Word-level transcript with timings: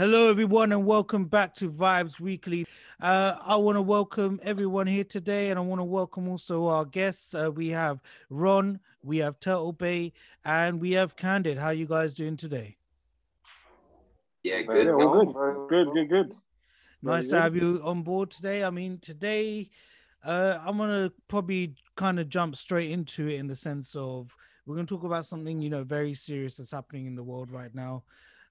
Hello, 0.00 0.30
everyone, 0.30 0.72
and 0.72 0.86
welcome 0.86 1.26
back 1.26 1.54
to 1.56 1.70
Vibes 1.70 2.18
Weekly. 2.18 2.66
Uh, 3.02 3.36
I 3.44 3.56
want 3.56 3.76
to 3.76 3.82
welcome 3.82 4.40
everyone 4.42 4.86
here 4.86 5.04
today, 5.04 5.50
and 5.50 5.58
I 5.58 5.62
want 5.62 5.78
to 5.78 5.84
welcome 5.84 6.26
also 6.26 6.68
our 6.68 6.86
guests. 6.86 7.34
Uh, 7.34 7.50
we 7.52 7.68
have 7.68 8.00
Ron, 8.30 8.80
we 9.02 9.18
have 9.18 9.38
Turtle 9.40 9.72
Bay, 9.74 10.14
and 10.42 10.80
we 10.80 10.92
have 10.92 11.16
Candid. 11.16 11.58
How 11.58 11.68
you 11.68 11.84
guys 11.84 12.14
doing 12.14 12.38
today? 12.38 12.78
Yeah, 14.42 14.62
good. 14.62 14.86
Yeah, 14.86 14.92
all 14.92 15.22
good. 15.22 15.68
Good, 15.68 15.92
good, 15.92 16.08
good. 16.08 16.36
Nice 17.02 17.26
Very 17.26 17.38
to 17.38 17.42
have 17.42 17.56
you 17.56 17.82
on 17.84 18.02
board 18.02 18.30
today. 18.30 18.64
I 18.64 18.70
mean, 18.70 19.00
today 19.00 19.68
uh, 20.24 20.60
I'm 20.64 20.78
gonna 20.78 21.12
probably 21.28 21.74
kind 21.96 22.18
of 22.18 22.30
jump 22.30 22.56
straight 22.56 22.90
into 22.90 23.28
it 23.28 23.34
in 23.34 23.48
the 23.48 23.56
sense 23.56 23.94
of 23.94 24.34
we're 24.64 24.76
gonna 24.76 24.86
talk 24.86 25.04
about 25.04 25.26
something 25.26 25.60
you 25.60 25.68
know 25.68 25.84
very 25.84 26.14
serious 26.14 26.56
that's 26.56 26.70
happening 26.70 27.04
in 27.04 27.16
the 27.16 27.22
world 27.22 27.50
right 27.50 27.74
now. 27.74 28.04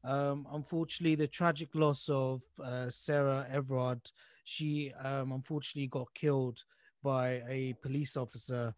Um, 0.03 0.48
unfortunately, 0.53 1.16
the 1.16 1.27
tragic 1.27 1.70
loss 1.76 2.09
of 2.09 2.41
uh, 2.63 2.89
Sarah 2.89 3.45
Everard. 3.52 4.02
She 4.45 4.91
um, 5.03 5.31
unfortunately 5.31 5.88
got 5.88 6.13
killed 6.13 6.63
by 7.03 7.44
a 7.48 7.75
police 7.81 8.17
officer 8.17 8.73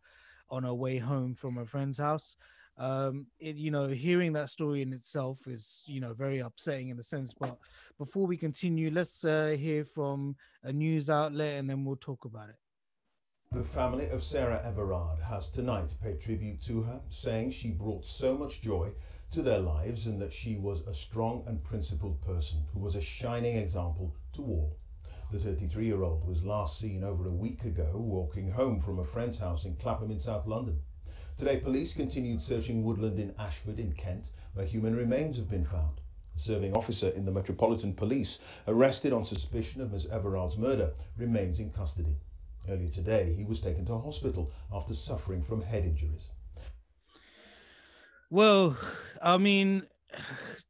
on 0.50 0.64
her 0.64 0.74
way 0.74 0.98
home 0.98 1.34
from 1.34 1.58
a 1.58 1.66
friend's 1.66 1.98
house. 1.98 2.36
Um, 2.78 3.28
it, 3.40 3.58
you 3.58 3.70
know, 3.70 3.88
hearing 3.88 4.34
that 4.34 4.50
story 4.50 4.82
in 4.82 4.92
itself 4.94 5.48
is, 5.48 5.84
you 5.86 6.02
know, 6.02 6.14
very 6.14 6.40
upsetting 6.40 6.90
in 6.90 6.98
the 6.98 7.04
sense. 7.04 7.34
But 7.34 7.58
before 7.98 8.26
we 8.26 8.38
continue, 8.38 8.90
let's 8.92 9.24
uh, 9.24 9.56
hear 9.58 9.86
from 9.86 10.36
a 10.64 10.74
news 10.74 11.10
outlet 11.10 11.56
and 11.56 11.70
then 11.70 11.86
we'll 11.86 11.98
talk 11.98 12.26
about 12.26 12.50
it. 12.50 12.56
The 13.52 13.64
family 13.64 14.10
of 14.10 14.24
Sarah 14.24 14.62
Everard 14.66 15.20
has 15.20 15.50
tonight 15.50 15.94
paid 16.02 16.22
tribute 16.22 16.62
to 16.64 16.82
her, 16.84 17.02
saying 17.10 17.52
she 17.52 17.72
brought 17.72 18.06
so 18.06 18.38
much 18.38 18.62
joy 18.62 18.92
to 19.32 19.42
their 19.42 19.60
lives 19.60 20.08
and 20.08 20.22
that 20.22 20.34
she 20.34 20.58
was 20.58 20.82
a 20.82 20.94
strong 20.94 21.44
and 21.48 21.64
principled 21.64 22.22
person 22.22 22.60
who 22.74 22.80
was 22.80 22.96
a 22.96 23.02
shining 23.02 23.56
example 23.56 24.14
to 24.34 24.42
all. 24.42 24.76
The 25.32 25.40
33 25.40 25.86
year 25.86 26.04
old 26.04 26.28
was 26.28 26.44
last 26.44 26.78
seen 26.78 27.06
over 27.06 27.26
a 27.26 27.32
week 27.32 27.64
ago 27.64 27.92
walking 27.96 28.52
home 28.52 28.82
from 28.82 29.00
a 29.00 29.04
friend's 29.06 29.40
house 29.40 29.64
in 29.64 29.76
Clapham 29.76 30.12
in 30.12 30.20
South 30.20 30.46
London. 30.46 30.82
Today, 31.38 31.58
police 31.58 31.94
continued 31.94 32.42
searching 32.42 32.84
woodland 32.84 33.18
in 33.18 33.34
Ashford 33.40 33.80
in 33.80 33.94
Kent, 33.94 34.32
where 34.54 34.66
human 34.66 34.96
remains 34.96 35.38
have 35.38 35.50
been 35.50 35.64
found. 35.64 36.02
A 36.36 36.40
serving 36.40 36.76
officer 36.76 37.08
in 37.10 37.24
the 37.24 37.32
Metropolitan 37.32 37.94
Police, 37.94 38.62
arrested 38.68 39.14
on 39.14 39.24
suspicion 39.24 39.82
of 39.82 39.94
Ms. 39.94 40.08
Everard's 40.08 40.58
murder, 40.58 40.92
remains 41.18 41.62
in 41.62 41.72
custody. 41.72 42.18
Earlier 42.70 42.92
today, 42.92 43.34
he 43.34 43.46
was 43.46 43.62
taken 43.62 43.86
to 43.86 43.98
hospital 43.98 44.52
after 44.74 44.94
suffering 44.94 45.42
from 45.42 45.62
head 45.62 45.86
injuries. 45.86 46.30
Well, 48.32 48.78
I 49.22 49.38
mean, 49.38 49.84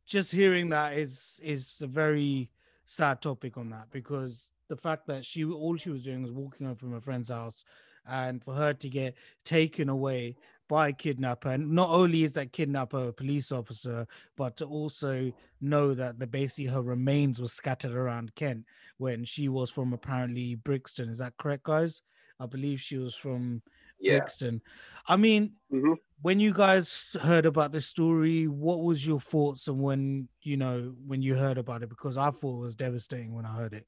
just 0.07 0.31
hearing 0.31 0.69
that 0.69 0.97
is 0.97 1.39
is 1.43 1.79
a 1.83 1.87
very 1.87 2.49
sad 2.85 3.21
topic 3.21 3.55
on 3.55 3.69
that 3.69 3.91
because 3.91 4.49
the 4.67 4.75
fact 4.75 5.05
that 5.07 5.23
she 5.25 5.45
all 5.45 5.77
she 5.77 5.91
was 5.91 6.01
doing 6.01 6.23
was 6.23 6.31
walking 6.31 6.65
home 6.65 6.75
from 6.75 6.91
her 6.93 7.01
friend's 7.01 7.29
house, 7.29 7.63
and 8.07 8.43
for 8.43 8.55
her 8.55 8.73
to 8.73 8.89
get 8.89 9.13
taken 9.45 9.89
away 9.89 10.37
by 10.67 10.87
a 10.87 10.93
kidnapper, 10.93 11.49
and 11.49 11.69
not 11.71 11.91
only 11.91 12.23
is 12.23 12.33
that 12.33 12.51
kidnapper 12.51 13.09
a 13.09 13.13
police 13.13 13.51
officer, 13.51 14.07
but 14.35 14.57
to 14.57 14.65
also 14.65 15.31
know 15.61 15.93
that 15.93 16.17
the 16.17 16.25
basically 16.25 16.65
her 16.65 16.81
remains 16.81 17.39
were 17.39 17.47
scattered 17.47 17.91
around 17.91 18.33
Kent 18.33 18.65
when 18.97 19.23
she 19.23 19.49
was 19.49 19.69
from 19.69 19.93
apparently 19.93 20.55
Brixton. 20.55 21.09
Is 21.09 21.19
that 21.19 21.37
correct, 21.37 21.61
guys? 21.65 22.01
I 22.39 22.47
believe 22.47 22.81
she 22.81 22.97
was 22.97 23.13
from 23.13 23.61
Yeah. 24.01 24.17
Brixton. 24.19 24.61
I 25.07 25.15
mean, 25.15 25.53
Mhm. 25.71 25.97
when 26.21 26.39
you 26.39 26.53
guys 26.53 27.15
heard 27.21 27.45
about 27.45 27.71
this 27.71 27.85
story, 27.85 28.47
what 28.47 28.81
was 28.81 29.05
your 29.05 29.19
thoughts 29.19 29.67
and 29.67 29.79
when 29.81 30.27
you 30.41 30.57
know 30.57 30.95
when 31.05 31.21
you 31.21 31.35
heard 31.35 31.57
about 31.57 31.83
it? 31.83 31.89
Because 31.89 32.17
I 32.17 32.31
thought 32.31 32.57
it 32.57 32.61
was 32.61 32.75
devastating 32.75 33.33
when 33.33 33.45
I 33.45 33.55
heard 33.55 33.73
it. 33.73 33.87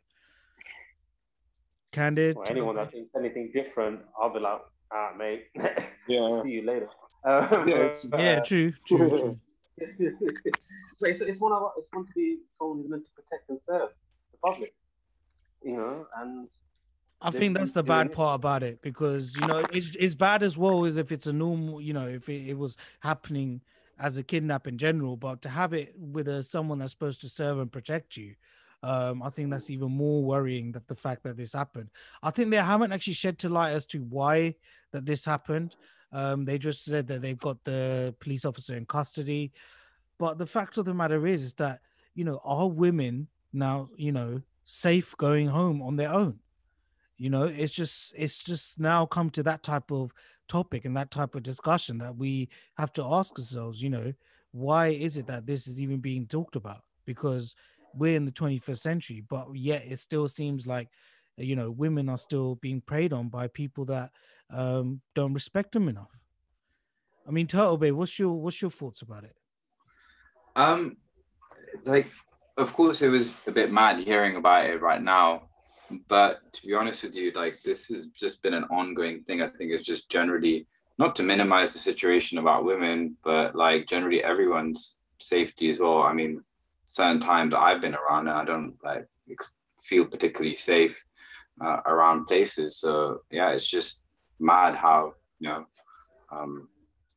Candid, 1.92 2.36
Well, 2.38 2.46
anyone 2.50 2.76
that 2.78 2.92
thinks 2.92 3.14
anything 3.16 3.52
different, 3.54 4.02
I'll 4.20 4.34
be 4.34 4.40
like, 4.40 4.62
ah, 4.92 5.14
mate, 5.18 5.48
Yeah. 6.08 6.42
see 6.42 6.52
you 6.52 6.62
later. 6.64 6.90
Um, 7.26 7.70
Yeah, 7.70 7.76
it's- 7.76 8.06
yeah, 8.20 8.40
true, 8.42 8.74
true, 8.86 9.10
true. 9.18 9.40
but 9.78 11.10
it's, 11.10 11.22
it's 11.22 11.40
one 11.40 11.54
of 11.54 11.72
it's 11.78 11.88
one 11.94 12.06
to 12.06 12.12
be 12.14 12.40
someone 12.58 12.80
who's 12.80 12.90
meant 12.90 13.06
to 13.06 13.12
protect 13.14 13.50
and 13.50 13.58
serve 13.58 13.92
the 14.34 14.38
public, 14.40 14.76
you 15.64 15.78
know, 15.78 16.06
and 16.18 16.50
I 17.24 17.32
They 17.32 17.40
think 17.40 17.58
that's 17.58 17.72
the 17.72 17.84
bad 17.84 18.08
it. 18.08 18.12
part 18.14 18.36
about 18.36 18.64
it 18.64 18.82
because 18.82 19.36
you 19.36 19.48
know 19.48 19.60
it's 19.72 19.96
it's 19.96 20.16
bad 20.16 20.44
as 20.44 20.58
well 20.58 20.86
as 20.86 20.98
if 20.98 21.12
it's 21.12 21.28
a 21.28 21.34
normal, 21.34 21.82
you 21.82 21.94
know, 21.94 22.08
if 22.08 22.28
it, 22.30 22.50
it 22.50 22.58
was 22.58 22.76
happening 23.00 23.62
as 24.00 24.18
a 24.18 24.24
kidnap 24.24 24.68
in 24.68 24.78
general, 24.78 25.16
but 25.16 25.42
to 25.44 25.50
have 25.50 25.74
it 25.74 25.94
with 25.98 26.28
a 26.28 26.44
someone 26.44 26.80
that's 26.80 26.92
supposed 26.92 27.22
to 27.22 27.30
serve 27.30 27.60
and 27.60 27.72
protect 27.72 28.18
you, 28.18 28.36
um, 28.82 29.24
I 29.24 29.30
think 29.30 29.50
that's 29.52 29.70
even 29.70 29.92
more 29.92 30.24
worrying 30.24 30.74
that 30.74 30.88
the 30.88 30.96
fact 30.96 31.24
that 31.24 31.38
this 31.38 31.54
happened. 31.54 31.90
I 32.22 32.32
think 32.32 32.52
they 32.52 32.58
haven't 32.58 32.92
actually 32.92 33.14
shed 33.14 33.40
to 33.40 33.50
light 33.50 33.72
as 33.72 33.86
to 33.88 34.00
why 34.00 34.56
that 34.92 35.06
this 35.06 35.24
happened. 35.24 35.76
Um, 36.12 36.44
they 36.46 36.58
just 36.58 36.84
said 36.84 37.08
that 37.08 37.22
they've 37.22 37.40
got 37.40 37.64
the 37.64 38.14
police 38.20 38.46
officer 38.46 38.76
in 38.76 38.86
custody, 38.86 39.54
but 40.20 40.38
the 40.38 40.46
fact 40.46 40.78
of 40.78 40.86
the 40.86 40.94
matter 40.94 41.26
is, 41.26 41.44
is 41.44 41.54
that 41.56 41.82
you 42.16 42.24
know, 42.26 42.40
are 42.44 42.70
women 42.70 43.28
now, 43.54 43.90
you 43.96 44.12
know, 44.12 44.42
safe 44.66 45.16
going 45.18 45.48
home 45.48 45.82
on 45.82 45.96
their 45.96 46.14
own? 46.14 46.40
You 47.18 47.29
know 47.29 47.44
it's 47.44 47.74
just 47.74 48.13
it's 48.18 48.44
just 48.44 48.79
now 48.79 49.06
come 49.06 49.29
to 49.29 49.44
that 49.44 49.63
type 49.63 49.91
of 49.91 50.12
topic 50.47 50.85
and 50.85 50.96
that 50.96 51.12
type 51.12 51.35
of 51.35 51.44
discussion 51.44 51.97
that 51.97 52.16
we 52.16 52.50
have 52.78 52.91
to 52.91 53.03
ask 53.03 53.38
ourselves 53.38 53.81
you 53.81 53.90
know 53.90 54.13
why 54.53 54.90
is 54.90 55.18
it 55.18 55.28
that 55.28 55.46
this 55.46 55.68
is 55.68 55.81
even 55.81 56.00
being 56.00 56.28
talked 56.28 56.56
about? 56.56 56.84
Because 57.06 57.56
we're 57.96 58.16
in 58.16 58.25
the 58.25 58.31
21st 58.31 58.78
century 58.78 59.24
but 59.28 59.47
yet 59.53 59.84
it 59.85 60.00
still 60.00 60.28
seems 60.28 60.66
like 60.66 60.90
you 61.38 61.56
know 61.56 61.69
women 61.69 62.09
are 62.09 62.18
still 62.18 62.56
being 62.56 62.81
preyed 62.81 63.13
on 63.13 63.30
by 63.30 63.47
people 63.47 63.85
that 63.85 64.09
um 64.50 65.01
don't 65.13 65.34
respect 65.34 65.74
them 65.74 65.90
enough. 65.90 66.12
I 67.28 67.31
mean 67.31 67.47
turtle 67.47 67.78
bay 67.78 67.91
what's 67.91 68.18
your 68.18 68.34
what's 68.34 68.62
your 68.62 68.72
thoughts 68.72 69.01
about 69.01 69.25
it? 69.25 69.35
Um, 70.56 70.97
like, 71.85 72.07
of 72.57 72.74
course, 72.74 73.01
it 73.01 73.07
was 73.07 73.34
a 73.47 73.51
bit 73.51 73.72
mad 73.72 74.00
hearing 74.00 74.35
about 74.35 74.66
it 74.66 74.81
right 74.81 75.01
now, 75.01 75.50
but 76.08 76.52
to 76.54 76.66
be 76.66 76.74
honest 76.74 77.04
with 77.04 77.16
you, 77.16 77.31
like, 77.31 77.62
this 77.62 77.88
has 77.88 78.08
just 78.08 78.42
been 78.44 78.54
an 78.54 78.66
ongoing 78.66 79.24
thing. 79.24 79.42
I 79.42 79.48
think 79.48 79.72
it's 79.72 79.86
just 79.86 80.09
generally 80.09 80.68
not 80.98 81.16
to 81.16 81.24
minimize 81.24 81.74
the 81.74 81.80
situation 81.80 82.38
about 82.38 82.66
women, 82.66 83.18
but 83.24 83.56
like 83.56 83.88
generally 83.88 84.24
everyone's 84.24 84.96
safety 85.20 85.70
as 85.70 85.80
well. 85.80 86.04
I 86.04 86.14
mean, 86.14 86.44
certain 86.86 87.20
times 87.20 87.54
I've 87.54 87.81
been 87.81 87.96
around 87.96 88.28
and 88.28 88.38
I 88.38 88.46
don't 88.46 88.76
like 88.84 89.08
feel 89.81 90.06
particularly 90.06 90.56
safe 90.56 91.04
uh, 91.64 91.81
around 91.86 92.25
places. 92.25 92.78
So 92.78 93.22
yeah, 93.31 93.50
it's 93.50 93.66
just 93.66 94.04
mad 94.40 94.75
how 94.75 95.14
you 95.40 95.50
know 95.50 95.66
um, 96.31 96.68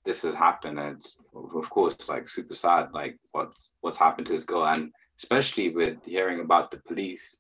this 0.05 0.23
has 0.23 0.35
happened 0.35 0.79
and 0.79 1.05
of 1.35 1.69
course 1.69 2.09
like 2.09 2.29
super 2.29 2.55
sad 2.55 2.89
like 2.93 3.19
what's 3.33 3.73
what's 3.81 3.97
happened 3.97 4.27
to 4.27 4.33
this 4.33 4.45
girl 4.45 4.67
and 4.67 4.93
especially 5.19 5.71
with 5.71 6.05
hearing 6.05 6.41
about 6.41 6.71
the 6.71 6.77
police 6.79 7.39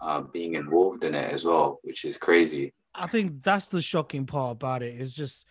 uh, 0.00 0.20
being 0.20 0.54
involved 0.54 1.04
in 1.04 1.14
it 1.14 1.32
as 1.32 1.44
well 1.44 1.80
which 1.82 2.04
is 2.04 2.16
crazy 2.16 2.72
I 2.98 3.06
think 3.06 3.42
that's 3.42 3.68
the 3.68 3.80
shocking 3.80 4.26
part 4.26 4.52
about 4.52 4.82
it. 4.82 5.00
It's 5.00 5.14
just 5.14 5.46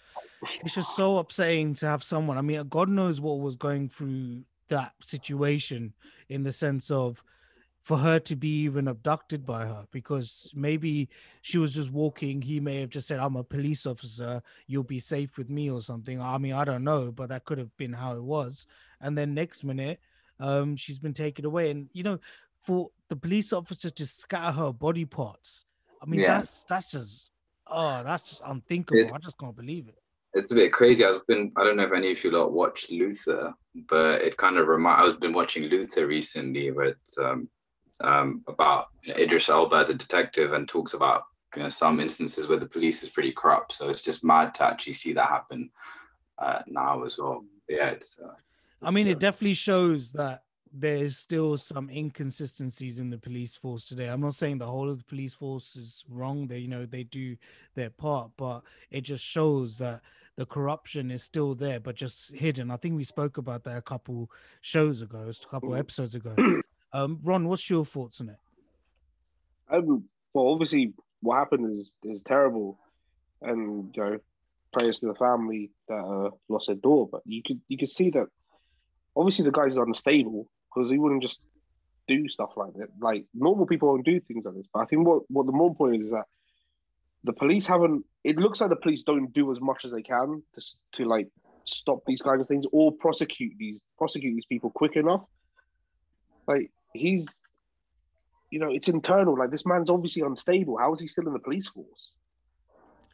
it's 0.63 0.75
just 0.75 0.95
so 0.95 1.17
upsetting 1.17 1.73
to 1.75 1.87
have 1.87 2.03
someone. 2.03 2.37
I 2.37 2.41
mean, 2.41 2.67
God 2.67 2.89
knows 2.89 3.21
what 3.21 3.39
was 3.39 3.55
going 3.55 3.89
through 3.89 4.43
that 4.67 4.93
situation 5.01 5.93
in 6.29 6.43
the 6.43 6.51
sense 6.51 6.91
of 6.91 7.23
for 7.81 7.97
her 7.97 8.19
to 8.19 8.35
be 8.35 8.63
even 8.63 8.89
abducted 8.89 9.45
by 9.45 9.65
her 9.65 9.85
because 9.91 10.51
maybe 10.53 11.07
she 11.41 11.57
was 11.57 11.73
just 11.73 11.89
walking. 11.89 12.41
He 12.41 12.59
may 12.59 12.81
have 12.81 12.89
just 12.89 13.07
said, 13.07 13.19
I'm 13.19 13.37
a 13.37 13.43
police 13.43 13.85
officer, 13.85 14.41
you'll 14.67 14.83
be 14.83 14.99
safe 14.99 15.37
with 15.37 15.49
me 15.49 15.69
or 15.71 15.81
something. 15.81 16.21
I 16.21 16.37
mean, 16.37 16.51
I 16.51 16.65
don't 16.65 16.83
know, 16.83 17.13
but 17.13 17.29
that 17.29 17.45
could 17.45 17.57
have 17.57 17.75
been 17.77 17.93
how 17.93 18.13
it 18.15 18.23
was. 18.23 18.65
And 18.99 19.17
then 19.17 19.33
next 19.33 19.63
minute, 19.63 20.01
um, 20.39 20.75
she's 20.75 20.99
been 20.99 21.13
taken 21.13 21.45
away. 21.45 21.71
And 21.71 21.89
you 21.93 22.03
know, 22.03 22.19
for 22.67 22.89
the 23.07 23.15
police 23.15 23.53
officer 23.53 23.89
to 23.89 24.05
scatter 24.05 24.51
her 24.51 24.73
body 24.73 25.05
parts, 25.05 25.63
I 26.01 26.05
mean, 26.05 26.19
Yeah. 26.19 26.37
that's 26.39 26.65
that's 26.65 26.91
just 26.91 27.31
oh, 27.67 28.03
that's 28.03 28.29
just 28.29 28.41
unthinkable. 28.45 28.99
It's- 28.99 29.13
I 29.13 29.17
just 29.19 29.37
can't 29.39 29.55
believe 29.55 29.87
it. 29.87 29.97
it's 30.33 30.51
a 30.51 30.55
bit 30.55 30.71
crazy 30.79 31.03
i've 31.05 31.25
been 31.31 31.43
i 31.57 31.63
don't 31.63 31.77
know 31.77 31.87
if 31.89 31.93
any 31.93 32.11
of 32.11 32.21
you 32.23 32.29
lot 32.31 32.51
watched 32.61 32.91
luther 32.91 33.43
but 33.93 34.21
it 34.27 34.35
kind 34.43 34.57
of 34.59 34.67
remind 34.67 34.97
i've 35.01 35.19
been 35.25 35.37
watching 35.41 35.63
luther 35.73 36.05
recently 36.05 36.65
with 36.79 37.01
um, 37.25 37.39
um 38.09 38.27
about 38.53 38.83
you 39.03 39.09
know, 39.13 39.19
idris 39.23 39.47
elba 39.49 39.77
as 39.77 39.89
a 39.89 39.93
detective 40.05 40.49
and 40.55 40.67
talks 40.67 40.93
about 40.93 41.21
you 41.55 41.61
know 41.63 41.69
some 41.69 41.99
instances 42.05 42.47
where 42.47 42.59
the 42.63 42.71
police 42.75 43.01
is 43.03 43.09
pretty 43.15 43.31
corrupt 43.41 43.71
so 43.77 43.83
it's 43.91 44.05
just 44.09 44.23
mad 44.31 44.53
to 44.53 44.63
actually 44.69 44.93
see 45.01 45.13
that 45.13 45.29
happen 45.37 45.61
uh, 46.43 46.61
now 46.67 46.93
as 47.07 47.17
well 47.17 47.37
yeah 47.69 47.89
it's 47.95 48.19
uh, 48.19 48.35
I 48.81 48.91
mean, 48.91 49.07
Yeah. 49.07 49.13
it 49.13 49.19
definitely 49.27 49.55
shows 49.55 50.11
that 50.11 50.43
there's 50.79 51.17
still 51.17 51.57
some 51.57 51.89
inconsistencies 51.89 52.99
in 52.99 53.09
the 53.09 53.17
police 53.17 53.55
force 53.55 53.85
today. 53.85 54.07
I'm 54.07 54.21
not 54.21 54.35
saying 54.35 54.59
the 54.59 54.67
whole 54.67 54.89
of 54.89 54.99
the 54.99 55.03
police 55.03 55.33
force 55.33 55.75
is 55.75 56.05
wrong. 56.09 56.47
They, 56.47 56.59
you 56.59 56.67
know, 56.67 56.85
they 56.85 57.03
do 57.03 57.35
their 57.73 57.89
part, 57.89 58.31
but 58.37 58.61
it 58.91 59.01
just 59.01 59.25
shows 59.25 59.77
that 59.79 60.01
the 60.35 60.45
corruption 60.45 61.09
is 61.09 61.23
still 61.23 61.55
there, 61.55 61.79
but 61.79 61.95
just 61.95 62.31
hidden. 62.35 62.69
I 62.69 62.77
think 62.77 62.95
we 62.95 63.03
spoke 63.03 63.37
about 63.37 63.63
that 63.63 63.77
a 63.77 63.81
couple 63.81 64.29
shows 64.61 65.01
ago, 65.01 65.29
a 65.29 65.47
couple 65.47 65.69
Mhm. 65.69 65.79
episodes 65.79 66.15
ago. 66.15 66.35
Um, 66.93 67.19
Ron, 67.21 67.49
what's 67.49 67.69
your 67.69 67.83
thoughts 67.83 68.21
on 68.21 68.29
it? 68.29 68.37
Um, 69.69 70.07
well, 70.33 70.47
obviously, 70.47 70.93
what 71.19 71.35
happened 71.35 71.81
is 71.81 71.91
is 72.03 72.21
terrible, 72.25 72.79
and 73.41 73.93
you 73.93 74.01
know, 74.01 74.19
prayers 74.71 74.99
to 74.99 75.07
the 75.07 75.15
family 75.15 75.69
that 75.89 75.99
uh, 75.99 76.31
lost 76.47 76.67
their 76.67 76.77
daughter. 76.77 77.09
But 77.11 77.23
you 77.25 77.43
could 77.45 77.59
you 77.67 77.77
could 77.77 77.89
see 77.89 78.09
that 78.11 78.27
obviously 79.17 79.43
the 79.43 79.51
guy's 79.51 79.75
are 79.75 79.83
unstable 79.83 80.49
because 80.77 80.91
he 80.91 80.97
wouldn't 80.97 81.23
just 81.23 81.39
do 82.07 82.27
stuff 82.27 82.51
like 82.55 82.73
that. 82.75 82.89
Like 82.99 83.25
normal 83.33 83.65
people 83.65 83.93
don't 83.93 84.05
do 84.05 84.19
things 84.19 84.45
like 84.45 84.55
this. 84.55 84.67
But 84.73 84.81
I 84.81 84.85
think 84.85 85.07
what 85.07 85.23
what 85.29 85.45
the 85.45 85.51
more 85.51 85.73
point 85.75 85.95
is 85.95 86.05
is 86.05 86.11
that 86.11 86.25
the 87.23 87.33
police 87.33 87.65
haven't. 87.67 88.05
It 88.23 88.37
looks 88.37 88.61
like 88.61 88.69
the 88.69 88.75
police 88.75 89.03
don't 89.05 89.33
do 89.33 89.51
as 89.51 89.59
much 89.59 89.85
as 89.85 89.91
they 89.91 90.01
can 90.01 90.41
to 90.55 90.61
to 90.93 91.05
like 91.05 91.27
stop 91.65 91.99
these 92.05 92.21
kinds 92.21 92.41
of 92.41 92.47
things 92.47 92.65
or 92.71 92.91
prosecute 92.91 93.53
these 93.57 93.79
prosecute 93.97 94.35
these 94.35 94.45
people 94.45 94.69
quick 94.69 94.95
enough. 94.95 95.23
Like 96.47 96.71
he's, 96.93 97.27
you 98.51 98.59
know, 98.59 98.71
it's 98.71 98.87
internal. 98.87 99.37
Like 99.37 99.51
this 99.51 99.65
man's 99.65 99.89
obviously 99.89 100.21
unstable. 100.21 100.77
How 100.77 100.93
is 100.93 101.01
he 101.01 101.07
still 101.07 101.27
in 101.27 101.33
the 101.33 101.39
police 101.39 101.67
force? 101.67 102.11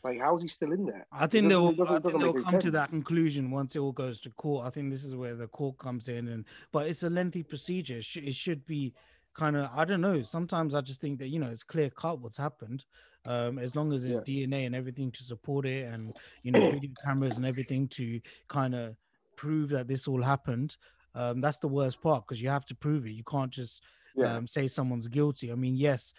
Like 0.03 0.19
how 0.19 0.35
is 0.35 0.41
he 0.41 0.47
still 0.50 0.71
in 0.73 0.85
there? 0.85 1.05
I 1.11 1.27
think 1.27 1.47
they'll, 1.50 1.71
doesn't- 1.71 1.95
it 1.95 2.03
doesn't- 2.03 2.05
I 2.05 2.09
think 2.11 2.21
they'll 2.33 2.44
come 2.44 2.59
to 2.59 2.71
that 2.71 2.89
conclusion 2.89 3.51
once 3.51 3.75
it 3.75 3.79
all 3.79 3.91
goes 3.94 4.19
to 4.21 4.29
court. 4.31 4.67
I 4.67 4.69
think 4.69 4.91
this 4.91 5.03
is 5.03 5.15
where 5.15 5.35
the 5.35 5.47
court 5.47 5.77
comes 5.77 6.09
in, 6.09 6.27
and 6.27 6.45
but 6.71 6.88
it's 6.88 7.03
a 7.03 7.09
lengthy 7.09 7.44
procedure. 7.44 7.97
It, 7.97 8.05
should 8.05 8.23
it 8.25 8.35
should 8.35 8.65
be 8.65 8.94
kind 9.33 9.55
of 9.55 9.69
I 9.73 9.85
don't 9.85 10.01
know. 10.01 10.21
Sometimes 10.21 10.75
I 10.75 10.81
just 10.81 11.00
think 11.01 11.19
that 11.19 11.29
you 11.29 11.39
know 11.39 11.50
it's 11.50 11.63
clear 11.63 11.89
cut 11.89 12.19
what's 12.19 12.38
happened. 12.38 12.85
Um, 13.25 13.57
as 13.57 13.73
long 13.73 13.94
as 13.94 14.03
there's 14.03 14.17
DNA 14.25 14.65
and 14.65 14.75
everything 14.75 15.09
to 15.13 15.23
support 15.23 15.65
it, 15.65 15.85
and 15.85 16.13
you 16.41 16.51
know 16.51 16.69
video 16.71 16.91
cameras 17.05 17.38
and 17.38 17.45
everything 17.45 17.88
to 17.89 18.19
kind 18.50 18.75
of 18.75 18.97
prove 19.38 19.69
that 19.69 19.88
this 19.88 20.07
all 20.07 20.21
happened. 20.21 20.75
Um, 21.15 21.39
that's 21.41 21.59
the 21.59 21.67
worst 21.69 22.01
part 22.01 22.25
because 22.27 22.41
you 22.41 22.50
have 22.50 22.65
to 22.65 22.75
prove 22.75 23.05
it. 23.05 23.11
You 23.11 23.23
can't 23.23 23.51
just 23.51 23.81
Yeah. 24.15 24.36
um, 24.36 24.48
say 24.48 24.68
someone's 24.68 25.07
guilty. 25.07 25.51
I 25.51 25.56
mean, 25.56 25.75
yes, 25.75 26.13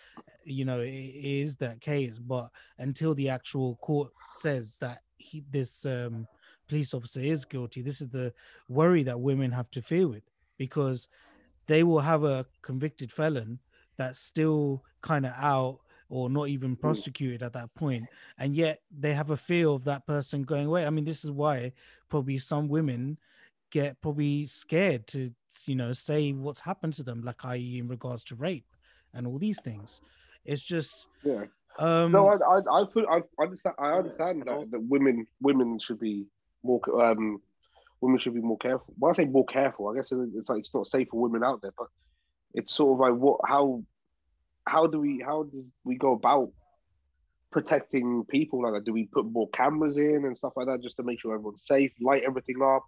you 0.44 0.64
know, 0.64 0.80
it 0.80 0.90
is 0.90 1.56
that 1.56 1.80
case, 1.80 2.18
but 2.18 2.50
until 2.78 3.14
the 3.14 3.28
actual 3.28 3.76
court 3.76 4.10
says 4.32 4.76
that 4.80 4.98
he, 5.16 5.44
this 5.50 5.86
um, 5.86 6.26
police 6.68 6.92
officer 6.92 7.20
is 7.20 7.44
guilty, 7.44 7.82
this 7.82 8.00
is 8.00 8.08
the 8.08 8.32
worry 8.68 9.02
that 9.04 9.20
women 9.20 9.52
have 9.52 9.70
to 9.72 9.82
fear 9.82 10.08
with 10.08 10.24
because 10.58 11.08
they 11.66 11.82
will 11.82 12.00
have 12.00 12.24
a 12.24 12.46
convicted 12.62 13.12
felon 13.12 13.58
that's 13.96 14.18
still 14.20 14.82
kind 15.02 15.24
of 15.26 15.32
out 15.36 15.78
or 16.08 16.28
not 16.28 16.48
even 16.48 16.76
prosecuted 16.76 17.42
at 17.42 17.52
that 17.54 17.74
point 17.74 18.04
and 18.38 18.54
yet 18.54 18.80
they 18.96 19.14
have 19.14 19.30
a 19.30 19.36
fear 19.36 19.68
of 19.68 19.84
that 19.84 20.06
person 20.06 20.42
going 20.42 20.66
away 20.66 20.86
i 20.86 20.90
mean 20.90 21.04
this 21.04 21.24
is 21.24 21.30
why 21.30 21.72
probably 22.08 22.36
some 22.36 22.68
women 22.68 23.16
get 23.74 24.00
probably 24.00 24.46
scared 24.46 25.04
to 25.04 25.32
you 25.66 25.74
know 25.74 25.92
say 25.92 26.30
what's 26.30 26.60
happened 26.60 26.94
to 26.94 27.02
them 27.02 27.22
like 27.22 27.44
i.e 27.44 27.78
in 27.80 27.88
regards 27.88 28.22
to 28.22 28.36
rape 28.36 28.70
and 29.12 29.26
all 29.26 29.36
these 29.36 29.60
things 29.62 30.00
it's 30.44 30.62
just 30.62 31.08
Yeah. 31.24 31.44
um 31.80 32.12
No, 32.12 32.28
I, 32.28 32.36
I, 32.36 32.58
I, 32.58 32.84
put, 32.92 33.04
I 33.08 33.20
understand. 33.42 33.74
I 33.78 33.92
understand 33.92 34.42
that, 34.46 34.70
that 34.70 34.82
women, 34.94 35.26
women 35.40 35.80
should 35.84 35.98
be 35.98 36.26
more, 36.62 36.80
um, 37.02 37.40
women 38.00 38.20
should 38.20 38.34
be 38.34 38.40
more 38.40 38.58
careful. 38.58 38.94
When 38.96 39.10
I 39.10 39.16
say 39.16 39.24
more 39.24 39.46
careful, 39.46 39.88
I 39.88 39.96
guess 39.96 40.12
it's 40.12 40.48
like 40.48 40.60
it's 40.60 40.74
not 40.74 40.86
safe 40.86 41.08
for 41.10 41.20
women 41.20 41.42
out 41.42 41.60
there, 41.62 41.74
but 41.76 41.88
it's 42.52 42.74
sort 42.74 42.94
of 42.94 43.00
like 43.00 43.20
what, 43.20 43.40
how, 43.44 43.82
how 44.68 44.86
do 44.86 45.00
we, 45.00 45.20
how 45.26 45.44
do 45.44 45.64
we 45.82 45.96
go 45.96 46.12
about 46.12 46.50
protecting 47.50 48.24
people 48.28 48.62
like 48.62 48.74
that? 48.74 48.84
Do 48.84 48.92
we 48.92 49.04
put 49.06 49.26
more 49.26 49.48
cameras 49.48 49.96
in 49.96 50.24
and 50.26 50.36
stuff 50.36 50.52
like 50.56 50.66
that 50.66 50.82
just 50.82 50.96
to 50.98 51.02
make 51.02 51.20
sure 51.20 51.34
everyone's 51.34 51.66
safe, 51.66 51.90
light 52.00 52.22
everything 52.24 52.60
up, 52.62 52.84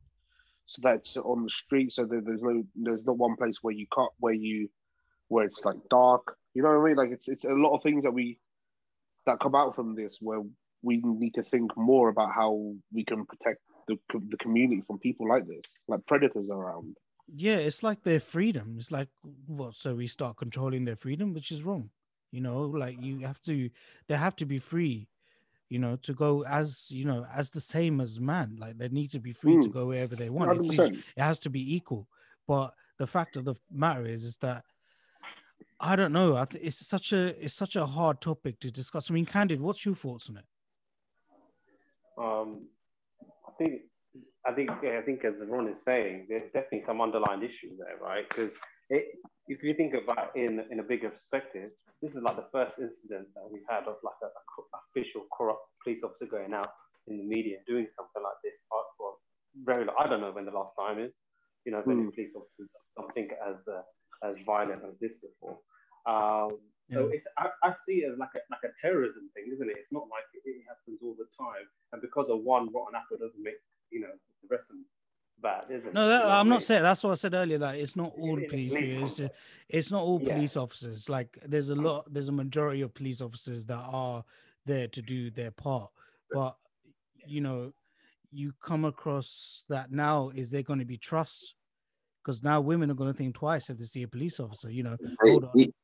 so 0.67 0.81
that's 0.83 1.17
on 1.17 1.45
the 1.45 1.51
street, 1.51 1.93
so 1.93 2.05
that 2.05 2.25
there's 2.25 2.43
no, 2.43 2.63
there's 2.75 3.05
not 3.05 3.19
one 3.19 3.37
place 3.37 3.57
where 3.63 3.75
you 3.75 3.87
cut, 3.95 4.11
where 4.19 4.35
you, 4.35 4.69
where 5.29 5.45
it's 5.45 5.65
like 5.65 5.77
dark. 5.89 6.37
You 6.55 6.63
know 6.63 6.71
what 6.71 6.85
I 6.85 6.89
mean? 6.89 6.97
Like 6.97 7.11
it's 7.11 7.29
it's 7.29 7.45
a 7.45 7.51
lot 7.51 7.75
of 7.77 7.83
things 7.83 8.03
that 8.05 8.13
we 8.13 8.39
that 9.27 9.41
come 9.41 9.55
out 9.55 9.75
from 9.75 9.95
this 9.95 10.19
where 10.21 10.43
we 10.83 11.01
need 11.03 11.35
to 11.35 11.43
think 11.43 11.77
more 11.77 12.09
about 12.09 12.33
how 12.33 12.73
we 12.93 13.05
can 13.05 13.27
protect 13.27 13.61
the, 13.89 13.97
the 14.31 14.37
community 14.39 14.83
from 14.87 14.99
people 14.99 15.29
like 15.29 15.47
this, 15.47 15.63
like 15.89 16.05
predators 16.07 16.49
around. 16.51 16.97
yeah 17.35 17.57
it's 17.57 17.83
like 17.83 18.03
their 18.03 18.21
freedom 18.21 18.77
it's 18.79 18.93
like 18.93 19.09
what 19.47 19.75
so 19.75 19.95
we 19.95 20.07
start 20.07 20.37
controlling 20.37 20.85
their 20.85 20.97
freedom 20.97 21.33
which 21.35 21.51
is 21.51 21.63
wrong 21.63 21.91
you 22.31 22.41
know 22.41 22.61
like 22.61 22.97
you 23.03 23.19
have 23.21 23.41
to 23.43 23.69
they 24.07 24.17
have 24.17 24.37
to 24.37 24.47
be 24.47 24.59
free 24.61 25.09
you 25.69 25.79
know 25.79 25.97
to 25.97 26.13
go 26.15 26.45
as 26.45 26.91
you 26.91 27.05
know 27.05 27.27
as 27.35 27.51
the 27.51 27.61
same 27.61 28.01
as 28.01 28.21
man 28.21 28.57
like 28.61 28.79
they 28.79 28.89
need 28.89 29.11
to 29.11 29.19
be 29.19 29.33
free 29.33 29.55
to 29.63 29.69
Mm. 29.69 29.73
go 29.73 29.87
wherever 29.87 30.15
they 30.17 30.31
want. 30.31 30.53
It's- 30.53 30.91
it 31.17 31.21
has 31.21 31.39
to 31.41 31.51
be 31.51 31.75
equal. 31.77 32.09
But 32.47 32.75
the 32.99 33.07
fact 33.07 33.37
of 33.37 33.45
the 33.45 33.57
matter 33.71 34.07
is 34.07 34.25
is 34.25 34.37
that 34.39 34.65
i 35.81 35.95
don't 35.97 36.13
know 36.13 36.37
I 36.37 36.45
th- 36.47 36.65
it's 36.65 36.87
such 36.87 37.13
a 37.13 37.23
it's 37.45 37.53
such 37.55 37.77
a 37.77 37.85
hard 37.85 38.21
topic 38.21 38.61
to 38.61 38.71
discuss. 38.71 39.11
I 39.11 39.15
mean 39.15 39.27
candid 39.27 39.61
what's 39.61 39.85
your 39.85 39.95
thoughts 39.95 40.31
on 40.31 40.37
it? 40.39 40.45
Um, 42.19 42.69
I 43.47 43.53
think, 43.59 43.83
I 44.47 44.53
think, 44.53 44.71
yeah, 44.83 44.99
I 44.99 45.03
think 45.03 45.23
as 45.25 45.35
Ron 45.47 45.69
is 45.69 45.83
saying, 45.83 46.27
there's 46.29 46.51
definitely 46.53 46.85
some 46.87 47.01
underlying 47.03 47.43
issues 47.43 47.79
there, 47.79 47.99
right? 48.01 48.27
Because 48.29 48.53
if 48.89 49.63
you 49.63 49.75
think 49.75 49.93
about 49.95 50.31
it 50.35 50.45
in 50.45 50.61
in 50.71 50.81
a 50.81 50.83
bigger 50.83 51.11
perspective, 51.11 51.73
this 52.03 52.15
is 52.15 52.23
like 52.23 52.37
the 52.37 52.49
first 52.53 52.79
incident 52.79 53.29
that 53.35 53.49
we've 53.51 53.67
had 53.69 53.85
of 53.89 53.97
like 54.05 54.21
a, 54.23 54.27
a 54.27 54.79
official 54.91 55.27
corrupt 55.37 55.63
police 55.83 56.03
officer 56.05 56.27
going 56.27 56.53
out 56.55 56.69
in 57.09 57.19
the 57.19 57.25
media 57.25 57.59
doing 57.67 57.87
something 57.97 58.23
like 58.23 58.39
this. 58.45 58.59
uh, 58.73 58.83
For 58.99 59.15
very, 59.65 59.87
I 59.99 60.07
don't 60.09 60.21
know 60.21 60.33
when 60.33 60.45
the 60.45 60.53
last 60.53 60.75
time 60.79 60.99
is. 61.01 61.13
You 61.65 61.73
know, 61.73 61.83
Hmm. 61.83 62.09
police 62.11 62.33
officers 62.37 62.71
something 62.97 63.29
as 63.43 63.57
uh, 63.67 63.83
as 64.23 64.37
violent 64.47 64.83
as 64.87 64.95
this 65.01 65.13
before. 65.21 65.59
Um, 66.07 66.61
so 66.93 67.09
Yeah. 67.09 67.17
it's 67.17 67.27
I, 67.39 67.51
I 67.65 67.75
see 67.85 68.05
it 68.07 68.13
as 68.13 68.19
like 68.19 68.35
a 68.37 68.43
like 68.51 68.63
a 68.65 68.73
terrorism 68.81 69.31
thing, 69.35 69.51
isn't 69.53 69.69
it? 69.69 69.77
It's 69.77 69.91
not 69.93 70.07
like 70.09 70.25
it, 70.35 70.43
it 70.47 70.63
happens 70.69 71.01
all 71.03 71.17
the 71.19 71.27
time, 71.37 71.67
and 71.93 72.01
because 72.03 72.29
of 72.31 72.43
one 72.43 72.71
rotten 72.73 72.95
apple 72.95 73.19
doesn't 73.19 73.43
make 73.43 73.59
you 73.91 74.01
know 74.01 74.15
the 74.43 74.49
rest 74.49 74.71
of 74.71 74.77
them 74.79 74.87
bad, 75.41 75.65
is 75.71 75.85
it? 75.85 75.95
No, 75.95 76.09
that, 76.09 76.21
know 76.21 76.27
what 76.27 76.35
I'm 76.35 76.49
not 76.49 76.63
saying 76.63 76.83
that's 76.83 77.03
what 77.03 77.11
I 77.13 77.15
said 77.15 77.35
earlier. 77.35 77.59
Like 77.59 77.79
it's 77.79 77.97
not 77.97 78.13
all 78.19 78.41
Yeah, 78.41 78.49
police. 78.49 78.73
police 78.73 78.93
It's, 78.93 79.03
officers. 79.03 79.31
it's 79.69 79.91
not 79.91 80.03
all 80.03 80.21
Yeah. 80.23 80.35
police 80.35 80.57
officers. 80.57 81.09
Like 81.09 81.39
there's 81.45 81.71
a 81.71 81.75
uh-huh. 81.75 81.83
lot. 81.83 82.13
There's 82.13 82.29
a 82.29 82.33
majority 82.33 82.83
of 82.83 82.95
police 82.95 83.21
officers 83.21 83.67
that 83.67 83.79
are 83.79 84.25
there 84.65 84.89
to 84.89 85.03
do 85.03 85.31
their 85.31 85.51
part. 85.51 85.91
But 86.31 86.57
you 87.27 87.41
know, 87.41 87.73
you 88.31 88.53
come 88.63 88.85
across 88.85 89.65
that 89.69 89.91
now. 89.91 90.31
Is 90.35 90.51
there 90.51 90.63
going 90.63 90.79
to 90.81 90.85
be 90.85 90.99
trust? 90.99 91.55
Because 92.23 92.43
now 92.43 92.61
women 92.61 92.91
are 92.91 92.95
going 92.95 93.13
to 93.13 93.17
think 93.17 93.35
twice 93.35 93.71
if 93.71 93.79
they 93.79 93.85
see 93.85 94.03
a 94.03 94.09
police 94.09 94.41
officer. 94.41 94.71
You 94.71 94.83
know, 94.83 94.97
hold 95.23 95.45
on, 95.45 95.51
Wait, 95.55 95.75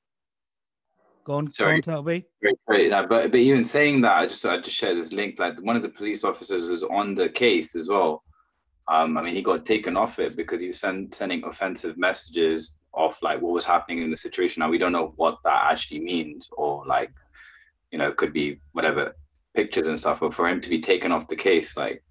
go 1.25 1.35
on, 1.35 1.45
go 1.45 1.51
Sorry. 1.51 1.75
on, 1.77 1.83
tell. 1.83 2.03
Great, 2.03 2.25
great. 2.67 2.91
No, 2.91 2.99
uh, 2.99 3.07
but 3.07 3.31
but 3.31 3.39
even 3.41 3.65
saying 3.65 4.01
that, 4.01 4.17
I 4.17 4.27
just 4.27 4.45
I 4.45 4.59
just 4.59 4.77
shared 4.77 4.97
this 4.97 5.13
link. 5.13 5.39
Like 5.39 5.61
one 5.63 5.77
of 5.77 5.83
the 5.83 5.89
police 5.89 6.25
officers 6.25 6.69
was 6.69 6.83
on 6.83 7.15
the 7.15 7.29
case 7.29 7.77
as 7.77 7.89
well. 7.89 8.23
Um, 8.89 9.17
I 9.17 9.23
mean, 9.23 9.35
he 9.35 9.43
got 9.43 9.65
taken 9.65 9.97
off 9.97 10.19
it 10.19 10.37
because 10.37 10.61
he 10.61 10.69
was 10.69 10.81
send, 10.81 11.15
sending 11.15 11.45
offensive 11.45 11.97
messages 11.97 12.75
of 12.95 13.17
like 13.23 13.41
what 13.41 13.53
was 13.53 13.65
happening 13.65 14.03
in 14.03 14.11
the 14.11 14.17
situation. 14.17 14.61
Now 14.61 14.69
we 14.69 14.79
don't 14.79 14.93
know 14.93 15.13
what 15.17 15.39
that 15.45 15.71
actually 15.71 16.01
means, 16.01 16.49
or 16.53 16.85
like, 16.87 17.13
you 17.91 17.99
know, 17.99 18.09
it 18.09 18.17
could 18.17 18.33
be 18.33 18.59
whatever 18.73 19.17
pictures 19.55 19.87
and 19.87 19.99
stuff. 19.99 20.21
But 20.21 20.35
for 20.35 20.49
him 20.49 20.61
to 20.61 20.69
be 20.69 20.81
taken 20.81 21.13
off 21.13 21.29
the 21.29 21.37
case, 21.37 21.77
like, 21.77 22.03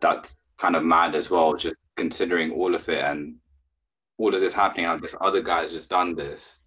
that's 0.00 0.36
kind 0.58 0.76
of 0.76 0.84
mad 0.84 1.14
as 1.14 1.30
well. 1.30 1.54
Just 1.54 1.76
considering 1.96 2.52
all 2.52 2.74
of 2.74 2.88
it 2.88 3.04
and 3.04 3.36
all 4.18 4.34
of 4.34 4.40
this 4.40 4.52
happening, 4.52 4.86
and 4.86 5.02
this 5.02 5.16
other 5.20 5.42
guy's 5.42 5.72
just 5.72 5.90
done 5.90 6.14
this 6.14 6.58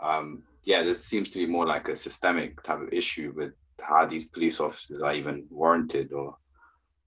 um, 0.00 0.42
yeah, 0.64 0.82
this 0.82 1.04
seems 1.04 1.28
to 1.30 1.38
be 1.38 1.46
more 1.46 1.66
like 1.66 1.88
a 1.88 1.96
systemic 1.96 2.62
type 2.62 2.80
of 2.80 2.92
issue 2.92 3.32
with 3.34 3.52
how 3.80 4.06
these 4.06 4.24
police 4.24 4.60
officers 4.60 5.00
are 5.00 5.14
even 5.14 5.46
warranted 5.50 6.12
or 6.12 6.36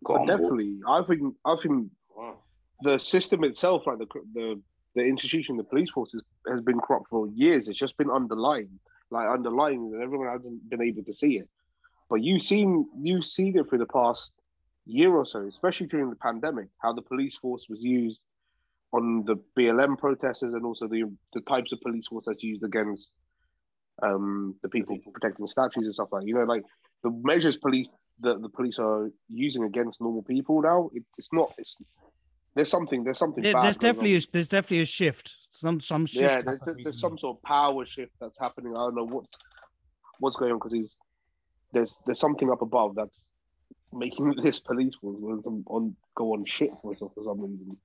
got 0.03 0.13
But 0.13 0.21
on 0.21 0.27
board. 0.27 0.39
definitely, 0.39 0.79
I 0.87 1.03
think 1.03 1.35
I 1.45 1.55
think 1.61 1.91
Wow. 2.15 2.37
the 2.81 2.97
system 2.99 3.43
itself, 3.43 3.83
like 3.87 3.99
the 3.99 4.07
the 4.33 4.61
the 4.95 5.01
institution, 5.03 5.57
the 5.57 5.63
police 5.63 5.89
force, 5.91 6.13
is, 6.13 6.21
has 6.49 6.61
been 6.61 6.79
corrupt 6.79 7.07
for 7.09 7.27
years. 7.27 7.69
It's 7.69 7.79
just 7.79 7.97
been 7.97 8.09
underlying, 8.11 8.79
like 9.09 9.27
underlying, 9.29 9.91
and 9.93 10.01
everyone 10.03 10.27
hasn't 10.27 10.69
been 10.69 10.81
able 10.81 11.03
to 11.03 11.13
see 11.13 11.37
it. 11.37 11.47
But 12.09 12.23
you've 12.23 12.41
seen 12.43 12.87
you've 13.01 13.25
seen 13.25 13.57
it 13.57 13.69
for 13.69 13.77
the 13.77 13.85
past 13.85 14.31
year 14.85 15.13
or 15.13 15.25
so, 15.25 15.47
especially 15.47 15.87
during 15.87 16.09
the 16.09 16.15
pandemic, 16.17 16.67
how 16.81 16.93
the 16.93 17.01
police 17.01 17.37
force 17.37 17.67
was 17.69 17.79
used 17.81 18.19
on 18.91 19.23
the 19.25 19.35
BLM 19.57 19.97
protesters, 19.97 20.53
and 20.53 20.65
also 20.65 20.87
the 20.87 21.03
the 21.33 21.41
types 21.41 21.71
of 21.71 21.79
police 21.81 22.07
force 22.07 22.25
that's 22.27 22.43
used 22.43 22.63
against 22.63 23.07
um, 24.03 24.55
the 24.63 24.69
people 24.69 24.97
protecting 25.13 25.47
statues 25.47 25.85
and 25.85 25.93
stuff 25.93 26.09
like. 26.11 26.25
You 26.25 26.33
know, 26.35 26.43
like 26.43 26.63
the 27.03 27.11
measures 27.23 27.57
police 27.57 27.87
that 28.21 28.41
the 28.41 28.49
police 28.49 28.79
are 28.79 29.11
using 29.27 29.63
against 29.63 30.01
normal 30.01 30.23
people 30.23 30.61
now. 30.61 30.89
It, 30.93 31.03
it's 31.17 31.29
not. 31.31 31.53
It's 31.57 31.77
there's 32.55 32.69
something. 32.69 33.03
There's 33.03 33.17
something. 33.17 33.43
There- 33.43 33.53
bad 33.53 33.63
there's 33.63 33.77
definitely 33.77 34.15
on. 34.15 34.21
a, 34.21 34.31
there's 34.33 34.47
definitely 34.49 34.81
a 34.81 34.85
shift. 34.85 35.35
Some 35.51 35.79
some 35.79 36.05
shifts. 36.05 36.21
yeah. 36.21 36.41
There's, 36.41 36.59
there's, 36.65 36.77
there's 36.83 36.99
some 36.99 37.17
sort 37.17 37.37
of 37.37 37.43
power 37.43 37.85
shift 37.85 38.13
that's 38.19 38.37
happening. 38.39 38.73
I 38.75 38.79
don't 38.79 38.95
know 38.95 39.05
what 39.05 39.25
what's 40.19 40.35
going 40.35 40.51
on 40.51 40.57
because 40.57 40.73
he's 40.73 40.95
there's 41.73 41.93
there's 42.05 42.19
something 42.19 42.49
up 42.49 42.61
above 42.61 42.95
that's 42.95 43.17
making 43.93 44.33
this 44.43 44.59
police 44.59 44.95
force 44.95 45.43
on, 45.45 45.63
on 45.67 45.95
go 46.15 46.33
on 46.33 46.45
shit 46.45 46.71
for 46.81 46.95
some, 46.95 47.09
for 47.13 47.23
some 47.23 47.41
reason. 47.41 47.77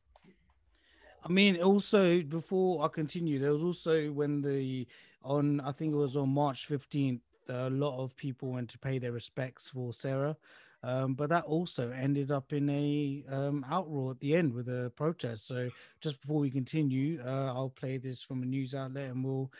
I 1.24 1.28
mean, 1.28 1.60
also 1.60 2.22
before 2.22 2.84
I 2.84 2.88
continue, 2.88 3.38
there 3.38 3.52
was 3.52 3.62
also 3.62 4.12
when 4.12 4.42
the 4.42 4.86
on 5.22 5.60
I 5.60 5.72
think 5.72 5.92
it 5.92 5.96
was 5.96 6.16
on 6.16 6.28
March 6.28 6.66
fifteenth, 6.66 7.22
a 7.48 7.70
lot 7.70 8.02
of 8.02 8.16
people 8.16 8.52
went 8.52 8.70
to 8.70 8.78
pay 8.78 8.98
their 8.98 9.12
respects 9.12 9.68
for 9.68 9.92
Sarah, 9.92 10.36
um, 10.82 11.14
but 11.14 11.28
that 11.30 11.44
also 11.44 11.90
ended 11.90 12.30
up 12.30 12.52
in 12.52 12.68
a 12.70 13.24
um, 13.30 13.64
outroar 13.70 14.12
at 14.12 14.20
the 14.20 14.36
end 14.36 14.52
with 14.52 14.68
a 14.68 14.92
protest. 14.96 15.46
So 15.46 15.70
just 16.00 16.20
before 16.20 16.40
we 16.40 16.50
continue, 16.50 17.20
uh, 17.24 17.52
I'll 17.54 17.70
play 17.70 17.98
this 17.98 18.22
from 18.22 18.42
a 18.42 18.46
news 18.46 18.74
outlet 18.74 19.10
and 19.10 19.24
we'll 19.24 19.50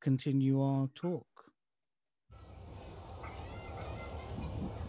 continue 0.00 0.60
our 0.60 0.88
talk. 0.94 1.26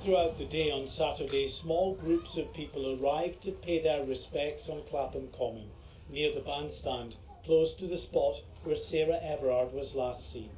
Throughout 0.02 0.38
the 0.38 0.46
day 0.46 0.70
on 0.70 0.86
Saturday, 0.86 1.48
small 1.48 1.96
groups 1.96 2.38
of 2.38 2.54
people 2.54 3.00
arrived 3.02 3.42
to 3.44 3.52
pay 3.52 3.82
their 3.82 4.06
respects 4.06 4.70
on 4.70 4.84
Clapham 4.90 5.30
Common, 5.36 5.70
near 6.12 6.32
the 6.32 6.42
bandstand, 6.42 7.16
close 7.44 7.74
to 7.76 7.88
the 7.88 7.98
spot 7.98 8.36
where 8.64 8.76
Sarah 8.76 9.20
Everard 9.24 9.74
was 9.74 9.96
last 9.96 10.32
seen. 10.32 10.50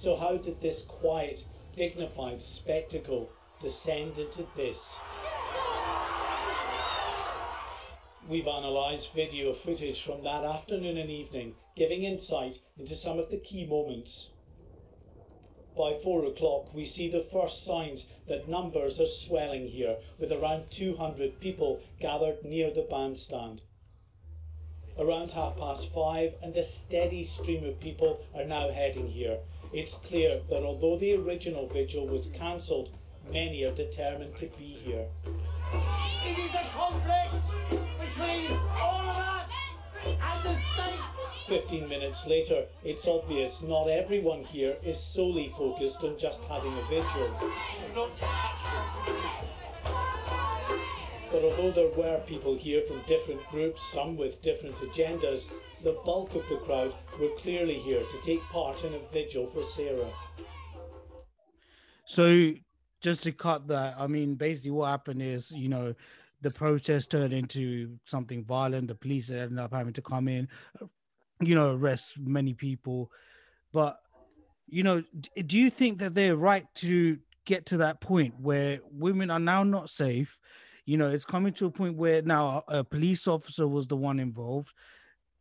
So, 0.00 0.16
how 0.16 0.38
did 0.38 0.62
this 0.62 0.80
quiet, 0.80 1.44
dignified 1.76 2.40
spectacle 2.40 3.30
descend 3.60 4.16
into 4.16 4.46
this? 4.56 4.96
We've 8.26 8.46
analysed 8.46 9.12
video 9.12 9.52
footage 9.52 10.02
from 10.02 10.24
that 10.24 10.42
afternoon 10.42 10.96
and 10.96 11.10
evening, 11.10 11.54
giving 11.76 12.04
insight 12.04 12.60
into 12.78 12.94
some 12.94 13.18
of 13.18 13.28
the 13.28 13.36
key 13.36 13.66
moments. 13.66 14.30
By 15.76 15.92
four 15.92 16.24
o'clock, 16.24 16.72
we 16.72 16.86
see 16.86 17.10
the 17.10 17.20
first 17.20 17.66
signs 17.66 18.06
that 18.26 18.48
numbers 18.48 18.98
are 19.00 19.04
swelling 19.04 19.68
here, 19.68 19.98
with 20.18 20.32
around 20.32 20.70
200 20.70 21.40
people 21.40 21.82
gathered 22.00 22.42
near 22.42 22.70
the 22.70 22.86
bandstand. 22.90 23.60
Around 24.98 25.32
half 25.32 25.58
past 25.58 25.92
five, 25.92 26.36
and 26.42 26.56
a 26.56 26.62
steady 26.62 27.22
stream 27.22 27.64
of 27.64 27.78
people 27.80 28.22
are 28.34 28.46
now 28.46 28.70
heading 28.70 29.06
here. 29.06 29.40
It's 29.72 29.94
clear 29.94 30.40
that 30.48 30.64
although 30.64 30.98
the 30.98 31.14
original 31.14 31.68
vigil 31.68 32.08
was 32.08 32.26
cancelled, 32.34 32.90
many 33.32 33.62
are 33.62 33.70
determined 33.70 34.34
to 34.36 34.46
be 34.58 34.64
here. 34.84 35.06
It 36.26 36.38
is 36.38 36.54
a 36.54 36.64
conflict 36.74 37.34
between 38.00 38.50
all 38.76 39.00
of 39.00 39.16
us 39.16 39.50
and 40.04 40.42
the 40.42 40.56
state. 40.56 40.98
15 41.46 41.88
minutes 41.88 42.26
later, 42.26 42.64
it's 42.84 43.06
obvious 43.06 43.62
not 43.62 43.88
everyone 43.88 44.42
here 44.42 44.76
is 44.84 44.98
solely 44.98 45.48
focused 45.48 46.02
on 46.02 46.18
just 46.18 46.42
having 46.44 46.72
a 46.72 46.82
vigil. 46.82 47.30
But 51.30 51.44
although 51.44 51.70
there 51.70 51.90
were 51.96 52.20
people 52.26 52.56
here 52.56 52.82
from 52.82 53.02
different 53.06 53.46
groups, 53.48 53.80
some 53.80 54.16
with 54.16 54.42
different 54.42 54.76
agendas, 54.76 55.48
the 55.84 55.96
bulk 56.04 56.34
of 56.34 56.48
the 56.48 56.56
crowd 56.56 56.94
were 57.20 57.30
clearly 57.38 57.78
here 57.78 58.00
to 58.00 58.22
take 58.22 58.42
part 58.44 58.84
in 58.84 58.92
a 58.94 58.98
vigil 59.12 59.46
for 59.46 59.62
Sarah. 59.62 60.10
So 62.04 62.52
just 63.00 63.22
to 63.22 63.32
cut 63.32 63.68
that, 63.68 63.94
I 63.98 64.08
mean, 64.08 64.34
basically 64.34 64.72
what 64.72 64.90
happened 64.90 65.22
is, 65.22 65.52
you 65.52 65.68
know, 65.68 65.94
the 66.42 66.50
protest 66.50 67.10
turned 67.10 67.32
into 67.32 67.96
something 68.06 68.44
violent. 68.44 68.88
The 68.88 68.94
police 68.94 69.30
ended 69.30 69.58
up 69.58 69.72
having 69.72 69.92
to 69.92 70.02
come 70.02 70.26
in, 70.26 70.48
you 71.40 71.54
know, 71.54 71.74
arrest 71.74 72.18
many 72.18 72.54
people. 72.54 73.10
But, 73.72 73.98
you 74.66 74.82
know, 74.82 75.04
do 75.46 75.58
you 75.58 75.70
think 75.70 75.98
that 76.00 76.14
they're 76.14 76.36
right 76.36 76.66
to 76.76 77.18
get 77.44 77.66
to 77.66 77.76
that 77.78 78.00
point 78.00 78.34
where 78.40 78.80
women 78.90 79.30
are 79.30 79.38
now 79.38 79.62
not 79.62 79.90
safe? 79.90 80.36
You 80.90 80.96
know, 80.96 81.08
it's 81.08 81.24
coming 81.24 81.52
to 81.52 81.66
a 81.66 81.70
point 81.70 81.94
where 81.94 82.20
now 82.20 82.64
a 82.66 82.82
police 82.82 83.28
officer 83.28 83.68
was 83.68 83.86
the 83.86 83.94
one 83.94 84.18
involved. 84.18 84.72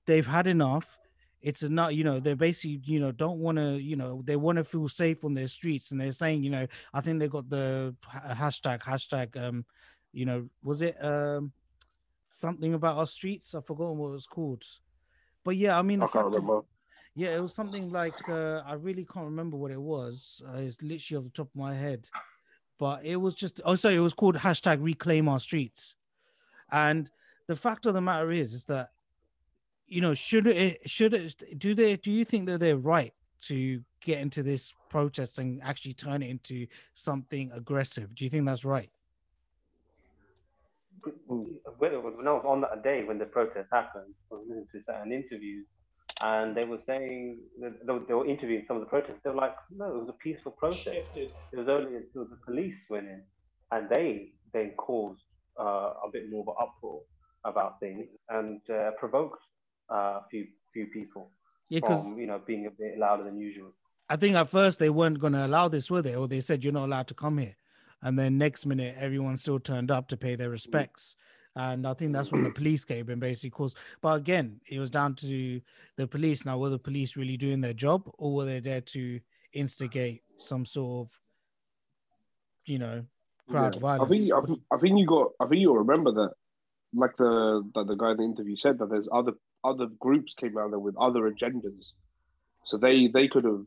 They've 0.06 0.28
had 0.28 0.46
enough. 0.46 1.00
It's 1.42 1.64
not, 1.64 1.96
you 1.96 2.04
know, 2.04 2.20
they're 2.20 2.36
basically, 2.36 2.82
you 2.84 3.00
know, 3.00 3.12
don't 3.12 3.40
want 3.40 3.58
to, 3.58 3.80
you 3.82 3.96
know, 3.96 4.22
they 4.26 4.36
want 4.36 4.60
to 4.60 4.64
feel 4.64 4.88
safe 4.88 5.26
on 5.26 5.34
their 5.34 5.48
streets, 5.48 5.90
and 5.90 6.00
they're 6.00 6.12
saying, 6.12 6.44
you 6.44 6.52
know, 6.52 6.68
I 6.94 7.02
think 7.02 7.18
they 7.18 7.28
got 7.28 7.50
the 7.50 7.96
hashtag, 8.44 8.82
hashtag, 8.82 9.44
um, 9.44 9.66
you 10.14 10.26
know, 10.26 10.48
was 10.62 10.84
it 10.84 11.04
um 11.04 11.52
something 12.28 12.76
about 12.76 12.98
our 12.98 13.08
streets? 13.08 13.56
I've 13.56 13.66
forgotten 13.66 13.98
what 13.98 14.10
it 14.10 14.12
was 14.12 14.28
called. 14.28 14.64
But 15.44 15.58
yeah, 15.58 15.80
I 15.80 15.82
mean, 15.82 16.04
I 16.04 16.08
can't 16.08 16.26
remember. 16.26 16.62
yeah, 17.16 17.36
it 17.36 17.42
was 17.42 17.56
something 17.56 17.90
like 17.90 18.30
uh, 18.30 18.62
I 18.68 18.74
really 18.74 19.08
can't 19.12 19.26
remember 19.26 19.58
what 19.58 19.72
it 19.72 19.82
was. 19.82 20.44
Uh, 20.48 20.60
it's 20.60 20.80
literally 20.84 21.18
off 21.18 21.24
the 21.24 21.38
top 21.38 21.48
of 21.48 21.56
my 21.56 21.74
head, 21.74 22.08
but 22.80 23.06
it 23.06 23.18
was 23.18 23.36
just 23.36 23.62
oh, 23.66 23.76
sorry, 23.76 23.96
it 23.96 24.00
was 24.00 24.14
called 24.14 24.38
hashtag 24.38 24.82
Reclaim 24.82 25.28
Our 25.28 25.40
Streets. 25.40 25.96
And 26.72 27.12
the 27.48 27.56
fact 27.56 27.86
of 27.86 27.94
the 27.94 28.02
matter 28.02 28.32
is, 28.32 28.54
is 28.54 28.64
that 28.66 28.90
you 29.88 30.02
know, 30.02 30.14
should 30.14 30.48
it 30.48 30.90
should 30.90 31.14
it 31.14 31.60
do 31.60 31.76
they 31.76 31.98
do 31.98 32.12
you 32.12 32.26
think 32.26 32.48
that 32.48 32.60
they're 32.60 32.78
right 32.78 33.14
to 33.42 33.82
get 34.02 34.20
into 34.20 34.44
this 34.44 34.74
protest 34.90 35.40
and 35.40 35.62
actually 35.62 35.94
turn 35.94 36.24
it 36.24 36.30
into 36.30 36.66
something 36.96 37.52
aggressive? 37.54 38.16
Do 38.16 38.24
you 38.24 38.30
think 38.30 38.46
that's 38.46 38.66
right? 38.66 38.90
when, 41.04 41.92
when 41.92 42.28
I 42.28 42.32
was 42.32 42.44
on 42.46 42.62
that 42.62 42.84
day 42.84 43.04
when 43.04 43.18
the 43.18 43.26
protest 43.26 43.70
happened, 43.72 44.14
I 44.32 44.36
was 44.36 44.46
listening 44.48 44.68
to 44.74 44.82
certain 44.86 45.12
interviews, 45.12 45.68
and 46.22 46.56
they 46.56 46.66
were 46.66 46.80
saying 46.80 47.40
that 47.62 47.86
they 47.86 47.94
were, 47.94 48.02
they 48.08 48.14
were 48.14 48.28
interviewing 48.28 48.66
some 48.68 48.78
of 48.78 48.82
the 48.82 48.90
protesters. 48.90 49.20
They 49.24 49.30
were 49.30 49.38
like, 49.38 49.56
"No, 49.72 49.86
it 49.86 50.00
was 50.00 50.10
a 50.10 50.24
peaceful 50.24 50.52
protest. 50.52 50.84
Shifted. 50.84 51.32
It 51.54 51.58
was 51.58 51.70
only 51.70 51.96
until 51.96 52.26
the 52.26 52.38
police 52.46 52.86
went 52.90 53.08
in, 53.08 53.22
and 53.72 53.90
they 53.90 54.34
then 54.54 54.74
caused 54.78 55.22
uh, 55.60 55.94
a 56.06 56.10
bit 56.12 56.30
more 56.30 56.42
of 56.42 56.48
an 56.50 56.56
uproar 56.62 57.02
about 57.46 57.80
things 57.80 58.06
and 58.30 58.60
uh, 58.70 58.92
provoked 59.00 59.42
uh, 59.92 60.20
a 60.20 60.26
few 60.30 60.46
few 60.74 60.88
people 60.88 61.32
Yeah, 61.70 61.80
because 61.80 62.10
from 62.10 62.20
you 62.20 62.28
know 62.28 62.42
being 62.46 62.66
a 62.68 62.72
bit 62.72 62.98
louder 62.98 63.24
than 63.24 63.38
usual." 63.38 63.74
I 64.12 64.16
think 64.16 64.36
at 64.36 64.50
first 64.50 64.80
they 64.80 64.90
weren't 64.90 65.20
going 65.20 65.34
to 65.34 65.46
allow 65.46 65.68
this, 65.68 65.92
were 65.92 66.02
they? 66.02 66.16
Or 66.16 66.28
they 66.28 66.42
said 66.42 66.64
you're 66.64 66.74
not 66.74 66.86
allowed 66.86 67.08
to 67.08 67.14
come 67.14 67.38
here, 67.38 67.56
and 68.02 68.20
then 68.20 68.38
next 68.38 68.66
minute 68.66 68.96
everyone 68.98 69.38
still 69.38 69.60
turned 69.60 69.92
up 69.92 70.08
to 70.10 70.18
pay 70.18 70.36
their 70.36 70.50
respects. 70.50 71.16
And 71.60 71.86
I 71.86 71.94
think 71.94 72.14
that's 72.14 72.32
when 72.32 72.44
the 72.44 72.52
police 72.52 72.86
came 72.86 73.10
and 73.10 73.20
basically 73.20 73.50
caused. 73.50 73.78
But 74.00 74.18
again, 74.18 74.62
it 74.70 74.80
was 74.80 74.90
down 74.90 75.16
to 75.16 75.60
the 75.98 76.08
police. 76.08 76.46
Now, 76.46 76.58
were 76.58 76.70
the 76.70 76.80
police 76.80 77.18
really 77.18 77.36
doing 77.36 77.60
their 77.60 77.74
job, 77.74 78.10
or 78.18 78.34
were 78.34 78.46
they 78.46 78.62
there 78.62 78.80
to 78.82 79.20
instigate 79.52 80.24
some 80.38 80.66
sort 80.66 81.08
of, 81.08 81.20
you 82.66 82.80
know, 82.80 83.04
crowd 83.50 83.76
Yeah. 83.76 83.82
violence? 83.82 84.04
I 84.04 84.08
think, 84.08 84.34
I 84.34 84.46
think 84.46 84.60
I 84.72 84.78
think 84.78 85.00
you 85.00 85.06
got. 85.06 85.32
I 85.42 85.48
think 85.48 85.60
you'll 85.60 85.78
remember 85.78 86.14
that, 86.14 86.32
like 86.94 87.18
the 87.18 87.70
that 87.76 87.88
the 87.88 87.96
guy 87.96 88.12
in 88.12 88.18
the 88.18 88.24
interview 88.24 88.56
said 88.56 88.78
that 88.80 88.90
there's 88.90 89.10
other 89.12 89.34
other 89.66 89.88
groups 89.88 90.34
came 90.36 90.58
out 90.58 90.70
there 90.70 90.80
with 90.80 90.96
other 90.96 91.30
agendas, 91.30 91.88
so 92.64 92.78
they 92.78 93.08
they 93.08 93.28
could 93.28 93.44
have 93.44 93.66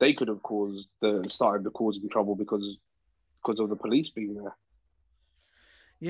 they 0.00 0.12
could 0.12 0.28
have 0.28 0.42
caused 0.42 0.86
the 1.00 1.24
started 1.30 1.64
the 1.64 1.70
causing 1.70 2.10
trouble 2.10 2.34
because 2.34 2.76
because 3.42 3.58
of 3.58 3.70
the 3.70 3.76
police 3.76 4.10
being 4.10 4.34
there. 4.34 4.54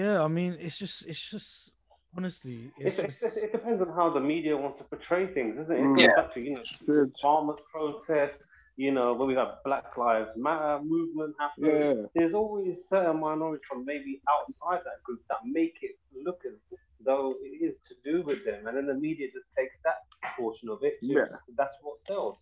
Yeah, 0.01 0.23
I 0.25 0.29
mean, 0.29 0.57
it's 0.59 0.79
just, 0.79 1.07
it's 1.07 1.25
just, 1.31 1.75
honestly, 2.17 2.71
it's 2.79 2.99
It, 2.99 3.05
it, 3.05 3.07
just. 3.21 3.37
it 3.47 3.53
depends 3.53 3.81
on 3.85 3.91
how 3.99 4.09
the 4.11 4.21
media 4.21 4.57
wants 4.57 4.79
to 4.79 4.85
portray 4.85 5.25
things, 5.37 5.53
isn't 5.63 5.77
it? 5.77 5.81
Mm. 5.83 5.99
It 5.99 6.01
Yeah. 6.03 6.07
goes 6.09 6.17
back 6.17 6.35
to, 6.35 6.41
you 6.41 6.53
know, 6.55 6.63
Good. 6.87 7.13
farmers 7.21 7.61
protest, 7.71 8.39
you 8.77 8.91
know, 8.97 9.13
when 9.13 9.29
we 9.29 9.35
have 9.35 9.51
Black 9.67 9.89
Lives 9.99 10.31
Matter 10.37 10.83
movement 10.83 11.35
happening. 11.39 11.77
Yeah, 11.81 11.95
There's 12.15 12.35
always 12.43 12.89
certain 12.89 13.21
minorities 13.21 13.65
from 13.69 13.85
maybe 13.85 14.13
outside 14.35 14.81
that 14.89 14.99
group 15.05 15.21
that 15.29 15.41
make 15.45 15.77
it 15.83 15.97
look 16.27 16.41
as 16.51 16.57
though 17.05 17.35
it 17.43 17.55
is 17.69 17.75
to 17.89 17.95
do 18.11 18.23
with 18.29 18.41
them, 18.47 18.67
and 18.67 18.77
then 18.77 18.87
the 18.87 18.95
media 19.09 19.27
just 19.37 19.49
takes 19.59 19.77
that 19.85 19.99
portion 20.39 20.69
of 20.71 20.79
it. 20.89 20.95
Yeah. 21.03 21.27
that's 21.61 21.77
what 21.83 21.97
sells. 22.07 22.39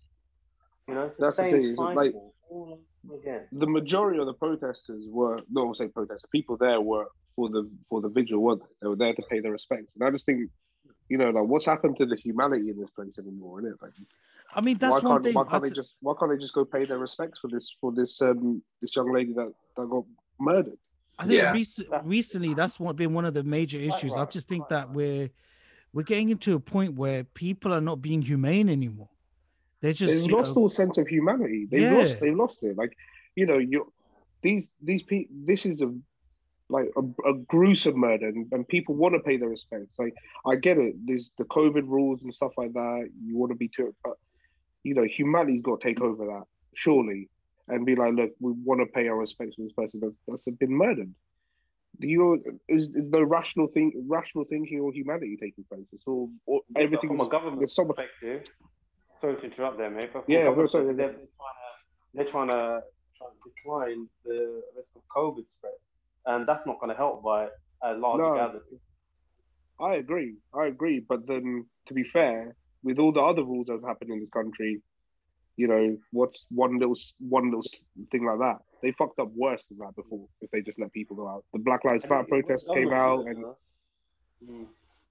You 0.87 0.95
know, 0.95 1.05
it's 1.07 1.17
the 1.17 1.25
That's 1.27 1.37
the 1.39 1.43
same 1.45 1.53
thing, 1.63 1.77
cycle 1.77 2.35
like- 2.53 3.19
again. 3.21 3.43
the 3.53 3.67
majority 3.79 4.19
of 4.21 4.27
the 4.27 4.35
protesters 4.35 5.05
were 5.09 5.37
no, 5.51 5.63
I 5.63 5.65
won't 5.65 5.79
say 5.79 5.89
protesters. 5.89 6.29
People 6.33 6.57
there 6.57 6.81
were 6.81 7.07
for 7.41 7.49
the 7.49 7.71
for 7.89 8.01
the 8.03 8.09
vigil. 8.09 8.41
weren't 8.41 8.61
they? 8.61 8.75
They 8.83 8.89
were 8.89 8.97
there 8.97 9.15
to 9.15 9.23
pay 9.31 9.41
their 9.41 9.53
respects, 9.53 9.91
and 9.95 10.05
I 10.07 10.11
just 10.11 10.27
think. 10.27 10.51
You 11.13 11.19
know, 11.19 11.31
like 11.31 11.43
what's 11.53 11.67
happened 11.67 11.97
to 11.97 12.07
the 12.07 12.15
humanity 12.15 12.71
in 12.71 12.79
this 12.79 12.91
place 12.91 13.15
anymore, 13.19 13.59
isn't 13.59 13.73
it? 13.73 13.79
Like, 13.83 13.91
I 14.55 14.61
mean, 14.61 14.79
that's 14.79 15.03
why 15.03 15.09
one 15.09 15.15
can't, 15.15 15.25
thing. 15.25 15.35
Why 15.35 15.45
can't 15.51 15.65
they 15.65 15.71
just 15.71 15.91
Why 16.01 16.15
can't 16.17 16.31
they 16.31 16.39
just 16.39 16.55
go 16.55 16.65
pay 16.65 16.85
their 16.85 16.99
respects 16.99 17.41
for 17.41 17.49
this 17.49 17.67
for 17.81 17.91
this 17.91 18.23
um 18.23 18.63
this 18.81 18.95
young 18.95 19.13
lady 19.13 19.33
that, 19.33 19.53
that 19.77 19.91
got 19.91 20.05
murdered? 20.39 20.79
I 21.19 21.27
think 21.27 21.35
Yeah. 21.35 21.53
rec- 21.53 22.03
recently 22.05 22.55
that's 22.55 22.79
what 22.79 22.95
been 22.95 23.13
one 23.13 23.25
of 23.25 23.35
the 23.35 23.43
major 23.43 23.79
Quite 23.79 23.89
issues. 23.97 24.13
I 24.15 24.21
right, 24.21 24.31
just 24.31 24.47
think 24.47 24.67
quite 24.69 24.77
that 24.77 24.87
right. 24.87 24.97
we're 24.97 25.31
we're 25.93 26.05
getting 26.05 26.31
into 26.31 26.55
a 26.55 26.61
point 26.61 26.95
where 26.95 27.25
people 27.25 27.75
are 27.75 27.81
not 27.81 28.01
being 28.01 28.23
humane 28.23 28.69
anymore. 28.69 29.09
They're 29.81 29.93
just 29.93 30.15
They've 30.15 30.31
lost 30.31 30.55
know, 30.55 30.63
all 30.63 30.69
sense 30.69 30.97
of 30.97 31.09
humanity. 31.09 31.67
They've 31.69 31.91
Yeah. 31.91 31.99
lost. 31.99 32.21
They've 32.21 32.37
lost 32.37 32.63
it. 32.63 32.77
Like 32.77 32.97
you 33.35 33.47
know, 33.47 33.59
you 33.59 33.93
these 34.43 34.65
these 34.81 35.03
people. 35.03 35.35
This 35.45 35.67
is 35.67 35.81
a 35.81 35.93
like 36.71 36.91
a, 36.97 37.31
a 37.31 37.35
gruesome 37.49 37.99
murder, 37.99 38.29
and, 38.29 38.47
and 38.53 38.67
people 38.69 38.95
want 38.95 39.15
to 39.15 39.21
pay 39.21 39.37
their 39.37 39.49
respects. 39.49 39.99
Like 39.99 40.15
I 40.47 40.57
get 40.57 40.79
it. 40.79 40.95
There's 41.05 41.31
the 41.39 41.45
COVID 41.45 41.87
rules 41.87 42.23
and 42.23 42.35
stuff 42.35 42.53
like 42.57 42.73
that. 42.73 43.09
You 43.25 43.37
want 43.37 43.53
to 43.53 43.57
be 43.57 43.69
to 43.77 43.89
it, 43.89 43.95
but 44.03 44.15
you 44.83 44.95
know, 44.95 45.05
humanity's 45.05 45.63
got 45.63 45.81
to 45.81 45.87
take 45.87 46.01
over 46.01 46.27
that 46.27 46.45
surely 46.75 47.29
and 47.69 47.87
be 47.87 47.95
like, 47.95 48.15
look, 48.15 48.31
we 48.41 48.53
want 48.53 48.81
to 48.81 48.87
pay 48.87 49.09
our 49.09 49.17
respects 49.17 49.57
to 49.57 49.63
this 49.63 49.73
person 49.73 50.01
that's, 50.01 50.17
that's 50.27 50.57
been 50.59 50.73
murdered. 50.73 51.13
Do 52.01 52.09
you 52.09 52.43
is, 52.69 52.89
is 52.95 53.11
the 53.11 53.25
rational 53.27 53.67
thing, 53.67 54.07
rational 54.09 54.45
thinking, 54.45 54.81
or 54.81 54.93
humanity 54.93 55.37
taking 55.41 55.65
place? 55.65 55.87
It's 55.93 56.05
all, 56.07 56.31
all 56.47 56.63
everything. 56.77 57.11
from 57.11 57.27
a 57.27 57.29
government 57.29 57.59
there's 57.59 57.75
so 57.75 57.85
much. 57.85 57.97
perspective. 57.97 58.47
Sorry 59.21 59.37
to 59.37 59.43
interrupt 59.43 59.77
there, 59.77 59.91
mate. 59.91 60.11
But 60.13 60.25
Yeah, 60.27 60.45
sorry, 60.67 60.95
they're, 60.95 60.95
they're 60.95 61.15
trying 61.15 61.19
to 61.19 61.71
they're 62.15 62.25
trying 62.25 62.49
to 62.49 62.83
try 63.19 63.27
to 63.27 63.37
decline 63.45 64.09
the 64.25 64.63
risk 64.77 64.89
of 64.97 65.03
COVID 65.15 65.51
spread, 65.53 65.73
and 66.27 66.47
that's 66.47 66.67
not 66.67 66.79
going 66.81 66.91
to 66.91 66.97
help 66.97 67.23
by 67.23 67.49
a 67.83 67.95
large 67.95 68.19
No. 68.19 68.35
gathering. 68.35 68.81
I 69.81 69.95
agree. 69.95 70.35
I 70.55 70.67
agree. 70.67 71.01
But 71.09 71.27
then, 71.27 71.67
to 71.87 71.95
be 71.95 72.05
fair, 72.13 72.55
with 72.83 72.99
all 72.99 73.13
the 73.13 73.21
other 73.21 73.43
rules 73.43 73.67
that 73.67 73.75
have 73.75 73.85
happened 73.85 74.11
in 74.11 74.21
this 74.21 74.29
country, 74.31 74.83
you 75.57 75.69
know, 75.69 75.97
what's 76.13 76.45
one 76.51 76.79
little 76.79 76.95
one 77.19 77.47
little 77.47 77.63
thing 78.11 78.25
like 78.25 78.39
that? 78.39 78.59
They 78.83 78.93
fucked 78.93 79.19
up 79.19 79.31
worse 79.35 79.65
than 79.69 79.79
that 79.79 79.95
before. 79.97 80.27
If 80.41 80.51
they 80.51 80.61
just 80.63 80.79
let 80.79 80.93
people 80.93 81.17
go 81.17 81.29
out, 81.29 81.45
the 81.53 81.59
Black 81.59 81.85
Lives 81.85 82.05
Matter 82.09 82.25
protests 82.29 82.69
came 82.73 82.93
out, 82.93 83.27
and 83.27 83.45
Mm. 84.43 84.69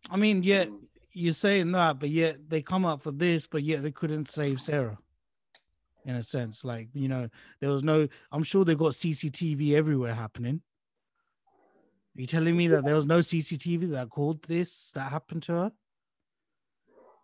I 0.10 0.18
mean, 0.18 0.42
yeah, 0.42 0.66
Mm. 0.66 0.88
you're 1.12 1.34
saying 1.36 1.72
that, 1.74 2.00
but 2.00 2.10
yet 2.10 2.50
they 2.50 2.64
come 2.64 2.84
up 2.84 3.04
for 3.04 3.12
this, 3.12 3.46
but 3.46 3.62
yet 3.62 3.84
they 3.84 3.92
couldn't 3.92 4.28
save 4.28 4.60
Sarah. 4.60 4.98
In 6.06 6.16
a 6.16 6.24
sense, 6.24 6.64
like 6.66 6.90
you 6.94 7.08
know, 7.08 7.30
there 7.60 7.70
was 7.70 7.84
no. 7.84 8.08
I'm 8.32 8.42
sure 8.44 8.66
they 8.66 8.74
got 8.74 8.94
CCTV 8.94 9.74
everywhere 9.76 10.16
happening. 10.16 10.62
Are 12.18 12.22
you 12.22 12.28
telling 12.28 12.58
me 12.58 12.68
that 12.68 12.84
there 12.84 12.96
was 12.96 13.06
no 13.06 13.20
CCTV 13.20 13.92
that 13.92 14.10
called 14.10 14.44
this 14.44 14.92
that 14.92 15.12
happened 15.12 15.44
to 15.44 15.54
her? 15.54 15.72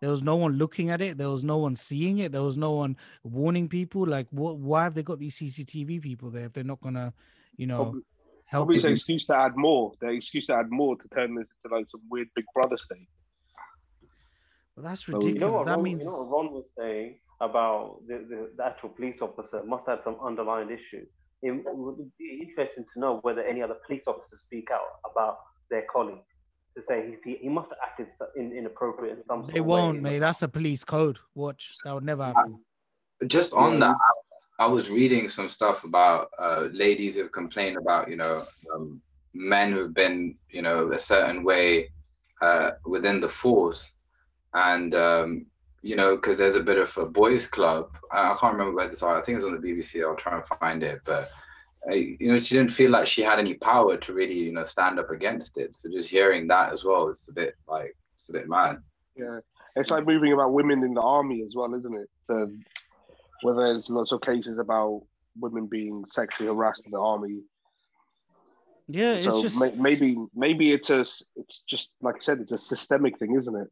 There 0.02 0.10
was 0.12 0.22
no 0.22 0.36
one 0.36 0.54
looking 0.54 0.90
at 0.90 1.02
it. 1.02 1.18
There 1.18 1.30
was 1.30 1.44
no 1.44 1.58
one 1.58 1.76
seeing 1.76 2.20
it. 2.20 2.32
There 2.32 2.44
was 2.44 2.58
no 2.58 2.74
one 2.74 2.96
warning 3.24 3.68
people. 3.68 4.06
Like, 4.06 4.28
what? 4.30 4.58
Why 4.58 4.84
have 4.84 4.94
they 4.94 5.04
got 5.04 5.20
these 5.20 5.38
CCTV 5.38 6.02
people 6.02 6.30
there 6.30 6.46
if 6.46 6.54
they're 6.54 6.64
not 6.64 6.82
gonna, 6.82 7.14
you 7.58 7.66
know, 7.66 7.78
Probably- 7.84 8.02
help? 8.46 8.62
probably 8.64 8.76
it's 8.76 8.86
an 8.86 8.92
excuse 8.94 9.26
to 9.28 9.36
add 9.36 9.54
more. 9.58 9.94
The 10.02 10.10
excuse 10.10 10.48
to 10.48 10.56
add 10.56 10.70
more 10.70 10.96
to 10.98 11.08
turn 11.10 11.34
this 11.36 11.48
into 11.64 11.76
like 11.76 11.88
some 11.90 12.02
weird 12.10 12.28
Big 12.36 12.46
Brother 12.54 12.78
state. 12.78 13.08
Well, 14.76 14.84
that's 14.86 15.06
So- 15.06 15.14
ridiculous. 15.14 15.34
You 15.36 15.40
know 15.40 15.52
what? 15.54 15.66
that 15.66 15.76
Ron, 15.76 15.84
means 15.84 16.04
you 16.04 16.10
know 16.12 16.24
what 16.24 16.30
Ron 16.44 16.54
was 16.54 16.66
saying 16.78 17.20
about 17.42 18.02
the, 18.08 18.18
the, 18.30 18.52
the 18.56 18.66
actual 18.66 18.90
police 18.90 19.22
officer 19.22 19.64
must 19.64 19.88
have 19.88 20.02
some 20.04 20.18
underlying 20.22 20.70
issue. 20.70 21.06
It 21.42 21.64
would 21.66 22.12
be 22.18 22.40
interesting 22.48 22.86
to 22.94 23.00
know 23.00 23.20
whether 23.22 23.42
any 23.44 23.62
other 23.62 23.76
police 23.86 24.04
officers 24.08 24.42
speak 24.42 24.70
out 24.72 24.82
about 25.12 25.38
their 25.70 25.86
colleague 25.92 26.24
to 26.76 26.84
say 26.88 27.16
he, 27.24 27.32
he, 27.32 27.38
he 27.44 27.50
must 27.50 27.70
have 27.70 27.80
acted 27.84 28.08
in, 28.36 28.52
inappropriate 28.52 29.18
in 29.18 29.24
some. 29.26 29.42
sort 29.44 29.54
they 29.54 29.60
of 29.60 29.66
won't, 29.66 30.02
mate. 30.02 30.20
That's 30.20 30.42
a 30.42 30.48
police 30.48 30.84
code. 30.84 31.20
Watch, 31.34 31.72
that 31.84 31.94
would 31.94 32.04
never 32.04 32.26
happen. 32.26 32.60
just 33.28 33.54
on 33.54 33.74
Yeah. 33.74 33.80
that 33.80 33.96
I, 34.60 34.66
I 34.66 34.68
was 34.68 34.90
reading 34.90 35.28
some 35.28 35.50
stuff 35.50 35.84
about 35.84 36.30
uh, 36.40 36.68
ladies 36.72 37.16
who've 37.16 37.32
complained 37.32 37.78
about 37.78 38.10
you 38.10 38.16
know 38.16 38.44
um, 38.74 39.02
men 39.34 39.72
who've 39.72 39.94
been 39.94 40.38
you 40.50 40.62
know 40.62 40.92
a 40.92 40.98
certain 41.00 41.44
way 41.44 41.90
uh, 42.42 42.72
within 42.86 43.20
the 43.20 43.30
force 43.30 43.96
and 44.54 44.96
um, 44.96 45.46
you 45.86 45.96
know 45.96 46.16
because 46.16 46.38
there's 46.38 46.56
a 46.56 46.64
bit 46.64 46.78
of 46.78 46.96
a 46.98 47.06
boys 47.06 47.46
club 47.46 47.90
i, 48.12 48.32
I 48.32 48.36
can't 48.40 48.54
remember 48.54 48.76
where 48.76 48.88
this 48.88 49.04
are 49.04 49.18
i 49.18 49.22
think 49.22 49.36
it's 49.36 49.46
on 49.46 49.60
the 49.60 49.68
bbc 49.68 50.04
i'll 50.04 50.16
try 50.16 50.36
and 50.36 50.46
find 50.46 50.82
it 50.84 51.02
but 51.06 51.30
uh, 51.90 51.94
you 51.94 52.32
know 52.32 52.40
she 52.40 52.56
didn't 52.56 52.72
feel 52.72 52.92
like 52.92 53.06
she 53.06 53.22
had 53.22 53.40
any 53.40 53.54
power 53.54 53.96
to 53.98 54.14
really 54.14 54.34
you 54.34 54.52
know 54.52 54.64
stand 54.64 55.00
up 55.00 55.12
against 55.12 55.58
it 55.58 55.76
so 55.76 55.90
just 55.90 56.10
hearing 56.10 56.48
that 56.48 56.74
as 56.74 56.84
well 56.84 57.10
it's 57.10 57.28
a 57.30 57.34
bit 57.34 57.56
like 57.68 57.96
it's 58.16 58.30
a 58.30 58.34
bit 58.34 58.50
mad 58.50 58.78
Yeah, 59.16 59.40
it's 59.76 59.92
like 59.92 60.06
moving 60.06 60.34
about 60.34 60.54
women 60.54 60.84
in 60.84 60.94
the 60.94 61.02
army 61.02 61.44
as 61.46 61.56
well, 61.56 61.74
isn't 61.74 61.96
it? 61.96 62.10
So, 62.28 62.52
where 63.42 63.56
there's 63.56 63.90
lots 63.90 64.12
of 64.12 64.22
cases 64.22 64.58
about 64.58 65.04
women 65.40 65.68
being 65.68 66.04
sexually 66.10 66.48
harassed 66.48 66.84
in 66.86 66.92
the 66.92 67.00
army. 67.00 67.42
Yeah, 68.88 69.14
it's 69.14 69.42
just. 69.42 69.78
maybe 69.78 70.18
maybe 70.36 70.72
it's 70.72 70.90
a 70.90 71.02
it's 71.36 71.64
just 71.68 71.92
like 72.02 72.16
I 72.16 72.20
said, 72.22 72.40
it's 72.40 72.52
a 72.52 72.58
systemic 72.58 73.18
thing, 73.18 73.36
isn't 73.36 73.56
it? 73.56 73.68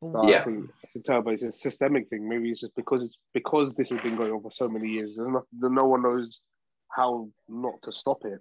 So 0.00 0.22
I 0.22 0.28
Yeah. 0.30 0.44
think 0.44 0.70
I 0.84 0.88
can 0.92 1.02
tell, 1.02 1.22
but 1.22 1.34
it's 1.34 1.42
a 1.42 1.52
systemic 1.52 2.08
thing. 2.08 2.28
Maybe 2.28 2.50
it's 2.50 2.60
just 2.60 2.74
because 2.76 3.02
it's 3.02 3.18
because 3.34 3.74
this 3.74 3.90
has 3.90 4.00
been 4.00 4.16
going 4.16 4.32
on 4.32 4.42
for 4.42 4.50
so 4.50 4.68
many 4.68 4.88
years. 4.88 5.14
There's 5.16 5.28
no, 5.28 5.44
no 5.68 5.86
one 5.86 6.02
knows 6.02 6.40
how 6.88 7.28
not 7.48 7.74
to 7.82 7.92
stop 7.92 8.24
it. 8.24 8.40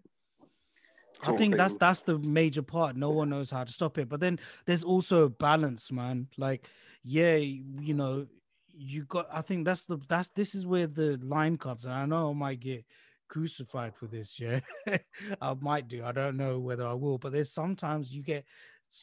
I 1.23 1.31
think 1.31 1.57
that's 1.57 1.73
thing. 1.73 1.79
that's 1.79 2.03
the 2.03 2.19
major 2.19 2.61
part. 2.61 2.95
No 2.95 3.09
one 3.09 3.29
knows 3.29 3.49
how 3.49 3.63
to 3.63 3.71
stop 3.71 3.97
it. 3.97 4.07
But 4.07 4.19
then 4.19 4.39
there's 4.65 4.83
also 4.83 5.23
a 5.23 5.29
balance, 5.29 5.91
man. 5.91 6.27
Like, 6.37 6.69
yeah, 7.03 7.35
you 7.37 7.93
know, 7.95 8.27
you 8.69 9.05
got. 9.05 9.27
I 9.31 9.41
think 9.41 9.65
that's 9.65 9.85
the 9.85 9.97
that's 10.07 10.29
this 10.29 10.53
is 10.53 10.67
where 10.67 10.85
the 10.85 11.17
line 11.23 11.57
comes, 11.57 11.85
and 11.85 11.93
I 11.93 12.05
know 12.05 12.29
I 12.29 12.33
might 12.33 12.59
get 12.59 12.85
crucified 13.29 13.95
for 13.95 14.05
this. 14.05 14.39
Yeah, 14.39 14.59
I 15.41 15.55
might 15.59 15.87
do. 15.87 16.05
I 16.05 16.11
don't 16.11 16.37
know 16.37 16.59
whether 16.59 16.85
I 16.85 16.93
will, 16.93 17.17
but 17.17 17.31
there's 17.31 17.51
sometimes 17.51 18.13
you 18.13 18.21
get, 18.21 18.45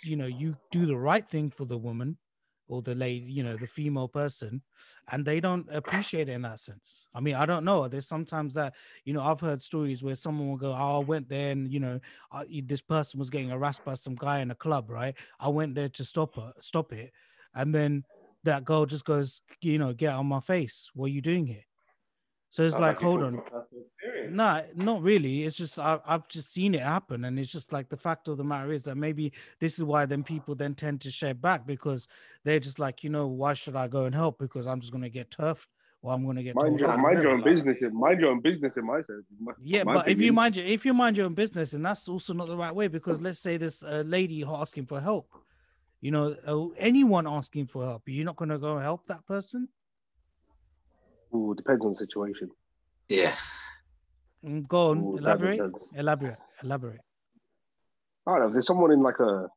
you 0.04 0.14
know, 0.14 0.26
you 0.26 0.56
do 0.70 0.86
the 0.86 0.96
right 0.96 1.28
thing 1.28 1.50
for 1.50 1.64
the 1.64 1.76
woman 1.76 2.16
or 2.66 2.83
the 2.83 2.94
lady, 2.94 3.27
you 3.27 3.42
know, 3.42 3.57
the 3.57 3.66
female 3.66 4.09
person, 4.09 4.62
and 5.11 5.24
they 5.24 5.40
don't 5.40 5.66
appreciate 5.70 6.29
it 6.29 6.33
in 6.33 6.42
that 6.42 6.61
sense. 6.61 7.07
I 7.14 7.20
mean, 7.20 7.35
I 7.35 7.46
don't 7.46 7.64
know. 7.64 7.88
There's 7.88 8.07
sometimes 8.09 8.55
that 8.55 8.74
you 9.05 9.12
know 9.12 9.22
I've 9.22 9.40
heard 9.40 9.62
stories 9.62 10.03
where 10.03 10.16
someone 10.16 10.48
will 10.48 10.57
go, 10.57 10.72
"Oh, 10.72 11.00
I 11.00 11.05
went 11.05 11.29
there, 11.29 11.53
and 11.53 11.72
you 11.72 11.81
know, 11.81 12.00
I, 12.33 12.62
this 12.66 12.83
person 12.83 13.18
was 13.18 13.31
getting 13.31 13.50
harassed 13.50 13.85
by 13.85 13.94
some 13.94 14.14
guy 14.14 14.40
in 14.40 14.50
a 14.50 14.55
club, 14.55 14.90
right? 14.90 15.16
I 15.38 15.48
went 15.48 15.74
there 15.74 15.88
to 15.90 16.05
stop 16.05 16.37
her, 16.37 16.53
stop 16.61 16.92
it, 16.92 17.12
and 17.55 17.74
then 17.74 18.05
that 18.44 18.64
girl 18.64 18.87
just 18.87 19.05
goes, 19.05 19.40
you 19.62 19.79
know, 19.79 19.92
get 19.94 20.12
on 20.14 20.27
my 20.27 20.40
face. 20.40 20.90
What 20.94 21.07
are 21.07 21.09
you 21.14 21.22
doing 21.22 21.46
here? 21.46 21.64
So 22.50 22.62
it's 22.62 22.72
Sounds 22.74 22.83
like, 22.83 23.00
hold 23.00 23.22
on, 23.22 23.42
experience. 24.26 24.76
no, 24.76 24.84
not 24.84 25.02
really. 25.02 25.44
It's 25.44 25.56
just 25.56 25.78
I, 25.78 25.98
I've 26.06 26.26
just 26.28 26.52
seen 26.52 26.74
it 26.74 26.82
happen, 26.82 27.24
and 27.24 27.38
it's 27.38 27.52
just 27.52 27.72
like 27.72 27.88
the 27.88 27.96
fact 27.96 28.28
of 28.28 28.37
the 28.37 28.44
matter 28.44 28.72
is 28.72 28.82
that 28.84 28.96
maybe 28.96 29.32
this 29.60 29.78
is 29.78 29.84
why 29.84 30.06
then 30.06 30.22
people 30.24 30.54
then 30.54 30.74
tend 30.74 31.00
to 31.02 31.10
share 31.10 31.34
back 31.34 31.66
because 31.66 32.08
they're 32.44 32.60
just 32.60 32.78
like, 32.78 33.04
you 33.04 33.10
know, 33.10 33.26
why 33.26 33.54
should 33.54 33.76
I 33.76 33.88
go 33.88 34.04
and 34.04 34.14
help? 34.14 34.38
Because 34.38 34.66
I'm 34.66 34.80
just 34.80 34.92
gonna 34.92 35.08
get 35.08 35.30
turfed 35.30 35.68
or 36.02 36.12
I'm 36.12 36.26
gonna 36.26 36.42
get 36.42 36.54
Mind 36.54 36.78
told 36.78 36.80
your, 36.80 36.98
mind 36.98 37.22
your 37.22 37.32
own 37.32 37.40
Like- 37.40 37.54
business. 37.54 37.80
in- 37.82 37.94
Mind 37.98 38.20
your 38.20 38.30
own 38.30 38.40
business 38.40 38.76
in 38.76 38.84
my 38.87 38.96
sense. 39.02 39.24
My- 39.40 39.52
Yeah, 39.62 39.84
my 39.84 39.94
but 39.94 40.08
if 40.08 40.20
you 40.20 40.32
mind 40.32 40.56
your 40.56 40.66
if 40.66 40.84
you 40.84 40.92
mind 40.94 41.16
your 41.16 41.26
own 41.26 41.34
business, 41.34 41.72
and 41.72 41.84
that's 41.84 42.08
also 42.08 42.32
not 42.34 42.48
the 42.48 42.56
right 42.56 42.74
way 42.74 42.88
because 42.88 43.22
let's 43.22 43.38
say 43.38 43.56
this 43.56 43.82
uh, 43.82 44.02
lady 44.06 44.44
asking 44.46 44.87
for 44.87 45.00
help, 45.00 45.32
you 46.02 46.10
know, 46.10 46.37
uh, 46.46 46.68
anyone 46.78 47.26
asking 47.26 47.66
for 47.68 47.84
help, 47.84 48.02
you're 48.06 48.24
not 48.26 48.37
gonna 48.37 48.58
go 48.58 48.78
help 48.78 49.06
that 49.06 49.24
person. 49.26 49.68
Ooh, 51.34 51.54
depends 51.56 51.84
on 51.84 51.92
the 51.92 51.98
situation. 51.98 52.50
yeah 53.08 53.34
Go 54.68 54.90
on, 54.90 54.98
Ooh, 54.98 55.12
that 55.14 55.22
elaborate, 55.22 55.57
depends. 55.57 55.78
elaborate, 55.96 56.38
elaborate. 56.62 57.00
I 58.26 58.30
don't 58.30 58.40
know. 58.40 58.46
If 58.48 58.52
there's 58.52 58.66
someone 58.66 58.92
in 58.92 59.02
like 59.02 59.18
a, 59.18 59.48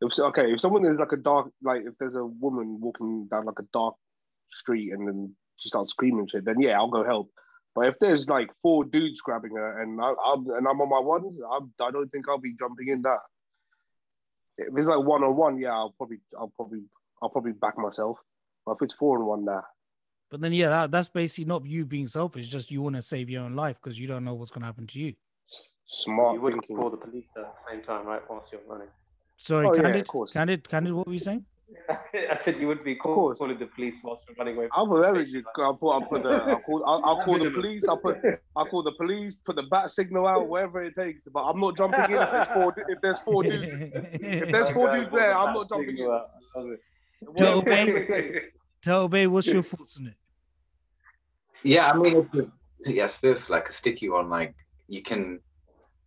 if 0.00 0.18
okay, 0.18 0.52
if 0.52 0.60
someone 0.60 0.84
is 0.84 0.98
like 0.98 1.12
a 1.12 1.16
dark, 1.16 1.50
like 1.62 1.82
if 1.84 1.94
there's 1.98 2.14
a 2.14 2.24
woman 2.24 2.80
walking 2.80 3.26
down 3.28 3.46
like 3.46 3.58
a 3.58 3.66
dark 3.72 3.94
street 4.52 4.92
and 4.92 5.08
then 5.08 5.34
she 5.56 5.68
starts 5.68 5.90
screaming 5.90 6.28
shit, 6.30 6.44
then 6.44 6.60
yeah, 6.60 6.76
I'll 6.76 6.88
go 6.88 7.04
help. 7.04 7.30
But 7.74 7.86
if 7.86 7.94
there's 8.00 8.28
like 8.28 8.50
four 8.62 8.84
dudes 8.84 9.20
grabbing 9.20 9.56
her 9.56 9.82
and 9.82 10.00
I, 10.00 10.12
I'm 10.26 10.46
and 10.50 10.68
I'm 10.68 10.80
on 10.80 10.88
my 10.88 11.00
ones, 11.00 11.40
I'm, 11.52 11.72
I 11.80 11.90
don't 11.90 12.08
think 12.10 12.26
I'll 12.28 12.38
be 12.38 12.54
jumping 12.58 12.88
in 12.88 13.02
that. 13.02 13.18
If 14.58 14.68
it's 14.76 14.88
like 14.88 15.04
one 15.04 15.24
on 15.24 15.34
one, 15.36 15.58
yeah, 15.58 15.70
I'll 15.72 15.94
probably, 15.96 16.20
I'll 16.38 16.52
probably, 16.54 16.82
I'll 17.22 17.30
probably 17.30 17.52
back 17.52 17.78
myself. 17.78 18.18
But 18.66 18.72
if 18.72 18.82
it's 18.82 18.94
four 18.94 19.18
on 19.18 19.26
one, 19.26 19.44
nah. 19.44 19.62
But 20.32 20.40
then, 20.40 20.52
yeah, 20.54 20.70
that, 20.70 20.90
that's 20.90 21.10
basically 21.10 21.44
not 21.44 21.66
you 21.66 21.84
being 21.84 22.06
selfish. 22.06 22.48
Just 22.48 22.70
you 22.70 22.80
want 22.80 22.96
to 22.96 23.02
save 23.02 23.28
your 23.28 23.42
own 23.44 23.54
life 23.54 23.76
because 23.82 23.98
you 23.98 24.06
don't 24.06 24.24
know 24.24 24.32
what's 24.32 24.50
going 24.50 24.62
to 24.62 24.66
happen 24.66 24.86
to 24.88 24.98
you. 24.98 25.12
Smart 25.86 26.34
You 26.36 26.40
would 26.40 26.54
thinking. 26.54 26.74
call 26.76 26.88
the 26.88 26.96
police 26.96 27.26
at 27.36 27.42
the 27.42 27.70
same 27.70 27.82
time, 27.82 28.06
right? 28.06 28.22
Whilst 28.30 28.50
you're 28.50 28.62
running. 28.66 28.88
Sorry, 29.36 29.66
Oh, 29.66 29.74
yeah, 29.74 29.82
candid, 29.82 30.00
of 30.00 30.06
course. 30.08 30.32
candid, 30.32 30.66
candid. 30.68 30.94
What 30.94 31.06
were 31.06 31.12
you 31.12 31.18
saying? 31.18 31.44
I 31.90 32.38
said 32.42 32.56
you 32.58 32.66
would 32.68 32.82
be 32.82 32.94
call, 32.94 33.14
course. 33.14 33.38
calling 33.38 33.58
the 33.58 33.66
police 33.66 33.96
whilst 34.02 34.22
you're 34.26 34.36
running 34.38 34.56
away. 34.56 34.68
I'll 34.72 34.86
put 34.86 35.04
everything. 35.04 35.42
I'll 35.58 35.74
put, 35.74 35.90
I'll 35.92 36.00
put 36.08 36.22
the, 36.22 36.30
I'll 36.30 36.60
call, 36.66 36.82
I'll, 36.86 37.02
I'll 37.04 37.24
call 37.26 37.38
the 37.38 37.50
police. 37.50 37.84
I'll 37.86 37.98
put, 37.98 38.16
I'll 38.56 38.66
call 38.66 38.82
the 38.82 38.92
police. 38.92 39.36
Put 39.44 39.56
the 39.56 39.64
bat 39.64 39.90
signal 39.92 40.26
out, 40.26 40.48
wherever 40.48 40.82
it 40.82 40.94
takes. 40.96 41.20
But 41.30 41.40
I'm 41.44 41.60
not 41.60 41.76
jumping 41.76 42.00
in 42.06 42.12
if 42.22 42.30
there's 42.30 42.48
four, 42.48 42.74
if 42.88 42.98
there's 43.02 43.18
four 43.20 43.42
dudes. 43.42 43.68
If 44.14 44.50
there's 44.50 44.70
four 44.76 44.94
dudes 44.94 45.10
there, 45.12 45.28
the 45.30 45.36
I'm 45.36 45.52
not 45.54 45.68
jumping 45.68 45.90
in. 45.90 45.96
signal 45.96 46.12
out. 46.12 46.30
I 46.56 46.58
love. 46.60 46.78
Tell 47.36 47.56
Whatever 47.62 47.84
me. 47.92 48.00
it 48.00 48.08
takes. 48.08 48.44
Tell 48.82 49.08
Bay, 49.08 49.26
what's 49.26 49.46
your 49.46 49.62
thoughts 49.62 49.98
on 49.98 50.06
it? 50.08 50.14
Yeah, 51.64 51.90
I 51.90 51.96
mean, 51.96 52.28
yes, 52.84 53.16
fifth, 53.16 53.48
like 53.48 53.68
a 53.68 53.72
sticky 53.72 54.08
one. 54.08 54.28
Like 54.28 54.54
you 54.88 55.02
can, 55.02 55.40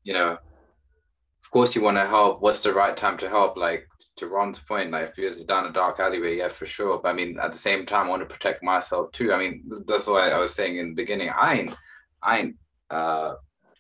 you 0.03 0.13
know, 0.13 0.31
of 0.31 1.51
course 1.51 1.75
you 1.75 1.81
want 1.81 1.97
to 1.97 2.05
help. 2.05 2.41
What's 2.41 2.63
the 2.63 2.73
right 2.73 2.95
time 2.95 3.17
to 3.19 3.29
help? 3.29 3.55
Like 3.57 3.87
to 4.17 4.27
Ron's 4.27 4.59
point, 4.59 4.91
like 4.91 5.09
if 5.09 5.17
you're 5.17 5.31
down 5.45 5.65
a 5.65 5.73
dark 5.73 5.99
alleyway, 5.99 6.37
yeah, 6.37 6.47
for 6.47 6.65
sure. 6.65 6.99
But 6.99 7.09
I 7.09 7.13
mean, 7.13 7.39
at 7.39 7.51
the 7.51 7.57
same 7.57 7.85
time, 7.85 8.07
I 8.07 8.09
want 8.09 8.21
to 8.21 8.33
protect 8.33 8.63
myself 8.63 9.11
too. 9.11 9.33
I 9.33 9.37
mean, 9.37 9.63
that's 9.85 10.07
why 10.07 10.29
I 10.29 10.39
was 10.39 10.53
saying 10.53 10.77
in 10.77 10.89
the 10.89 10.95
beginning, 10.95 11.29
I 11.29 11.59
ain't, 11.59 11.75
I 12.23 12.39
ain't 12.39 12.55
uh, 12.89 13.35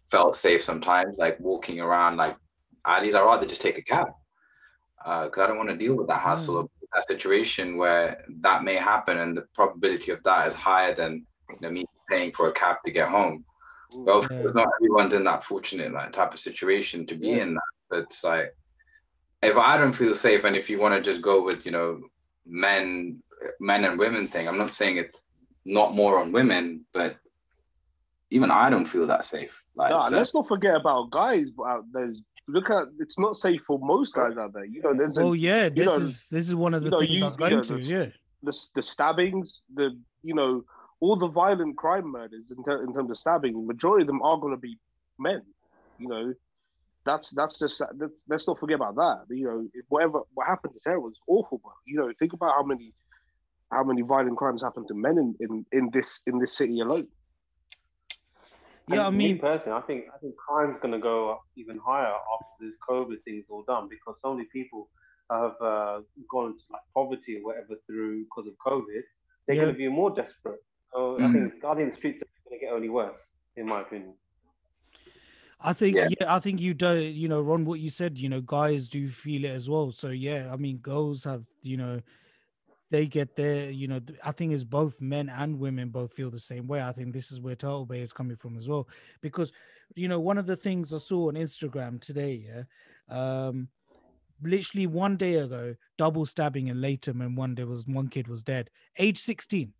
felt 0.09 0.35
safe 0.35 0.63
sometimes, 0.63 1.15
like 1.17 1.39
walking 1.39 1.79
around 1.79 2.17
like 2.17 2.37
alleys. 2.85 3.15
I'd 3.15 3.21
rather 3.21 3.45
just 3.45 3.61
take 3.61 3.77
a 3.77 3.81
cab 3.81 4.07
because 4.97 5.43
I 5.43 5.47
don't 5.47 5.57
want 5.57 5.69
to 5.69 5.77
deal 5.77 5.95
with 5.95 6.07
that 6.07 6.21
hassle 6.21 6.57
of 6.57 6.69
that 6.93 7.07
situation 7.07 7.77
where 7.77 8.23
that 8.41 8.63
may 8.63 8.75
happen, 8.75 9.17
and 9.17 9.35
the 9.37 9.45
probability 9.53 10.11
of 10.11 10.23
that 10.23 10.47
is 10.47 10.53
higher 10.53 10.95
than 10.95 11.25
you 11.49 11.57
know, 11.61 11.69
me 11.71 11.85
paying 12.09 12.31
for 12.31 12.47
a 12.49 12.51
cab 12.51 12.77
to 12.85 12.91
get 12.91 13.09
home. 13.09 13.45
But 14.05 14.11
of 14.13 14.23
Yeah. 14.31 14.39
course, 14.39 14.53
not 14.53 14.67
everyone's 14.79 15.13
in 15.13 15.23
that 15.25 15.43
fortunate 15.43 15.91
like 15.93 16.11
type 16.11 16.33
of 16.33 16.39
situation 16.39 17.05
to 17.07 17.15
be 17.15 17.27
Yeah. 17.29 17.43
in 17.43 17.53
that. 17.55 17.99
It's 18.03 18.23
like 18.23 18.55
if 19.41 19.57
I 19.57 19.77
don't 19.77 19.93
feel 19.93 20.13
safe, 20.15 20.43
and 20.43 20.55
if 20.55 20.69
you 20.69 20.79
want 20.79 20.95
to 20.95 21.01
just 21.01 21.21
go 21.21 21.43
with 21.43 21.65
you 21.65 21.71
know 21.71 22.01
men, 22.45 23.21
men 23.59 23.85
and 23.85 23.99
women 23.99 24.27
thing, 24.27 24.47
I'm 24.47 24.57
not 24.57 24.73
saying 24.73 24.97
it's 24.97 25.27
not 25.65 25.93
more 25.93 26.19
on 26.19 26.31
women, 26.31 26.85
but 26.93 27.17
even 28.31 28.49
I 28.51 28.69
don't 28.69 28.85
feel 28.85 29.07
that 29.07 29.23
safe. 29.23 29.63
Like 29.75 29.91
Nah, 29.91 30.09
so- 30.09 30.15
let's 30.17 30.33
not 30.33 30.47
forget 30.47 30.75
about 30.75 31.11
guys 31.11 31.47
out 31.65 31.85
there's 31.91 32.21
look 32.47 32.69
at 32.69 32.87
it's 32.99 33.17
not 33.17 33.37
safe 33.37 33.61
for 33.65 33.79
most 33.79 34.13
guys 34.13 34.37
out 34.37 34.53
there. 34.53 34.65
You 34.65 34.81
know, 34.83 34.93
there's 34.95 35.17
a, 35.17 35.21
Oh 35.21 35.33
yeah, 35.33 35.69
this 35.69 35.85
know, 35.85 35.97
is 35.97 36.27
this 36.29 36.47
is 36.49 36.55
one 36.55 36.73
of 36.73 36.81
the 36.83 36.87
you 36.87 36.91
know, 36.91 36.99
things 36.99 37.17
you- 37.17 37.23
I 37.23 37.27
was 37.27 37.33
you 37.35 37.39
going 37.39 37.51
know, 37.57 37.61
to. 37.63 37.73
the- 37.77 37.81
Yeah, 37.81 38.05
the 38.43 38.67
the 38.75 38.81
stabbings, 38.83 39.61
the 39.73 39.99
you 40.23 40.33
know, 40.33 40.63
all 41.01 41.15
the 41.15 41.27
violent 41.27 41.77
crime 41.77 42.07
murders 42.11 42.51
in, 42.55 42.63
ter- 42.63 42.83
in 42.83 42.93
terms 42.93 43.11
of 43.11 43.17
stabbing, 43.17 43.65
majority 43.67 44.03
of 44.03 44.07
them 44.07 44.21
are 44.21 44.37
going 44.37 44.53
to 44.53 44.59
be 44.59 44.77
men. 45.19 45.41
You 45.97 46.07
know, 46.09 46.33
that's 47.05 47.31
that's 47.35 47.59
just 47.59 47.79
that, 47.79 48.09
let's 48.27 48.47
not 48.47 48.59
forget 48.59 48.75
about 48.75 48.95
that. 48.95 49.25
You 49.29 49.45
know, 49.45 49.67
whatever 49.89 50.21
what 50.33 50.47
happened 50.47 50.73
to 50.73 50.79
Sarah 50.81 50.99
was 50.99 51.17
awful, 51.27 51.59
but 51.63 51.73
you 51.85 51.97
know, 51.97 52.11
think 52.19 52.33
about 52.33 52.53
how 52.55 52.63
many 52.63 52.93
how 53.71 53.83
many 53.83 54.01
violent 54.01 54.37
crimes 54.37 54.61
happen 54.63 54.85
to 54.87 54.93
men 54.95 55.17
in, 55.17 55.35
in, 55.39 55.65
in 55.71 55.89
this 55.93 56.21
in 56.27 56.39
this 56.39 56.55
city 56.57 56.79
alone. 56.79 57.07
yeah. 58.87 59.07
I 59.07 59.09
And 59.09 59.15
me 59.15 59.33
mean, 59.33 59.39
personally, 59.39 59.77
I 59.77 59.81
think 59.81 60.05
I 60.13 60.17
think 60.19 60.35
crime's 60.37 60.77
going 60.81 60.93
to 60.93 60.99
go 60.99 61.31
up 61.31 61.41
even 61.57 61.79
higher 61.85 62.13
after 62.13 62.53
this 62.61 62.73
COVID 62.87 63.23
thing's 63.25 63.45
all 63.49 63.63
done 63.67 63.87
because 63.89 64.15
so 64.21 64.33
many 64.33 64.47
people 64.53 64.89
have 65.31 65.53
uh, 65.61 66.01
gone 66.29 66.51
into 66.51 66.63
like 66.71 66.81
poverty 66.93 67.37
or 67.37 67.43
whatever 67.45 67.75
through 67.87 68.23
because 68.25 68.47
of 68.47 68.53
COVID. 68.65 69.01
They're 69.47 69.55
Yeah. 69.55 69.63
going 69.63 69.73
to 69.73 69.77
be 69.77 69.87
more 69.87 70.11
desperate. 70.11 70.61
So 70.95 71.17
I 71.17 71.27
Mm. 71.27 71.33
think 71.33 71.65
I 71.65 71.75
think 71.75 71.91
the 71.91 71.97
streets 71.97 72.21
are 72.21 72.49
going 72.49 72.59
to 72.59 72.65
get 72.65 72.73
only 72.73 72.89
worse, 72.89 73.19
in 73.57 73.67
my 73.67 73.81
opinion. 73.81 74.13
I 75.59 75.73
think 75.73 75.97
Yeah. 75.97 76.07
yeah. 76.19 76.33
I 76.33 76.39
think 76.39 76.61
you 76.61 76.73
do. 76.73 76.95
You 76.95 77.27
know, 77.27 77.41
Ron, 77.41 77.65
what 77.65 77.79
you 77.79 77.89
said. 77.89 78.17
You 78.17 78.29
know, 78.29 78.41
guys 78.41 78.87
do 78.87 79.09
feel 79.09 79.43
it 79.45 79.49
as 79.49 79.69
well. 79.69 79.91
So 79.91 80.09
yeah, 80.09 80.49
I 80.51 80.55
mean, 80.55 80.77
girls 80.77 81.23
have. 81.25 81.43
You 81.61 81.77
know, 81.77 82.01
they 82.91 83.07
get 83.07 83.35
there. 83.35 83.69
You 83.71 83.87
know, 83.87 83.99
I 84.23 84.31
think 84.31 84.53
it's 84.53 84.63
both 84.63 85.01
men 85.01 85.29
and 85.29 85.59
women 85.59 85.89
both 85.89 86.13
feel 86.13 86.31
the 86.31 86.39
same 86.39 86.67
way. 86.67 86.81
I 86.81 86.93
think 86.93 87.13
this 87.13 87.31
is 87.31 87.41
where 87.41 87.55
Turtle 87.55 87.85
Bay 87.85 88.01
is 88.01 88.13
coming 88.13 88.37
from 88.37 88.57
as 88.57 88.69
well, 88.69 88.87
because 89.21 89.51
you 89.95 90.07
know, 90.07 90.19
one 90.19 90.37
of 90.37 90.45
the 90.45 90.55
things 90.55 90.93
I 90.93 90.99
saw 90.99 91.27
on 91.27 91.35
Instagram 91.35 91.99
today, 91.99 92.45
yeah, 92.47 92.63
um, 93.47 93.67
literally 94.41 94.87
one 94.87 95.17
day 95.17 95.35
ago, 95.35 95.75
double 95.97 96.25
stabbing 96.25 96.67
in 96.67 96.79
Latham, 96.79 97.21
and 97.21 97.35
one 97.35 97.55
day 97.55 97.65
was 97.65 97.85
one 97.85 98.07
kid 98.07 98.27
was 98.27 98.43
dead, 98.43 98.69
age 98.97 99.19
sixteen. 99.19 99.73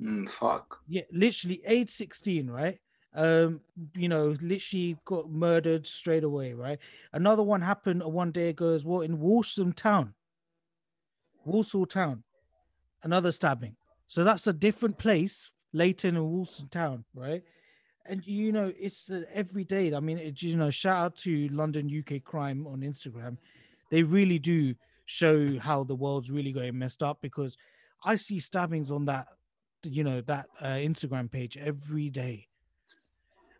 Mm, 0.00 0.28
fuck. 0.28 0.80
Yeah, 0.88 1.02
literally 1.12 1.62
age 1.66 1.90
16, 1.90 2.48
right? 2.48 2.78
Um, 3.14 3.60
you 3.94 4.08
know, 4.08 4.36
literally 4.40 4.96
got 5.04 5.30
murdered 5.30 5.86
straight 5.86 6.24
away, 6.24 6.52
right? 6.52 6.78
Another 7.12 7.42
one 7.42 7.62
happened 7.62 8.02
one 8.02 8.30
day 8.30 8.50
ago 8.50 8.74
as 8.74 8.84
well 8.84 9.00
in 9.00 9.18
Walsham 9.18 9.72
town. 9.72 10.14
Walsall 11.44 11.86
town. 11.86 12.22
Another 13.02 13.32
stabbing. 13.32 13.76
So 14.06 14.24
that's 14.24 14.46
a 14.46 14.52
different 14.52 14.98
place, 14.98 15.50
Leighton 15.72 16.16
and 16.16 16.26
Walsall 16.30 16.68
town, 16.68 17.04
right? 17.14 17.42
And 18.06 18.24
you 18.26 18.52
know, 18.52 18.72
it's 18.78 19.10
uh, 19.10 19.22
every 19.32 19.64
day. 19.64 19.94
I 19.94 20.00
mean, 20.00 20.18
it, 20.18 20.42
you 20.42 20.56
know, 20.56 20.70
shout 20.70 21.04
out 21.04 21.16
to 21.18 21.48
London 21.48 21.90
UK 21.90 22.24
Crime 22.24 22.66
on 22.66 22.80
Instagram. 22.80 23.36
They 23.90 24.02
really 24.02 24.38
do 24.38 24.74
show 25.06 25.58
how 25.58 25.84
the 25.84 25.94
world's 25.94 26.30
really 26.30 26.52
going 26.52 26.78
messed 26.78 27.02
up 27.02 27.18
because 27.20 27.56
I 28.04 28.16
see 28.16 28.38
stabbings 28.38 28.90
on 28.90 29.06
that 29.06 29.26
you 29.84 30.04
know 30.04 30.20
that 30.22 30.46
uh, 30.60 30.66
Instagram 30.66 31.30
page 31.30 31.56
every 31.56 32.10
day, 32.10 32.48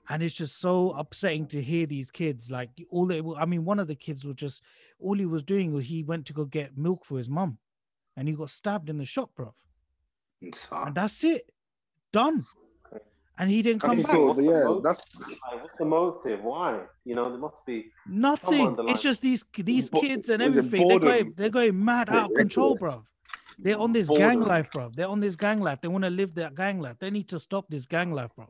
and 0.09 0.23
it's 0.23 0.35
just 0.35 0.59
so 0.61 0.91
upsetting 0.93 1.47
to 1.49 1.63
hear 1.63 1.87
these 1.87 2.11
kids 2.11 2.51
like 2.51 2.71
all 2.91 3.07
they. 3.07 3.23
I 3.37 3.45
mean, 3.45 3.65
one 3.65 3.79
of 3.79 3.89
the 3.89 3.95
kids 3.95 4.25
was 4.25 4.37
just 4.37 4.63
all 4.99 5.15
he 5.15 5.27
was 5.27 5.43
doing 5.43 5.73
was 5.73 5.87
he 5.87 6.03
went 6.03 6.27
to 6.27 6.33
go 6.33 6.45
get 6.45 6.77
milk 6.77 7.05
for 7.05 7.19
his 7.19 7.29
mum, 7.29 7.59
and 8.17 8.29
he 8.29 8.35
got 8.35 8.51
stabbed 8.51 8.91
in 8.91 8.99
the 8.99 9.05
shop, 9.05 9.31
bro. 9.37 9.55
And 10.41 10.95
that's 10.95 11.25
it, 11.25 11.51
done. 12.13 12.47
And 13.41 13.49
he 13.49 13.63
didn't 13.63 13.83
come 13.83 13.99
That's 13.99 14.09
back. 14.09 14.17
sort 14.17 14.37
What's 14.37 14.39
of- 14.41 14.45
the 14.47 14.51
yeah, 14.51 14.81
that's 14.83 15.17
Like, 15.21 15.63
what's 15.63 15.79
the 15.79 15.85
motive? 15.85 16.43
Why? 16.43 16.81
You 17.05 17.15
know, 17.15 17.29
there 17.31 17.39
must 17.39 17.65
be. 17.65 17.87
Nothing. 18.09 18.75
It's 18.89 19.01
just 19.01 19.23
these 19.23 19.45
these 19.57 19.89
kids 19.91 20.29
and 20.29 20.43
everything. 20.43 20.89
They're 20.89 20.99
going 20.99 21.35
they're 21.37 21.49
going 21.49 21.85
mad 21.85 22.09
out 22.11 22.31
of 22.33 22.37
control, 22.37 22.75
bro. 22.75 23.05
They're 23.59 23.79
on 23.79 23.93
this 23.93 24.09
gang 24.09 24.41
life, 24.41 24.71
bro. 24.73 24.91
They're 24.95 25.09
on 25.09 25.21
this 25.21 25.37
gang 25.37 25.61
life. 25.61 25.81
They 25.81 25.89
want 25.89 26.05
to 26.05 26.11
live 26.11 26.35
their 26.35 26.51
gang 26.51 26.81
life. 26.81 26.97
They 26.99 27.11
need 27.11 27.29
to 27.29 27.41
stop 27.41 27.67
this 27.69 27.87
gang 27.87 28.13
life, 28.13 28.31
bro. 28.37 28.47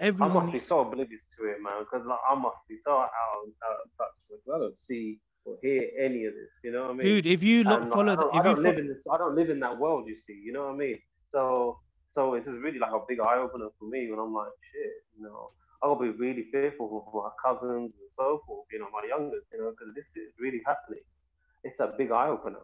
I 0.00 0.06
Everyone 0.06 0.34
must 0.34 0.46
be 0.46 0.52
needs- 0.52 0.66
so 0.66 0.80
oblivious 0.80 1.28
to 1.38 1.44
it, 1.46 1.62
man, 1.62 1.80
because 1.80 2.06
like, 2.06 2.18
I 2.28 2.34
must 2.34 2.56
be 2.68 2.76
so 2.84 2.92
out, 2.92 3.10
out 3.10 3.76
of 3.84 3.90
touch 3.98 4.08
with. 4.30 4.40
I 4.54 4.58
don't 4.58 4.78
see 4.78 5.18
or 5.44 5.56
hear 5.62 5.88
any 5.98 6.24
of 6.24 6.34
this. 6.34 6.50
You 6.62 6.72
know 6.72 6.82
what 6.82 6.90
I 6.90 6.94
mean? 6.94 7.06
dude. 7.06 7.26
If 7.26 7.42
you 7.42 7.60
And, 7.60 7.68
look, 7.68 7.80
like, 7.82 7.92
follow 7.92 8.12
I 8.12 8.16
don't, 8.16 8.34
if 8.34 8.40
I 8.40 8.42
don't 8.42 8.56
you 8.56 8.62
live 8.62 8.74
fo- 8.74 8.80
in 8.80 8.88
this. 8.88 8.98
I 9.12 9.18
don't 9.18 9.34
live 9.34 9.50
in 9.50 9.60
that 9.60 9.78
world. 9.78 10.06
You 10.08 10.16
see, 10.26 10.34
you 10.44 10.52
know 10.52 10.66
what 10.66 10.74
I 10.74 10.76
mean? 10.76 10.98
So, 11.32 11.78
so 12.14 12.34
it's 12.34 12.46
just 12.46 12.58
really 12.58 12.78
like 12.78 12.92
a 12.92 13.00
big 13.08 13.20
eye 13.20 13.38
opener 13.38 13.68
for 13.78 13.86
me 13.88 14.08
when 14.10 14.18
I'm 14.20 14.32
like, 14.32 14.50
shit, 14.72 14.92
you 15.18 15.24
know, 15.24 15.50
I 15.82 15.86
gotta 15.88 16.00
be 16.00 16.10
really 16.10 16.46
fearful 16.52 16.88
for 17.10 17.24
my 17.24 17.30
cousins 17.42 17.90
and 17.98 18.10
so 18.16 18.40
forth. 18.46 18.66
You 18.72 18.78
know, 18.80 18.88
my 18.92 19.02
youngest, 19.08 19.46
you 19.52 19.58
know, 19.58 19.70
because 19.70 19.94
this 19.94 20.04
is 20.14 20.32
really 20.38 20.62
happening. 20.66 21.02
It's 21.64 21.80
a 21.80 21.92
big 21.98 22.10
eye 22.12 22.28
opener. 22.28 22.62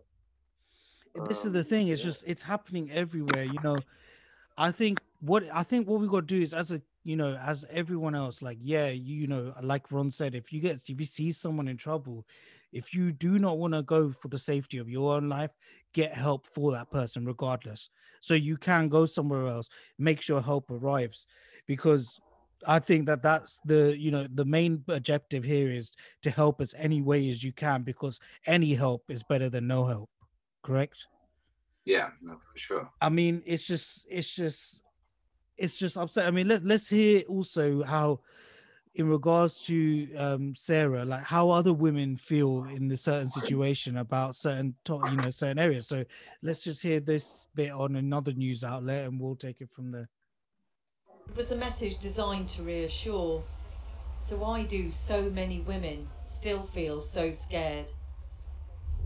This 1.25 1.45
is 1.45 1.53
the 1.53 1.61
Um, 1.61 1.65
thing 1.65 1.89
it's 1.89 2.03
yeah. 2.03 2.05
just 2.05 2.25
it's 2.27 2.43
happening 2.43 2.91
everywhere 2.91 3.45
you 3.45 3.59
know? 3.61 3.77
I 4.57 4.71
think 4.73 5.01
what 5.21 5.45
i 5.53 5.63
think 5.63 5.89
what 5.89 6.01
we 6.01 6.09
got 6.09 6.21
to 6.29 6.35
do 6.37 6.41
is 6.43 6.55
as 6.55 6.73
a 6.73 6.83
you 7.05 7.17
know 7.17 7.37
as 7.37 7.65
everyone 7.71 8.15
else 8.15 8.43
like 8.43 8.59
yeah 8.61 8.89
you, 8.89 9.17
you 9.17 9.27
know 9.27 9.55
like 9.63 9.91
ron 9.91 10.11
said 10.11 10.35
if 10.35 10.53
you 10.53 10.61
get 10.61 10.77
if 10.89 11.01
you 11.01 11.07
see 11.07 11.33
someone 11.33 11.69
in 11.69 11.77
trouble 11.77 12.27
if 12.73 12.93
you 12.95 13.13
do 13.13 13.39
not 13.39 13.59
want 13.59 13.75
to 13.75 13.83
go 13.83 14.11
for 14.13 14.29
the 14.29 14.39
safety 14.39 14.79
of 14.79 14.89
your 14.89 15.15
own 15.17 15.29
life 15.29 15.51
get 15.95 16.13
help 16.13 16.47
for 16.47 16.73
that 16.73 16.91
person 16.91 17.25
regardless. 17.25 17.89
So 18.21 18.35
you 18.35 18.57
can 18.59 18.89
go 18.89 19.07
somewhere 19.07 19.47
else 19.47 19.69
make 19.99 20.21
sure 20.21 20.41
help 20.43 20.71
arrives 20.71 21.27
because 21.67 22.21
i 22.67 22.79
think 22.79 23.07
that 23.07 23.23
that's 23.23 23.61
the 23.65 23.97
you 23.99 24.11
know 24.11 24.27
the 24.33 24.45
main 24.45 24.85
objective 24.89 25.45
here 25.45 25.71
is 25.71 25.93
to 26.23 26.31
help 26.31 26.61
as 26.61 26.75
any 26.77 27.01
way 27.03 27.29
as 27.31 27.43
you 27.45 27.53
can 27.53 27.83
because 27.83 28.19
any 28.47 28.75
help 28.75 29.05
is 29.09 29.23
better 29.23 29.49
than 29.49 29.67
no 29.67 29.87
help 29.87 30.11
correct 30.69 31.09
Yeah, 31.85 32.11
no, 32.21 32.35
for 32.37 32.59
sure. 32.59 32.91
I 33.01 33.09
mean, 33.09 33.43
it's 33.47 33.67
just, 33.67 34.07
it's 34.11 34.35
just, 34.35 34.83
it's 35.57 35.79
just 35.79 35.97
upset. 35.97 36.27
I 36.27 36.31
mean, 36.31 36.49
let 36.49 36.65
let's 36.65 36.89
hear 36.89 37.23
also 37.29 37.83
how, 37.83 38.21
in 38.95 39.09
regards 39.09 39.55
to 39.67 40.15
um 40.17 40.55
Sarah, 40.55 41.05
like 41.05 41.25
how 41.25 41.51
other 41.51 41.73
women 41.73 42.17
feel 42.17 42.65
in 42.77 42.89
the 42.89 42.97
certain 42.97 43.29
situation 43.31 43.97
about 43.99 44.35
certain, 44.35 44.75
to- 44.85 45.07
you 45.07 45.17
know, 45.19 45.31
certain 45.31 45.59
areas. 45.59 45.87
So 45.87 46.05
let's 46.43 46.63
just 46.63 46.83
hear 46.83 47.01
this 47.01 47.47
bit 47.55 47.71
on 47.71 47.97
another 47.97 48.33
news 48.35 48.65
outlet, 48.65 49.07
and 49.07 49.21
we'll 49.21 49.37
take 49.37 49.61
it 49.61 49.71
from 49.71 49.91
there. 49.93 50.09
It 51.31 51.37
was 51.37 51.53
a 51.53 51.57
message 51.57 51.99
designed 51.99 52.49
to 52.49 52.63
reassure. 52.63 53.43
So 54.21 54.37
why 54.37 54.65
do 54.65 54.91
so 54.91 55.31
many 55.31 55.61
women 55.61 56.09
still 56.27 56.63
feel 56.63 57.01
so 57.01 57.31
scared? 57.31 57.91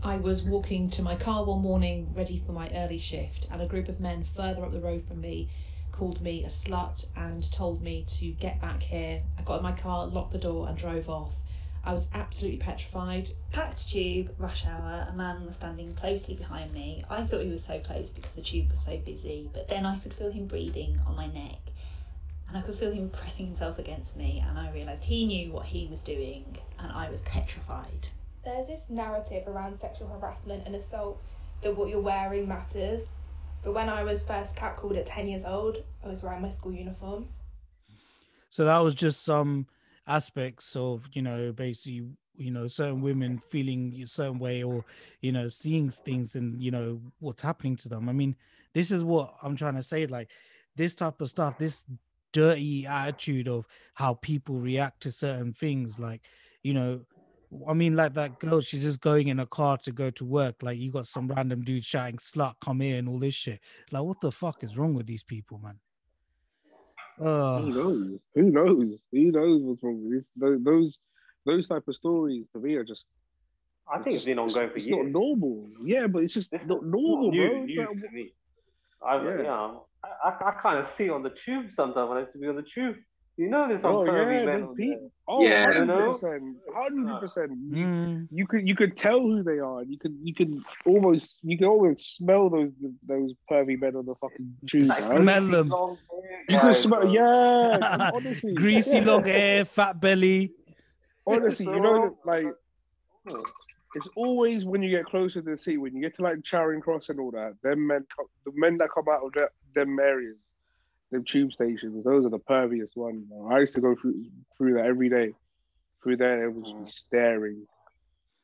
I 0.05 0.17
was 0.17 0.43
walking 0.43 0.89
to 0.89 1.01
my 1.01 1.15
car 1.15 1.45
one 1.45 1.61
morning, 1.61 2.13
ready 2.13 2.37
for 2.45 2.51
my 2.51 2.69
early 2.75 2.99
shift, 2.99 3.47
and 3.49 3.61
a 3.61 3.65
group 3.65 3.87
of 3.87 4.01
men 4.01 4.21
further 4.21 4.65
up 4.65 4.73
the 4.73 4.81
road 4.81 5.01
from 5.07 5.21
me 5.21 5.47
called 5.93 6.21
me 6.21 6.43
a 6.43 6.49
slut 6.49 7.07
and 7.15 7.49
told 7.53 7.81
me 7.81 8.03
to 8.19 8.31
get 8.31 8.59
back 8.59 8.83
here. 8.83 9.21
I 9.39 9.43
got 9.43 9.57
in 9.57 9.63
my 9.63 9.71
car, 9.71 10.05
locked 10.07 10.33
the 10.33 10.39
door, 10.39 10.67
and 10.67 10.77
drove 10.77 11.09
off. 11.09 11.37
I 11.85 11.93
was 11.93 12.07
absolutely 12.13 12.59
petrified. 12.59 13.29
Packed 13.53 13.89
tube, 13.89 14.35
rush 14.37 14.65
hour, 14.65 15.07
a 15.09 15.13
man 15.13 15.45
was 15.45 15.55
standing 15.55 15.93
closely 15.93 16.35
behind 16.35 16.73
me. 16.73 17.05
I 17.09 17.23
thought 17.23 17.43
he 17.43 17.49
was 17.49 17.63
so 17.63 17.79
close 17.79 18.09
because 18.09 18.33
the 18.33 18.41
tube 18.41 18.71
was 18.71 18.81
so 18.81 18.97
busy, 18.97 19.49
but 19.53 19.69
then 19.69 19.85
I 19.85 19.99
could 19.99 20.13
feel 20.13 20.31
him 20.31 20.47
breathing 20.47 20.99
on 21.07 21.15
my 21.15 21.27
neck. 21.27 21.59
And 22.49 22.57
I 22.57 22.61
could 22.61 22.75
feel 22.75 22.91
him 22.91 23.09
pressing 23.09 23.45
himself 23.45 23.79
against 23.79 24.17
me, 24.17 24.43
and 24.45 24.59
I 24.59 24.69
realised 24.73 25.05
he 25.05 25.25
knew 25.25 25.53
what 25.53 25.67
he 25.67 25.87
was 25.87 26.03
doing, 26.03 26.57
and 26.77 26.91
I 26.91 27.09
was 27.09 27.21
petrified. 27.21 28.09
There's 28.43 28.67
this 28.67 28.89
narrative 28.89 29.47
around 29.47 29.73
sexual 29.73 30.07
harassment 30.09 30.63
and 30.65 30.75
assault 30.75 31.21
that 31.61 31.75
what 31.77 31.89
you're 31.89 32.01
wearing 32.01 32.47
matters. 32.47 33.07
But 33.63 33.73
when 33.73 33.87
I 33.87 34.03
was 34.03 34.25
first 34.25 34.57
catcalled 34.57 34.97
at 34.97 35.05
10 35.05 35.29
years 35.29 35.45
old, 35.45 35.77
I 36.03 36.09
was 36.09 36.21
wearing 36.21 36.41
my 36.41 36.49
school 36.49 36.73
uniform. 36.73 37.29
So 38.49 38.65
that 38.65 38.79
was 38.79 38.95
just 38.95 39.23
some 39.23 39.67
aspects 40.07 40.75
of, 40.75 41.07
you 41.13 41.21
know, 41.21 41.53
basically, 41.53 42.03
you 42.35 42.51
know, 42.51 42.67
certain 42.67 43.01
women 43.01 43.39
feeling 43.49 43.97
a 44.03 44.07
certain 44.07 44.39
way 44.39 44.63
or, 44.63 44.83
you 45.21 45.31
know, 45.31 45.47
seeing 45.47 45.89
things 45.89 46.35
and, 46.35 46.61
you 46.61 46.71
know, 46.71 46.99
what's 47.19 47.41
happening 47.41 47.77
to 47.77 47.89
them. 47.89 48.09
I 48.09 48.11
mean, 48.11 48.35
this 48.73 48.91
is 48.91 49.03
what 49.03 49.35
I'm 49.41 49.55
trying 49.55 49.75
to 49.75 49.83
say. 49.83 50.05
Like 50.05 50.29
this 50.75 50.95
type 50.95 51.21
of 51.21 51.29
stuff, 51.29 51.57
this 51.57 51.85
dirty 52.33 52.85
attitude 52.85 53.47
of 53.47 53.65
how 53.93 54.15
people 54.15 54.55
react 54.55 55.01
to 55.03 55.11
certain 55.11 55.53
things, 55.53 55.97
like, 55.97 56.21
you 56.63 56.73
know, 56.73 56.99
I 57.67 57.73
mean, 57.73 57.95
like 57.95 58.13
that 58.15 58.39
girl, 58.39 58.61
she's 58.61 58.83
just 58.83 59.01
going 59.01 59.27
in 59.27 59.39
a 59.39 59.45
car 59.45 59.77
to 59.79 59.91
go 59.91 60.09
to 60.11 60.25
work. 60.25 60.55
Like, 60.61 60.77
you 60.77 60.91
got 60.91 61.07
some 61.07 61.27
random 61.27 61.61
dude 61.63 61.85
shouting, 61.85 62.17
slut, 62.17 62.55
come 62.61 62.79
here, 62.81 62.97
and 62.97 63.07
all 63.07 63.19
this 63.19 63.35
shit. 63.35 63.59
Like, 63.91 64.03
what 64.03 64.21
the 64.21 64.31
fuck 64.31 64.63
is 64.63 64.77
wrong 64.77 64.93
with 64.93 65.05
these 65.07 65.23
people, 65.23 65.59
man? 65.59 65.79
Who 67.17 67.25
Oh, 67.25 67.59
knows? 67.69 68.19
Who 68.35 68.41
knows? 68.43 68.99
Who 69.11 69.31
knows 69.31 69.61
what's 69.61 69.83
wrong 69.83 70.01
with 70.03 70.19
this? 70.19 70.25
Those 70.35 70.63
those, 70.63 70.99
those 71.45 71.67
type 71.67 71.87
of 71.87 71.95
stories 71.95 72.45
to 72.53 72.59
me 72.59 72.75
are 72.75 72.83
just. 72.83 73.05
I 73.91 73.99
think 73.99 74.15
it's 74.15 74.25
been 74.25 74.39
ongoing 74.39 74.69
for 74.69 74.77
It's 74.77 74.87
years. 74.87 74.97
not 74.97 75.11
normal. 75.11 75.67
Yeah, 75.83 76.07
but 76.07 76.23
it's 76.23 76.33
just 76.33 76.49
This 76.51 76.65
not 76.65 76.83
is 76.83 76.89
normal, 76.89 77.31
new, 77.31 77.47
bro. 77.49 77.57
It's 77.63 77.67
news 77.67 77.77
like, 77.79 78.01
to 78.01 78.11
me. 78.11 78.33
I, 79.05 79.15
Yeah. 79.23 79.37
you 79.37 79.43
know, 79.43 79.85
I, 80.03 80.29
I, 80.29 80.49
I 80.49 80.51
kind 80.61 80.79
of 80.79 80.87
see 80.89 81.09
on 81.09 81.21
the 81.21 81.31
tube 81.31 81.67
sometimes 81.75 82.07
when 82.09 82.17
I 82.17 82.21
used 82.21 82.31
to 82.33 82.39
be 82.39 82.47
on 82.47 82.55
the 82.55 82.63
tube. 82.63 82.95
You 83.35 83.49
know, 83.49 83.67
there's 83.67 83.81
some 83.81 83.95
oh 83.95 84.03
pervy 84.03 84.35
yeah, 84.35 84.45
men 84.45 84.45
there's 84.45 84.63
on 84.63 84.75
pe- 84.75 84.87
there. 84.89 84.99
Oh, 85.27 85.43
Yeah. 85.43 85.79
You 85.79 85.85
know? 85.85 86.11
100%, 86.13 86.53
hundred 86.75 87.19
percent. 87.19 87.51
You, 87.51 87.85
mm, 87.85 88.27
you 88.31 88.45
could 88.45 88.67
you 88.67 88.75
could 88.75 88.95
tell 88.95 89.19
who 89.21 89.41
they 89.41 89.57
are. 89.57 89.81
You 89.83 89.97
could 89.97 90.15
you 90.21 90.35
could 90.35 90.61
almost 90.85 91.39
you 91.41 91.57
can 91.57 91.65
almost 91.67 92.15
smell 92.15 92.49
those 92.49 92.71
those 93.07 93.33
pervy 93.49 93.79
men 93.79 93.95
on 93.95 94.05
the 94.05 94.13
fucking 94.21 94.53
tube. 94.69 94.83
Like 94.83 95.05
bro. 95.07 95.21
Smell 95.21 95.47
them. 95.47 95.69
long 95.69 95.97
You 96.47 96.59
can 96.59 96.67
guys, 96.67 96.81
smell, 96.81 97.01
bro. 97.01 97.11
yeah. 97.11 98.11
Honestly, 98.13 98.53
greasy 98.53 98.97
yeah. 98.97 99.03
long 99.05 99.23
hair, 99.23 99.65
fat 99.65 99.99
belly. 99.99 100.51
Honestly, 101.25 101.65
Yes, 101.65 101.73
you 101.75 101.81
know, 101.81 102.17
like 102.25 102.45
it's 103.95 104.07
always 104.15 104.65
when 104.65 104.81
you 104.83 104.89
get 104.89 105.05
closer 105.05 105.41
to 105.41 105.51
the 105.51 105.57
sea, 105.57 105.77
when 105.77 105.95
you 105.95 106.01
get 106.01 106.15
to 106.17 106.23
like 106.23 106.43
Charing 106.43 106.81
Cross 106.81 107.09
and 107.09 107.19
all 107.19 107.31
that. 107.31 107.53
Them 107.63 107.87
men, 107.87 108.05
the 108.45 108.51
men 108.55 108.77
that 108.79 108.89
come 108.93 109.05
out 109.09 109.23
of 109.23 109.31
that, 109.33 109.49
them 109.75 109.99
areas, 109.99 110.35
them 111.13 111.25
tube 111.29 111.53
stations, 111.53 112.03
those 112.03 112.25
are 112.25 112.29
the 112.29 112.39
perviest 112.39 112.95
ones. 112.97 113.25
man. 113.29 113.51
I 113.51 113.59
used 113.59 113.75
to 113.75 113.81
go 113.81 113.95
through 113.95 114.25
through 114.57 114.75
that 114.75 114.85
every 114.85 115.09
day. 115.09 115.33
Through 116.03 116.17
there, 116.17 116.45
it 116.45 116.53
was 116.53 116.65
Mm. 116.71 116.85
just 116.85 116.97
staring. 117.07 117.67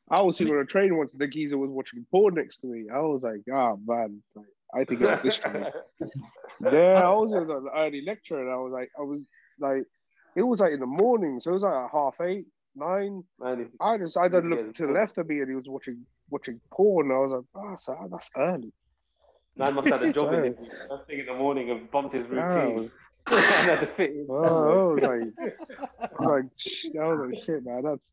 I 0.10 0.22
was 0.22 0.38
sitting 0.38 0.54
on 0.54 0.62
a 0.62 0.66
train 0.66 0.98
once, 0.98 1.12
and 1.12 1.22
the 1.22 1.28
geezer 1.28 1.58
was 1.58 1.70
watching 1.70 2.06
porn 2.12 2.36
next 2.36 2.60
to 2.60 2.68
me. 2.68 2.88
I 2.90 3.00
was 3.02 3.24
like, 3.24 3.42
ah 3.54 3.76
man, 3.86 4.24
like, 4.36 4.46
I 4.74 4.86
think 4.86 5.02
it's 5.02 5.24
this 5.24 5.36
from 5.38 5.54
me. 5.54 5.66
Yeah, 6.62 7.04
I 7.06 7.14
was 7.14 7.32
in 7.34 7.50
an 7.50 7.68
early 7.76 8.02
lecture, 8.02 8.40
and 8.40 8.50
I 8.50 8.56
was 8.58 8.72
like, 8.74 8.90
I 8.98 9.02
was 9.04 9.22
like, 9.60 9.84
it 10.36 10.42
was 10.42 10.60
like 10.60 10.74
in 10.74 10.80
the 10.80 10.86
morning, 10.86 11.40
so 11.40 11.52
it 11.52 11.54
was 11.54 11.64
like 11.64 11.74
at 11.86 11.92
half 11.92 12.20
eight, 12.22 12.46
nine. 12.76 13.24
Man, 13.40 13.72
I 13.80 13.98
just 13.98 14.18
I 14.18 14.26
Yeah, 14.28 14.40
looked 14.40 14.76
to 14.78 14.88
the 14.88 14.94
left 14.94 15.18
of 15.18 15.28
me, 15.28 15.40
and 15.40 15.50
he 15.50 15.56
was 15.56 15.68
watching 15.70 16.06
watching 16.30 16.60
porn. 16.72 17.12
I 17.12 17.20
was 17.20 17.32
like, 17.32 17.44
oh, 17.56 17.76
so 17.80 17.96
that's 18.12 18.30
early. 18.36 18.72
Man 19.60 19.76
must 19.76 19.90
have 19.90 20.00
had 20.00 20.10
a 20.10 20.14
job 20.14 20.28
in 20.28 20.32
Sorry. 20.32 20.50
this 20.50 20.70
first 20.90 21.08
thing 21.08 21.20
in 21.20 21.26
the 21.26 21.34
morning 21.34 21.70
and 21.70 21.92
bumped 21.92 22.16
his 22.16 22.26
Yeah, 22.32 22.56
routine. 22.56 22.92
and 23.32 23.44
had 23.70 23.82
to 23.82 23.88
fit 23.98 24.12
in. 24.12 24.28
Oh, 24.30 24.98
I 24.98 25.06
like, 25.06 25.22
I 26.18 26.24
like, 26.26 26.46
sh- 26.58 26.86
I 27.00 27.04
was 27.06 27.30
like, 27.30 27.44
shit, 27.46 27.66
man, 27.66 27.84
that's 27.84 28.10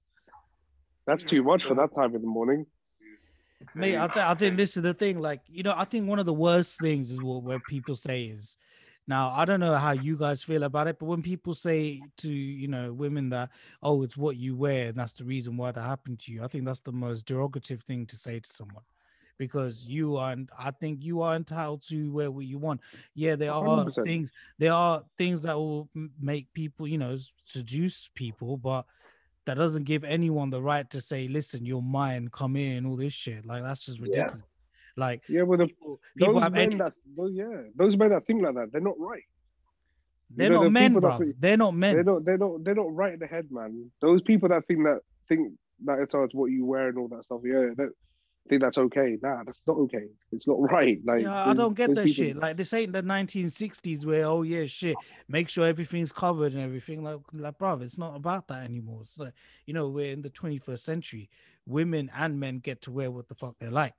that's 1.06 1.24
too 1.24 1.44
much 1.44 1.62
for 1.62 1.74
that 1.76 1.94
time 1.94 2.16
in 2.16 2.20
the 2.20 2.26
morning. 2.26 2.66
Mate, 3.76 3.96
I, 3.96 4.06
th- 4.08 4.16
I 4.16 4.34
think 4.34 4.56
this 4.56 4.76
is 4.76 4.82
the 4.82 4.92
thing. 4.92 5.20
Like, 5.20 5.40
you 5.46 5.62
know, 5.62 5.74
I 5.76 5.84
think 5.84 6.08
one 6.08 6.18
of 6.18 6.26
the 6.26 6.34
worst 6.34 6.80
things 6.80 7.10
is 7.10 7.20
what 7.20 7.44
where 7.44 7.60
people 7.60 7.94
say 7.94 8.24
is 8.24 8.56
now 9.06 9.30
I 9.30 9.44
don't 9.44 9.60
know 9.60 9.76
how 9.76 9.92
you 9.92 10.16
guys 10.16 10.42
feel 10.42 10.64
about 10.64 10.88
it, 10.88 10.98
but 10.98 11.06
when 11.06 11.22
people 11.22 11.54
say 11.54 12.08
to 12.18 12.28
you 12.30 12.66
know 12.66 12.92
women 12.92 13.30
that 13.30 13.50
oh 13.82 14.02
it's 14.02 14.16
what 14.16 14.36
you 14.36 14.56
wear 14.56 14.88
and 14.88 14.96
that's 14.96 15.12
the 15.12 15.24
reason 15.24 15.56
why 15.56 15.70
that 15.70 15.80
happened 15.82 16.18
to 16.20 16.32
you, 16.32 16.42
I 16.42 16.48
think 16.48 16.64
that's 16.64 16.80
the 16.80 16.92
most 16.92 17.24
derogative 17.24 17.82
thing 17.82 18.04
to 18.06 18.16
say 18.16 18.40
to 18.40 18.48
someone 18.48 18.82
because 19.38 19.84
you 19.86 20.16
are 20.16 20.34
I 20.58 20.70
think 20.70 21.02
you 21.02 21.22
are 21.22 21.36
entitled 21.36 21.82
to 21.88 22.12
wear 22.12 22.30
what 22.30 22.44
you 22.46 22.58
want. 22.58 22.80
Yeah, 23.14 23.36
there 23.36 23.52
are 23.52 23.62
100%. 23.62 24.04
things 24.04 24.32
there 24.58 24.72
are 24.72 25.02
things 25.18 25.42
that 25.42 25.56
will 25.56 25.88
make 26.20 26.52
people 26.54 26.86
you 26.86 26.98
know 26.98 27.16
seduce 27.44 28.10
people, 28.14 28.56
but 28.56 28.86
that 29.44 29.54
doesn't 29.56 29.84
give 29.84 30.02
anyone 30.02 30.50
the 30.50 30.60
right 30.60 30.88
to 30.90 31.00
say, 31.00 31.28
listen, 31.28 31.64
you're 31.64 31.80
mine, 31.82 32.28
come 32.32 32.56
in, 32.56 32.84
all 32.84 32.96
this 32.96 33.12
shit. 33.12 33.46
Like 33.46 33.62
that's 33.62 33.84
just 33.86 33.98
Yeah. 34.00 34.04
ridiculous. 34.06 34.46
Like 34.98 35.22
Yeah, 35.28 35.42
but 35.42 35.58
the, 35.58 35.66
people, 35.66 36.00
people 36.16 36.34
those 36.34 36.42
have 36.42 36.52
men 36.52 36.62
any, 36.62 36.76
that 36.76 36.92
those, 37.16 37.32
yeah, 37.34 37.62
those 37.76 37.96
men 37.96 38.10
that 38.10 38.26
think 38.26 38.42
like 38.42 38.54
that, 38.54 38.72
they're 38.72 38.80
not 38.80 38.98
right. 38.98 39.22
they're 40.30 40.48
know, 40.50 40.56
not 40.56 40.64
the 40.64 40.70
men, 40.70 40.94
bro. 40.94 41.18
think- 41.18 41.36
They're 41.38 41.56
not 41.58 41.74
men. 41.74 41.94
They're 41.94 42.04
not 42.04 42.24
they're 42.24 42.38
not 42.38 42.64
they're 42.64 42.74
not 42.74 42.94
right 42.94 43.12
in 43.12 43.18
the 43.20 43.26
head, 43.26 43.46
man. 43.50 43.90
Those 44.00 44.22
people 44.22 44.48
that 44.48 44.66
think 44.66 44.82
that 44.84 45.00
think 45.28 45.52
that 45.84 45.98
it's 45.98 46.14
all 46.14 46.26
what 46.32 46.46
you 46.50 46.64
wear 46.64 46.88
and 46.88 46.96
all 46.98 47.08
that 47.08 47.24
stuff, 47.24 47.42
yeah, 47.44 47.66
that 47.76 47.90
think 48.48 48.62
that's 48.62 48.78
okay. 48.78 49.18
Nah, 49.22 49.42
that's 49.44 49.60
not 49.66 49.76
okay. 49.78 50.06
It's 50.32 50.46
not 50.46 50.58
right. 50.70 50.98
Like 51.04 51.22
yeah, 51.22 51.48
I 51.48 51.54
don't 51.54 51.74
get 51.74 51.94
that 51.94 52.06
people- 52.06 52.24
shit. 52.24 52.36
Like 52.36 52.56
this 52.56 52.72
ain't 52.72 52.92
the 52.92 53.02
1960s 53.02 54.04
where 54.04 54.26
oh 54.26 54.42
yeah, 54.42 54.66
shit, 54.66 54.96
make 55.28 55.48
sure 55.48 55.66
everything's 55.66 56.12
covered 56.12 56.52
and 56.52 56.62
everything. 56.62 57.02
Like, 57.02 57.18
like, 57.32 57.58
bro, 57.58 57.78
it's 57.80 57.98
not 57.98 58.16
about 58.16 58.48
that 58.48 58.64
anymore. 58.64 59.00
It's 59.02 59.18
like 59.18 59.32
you 59.66 59.74
know 59.74 59.88
we're 59.88 60.12
in 60.12 60.22
the 60.22 60.30
21st 60.30 60.78
century. 60.78 61.28
Women 61.66 62.10
and 62.16 62.38
men 62.38 62.58
get 62.58 62.82
to 62.82 62.92
wear 62.92 63.10
what 63.10 63.28
the 63.28 63.34
fuck 63.34 63.56
they 63.58 63.68
like, 63.68 63.94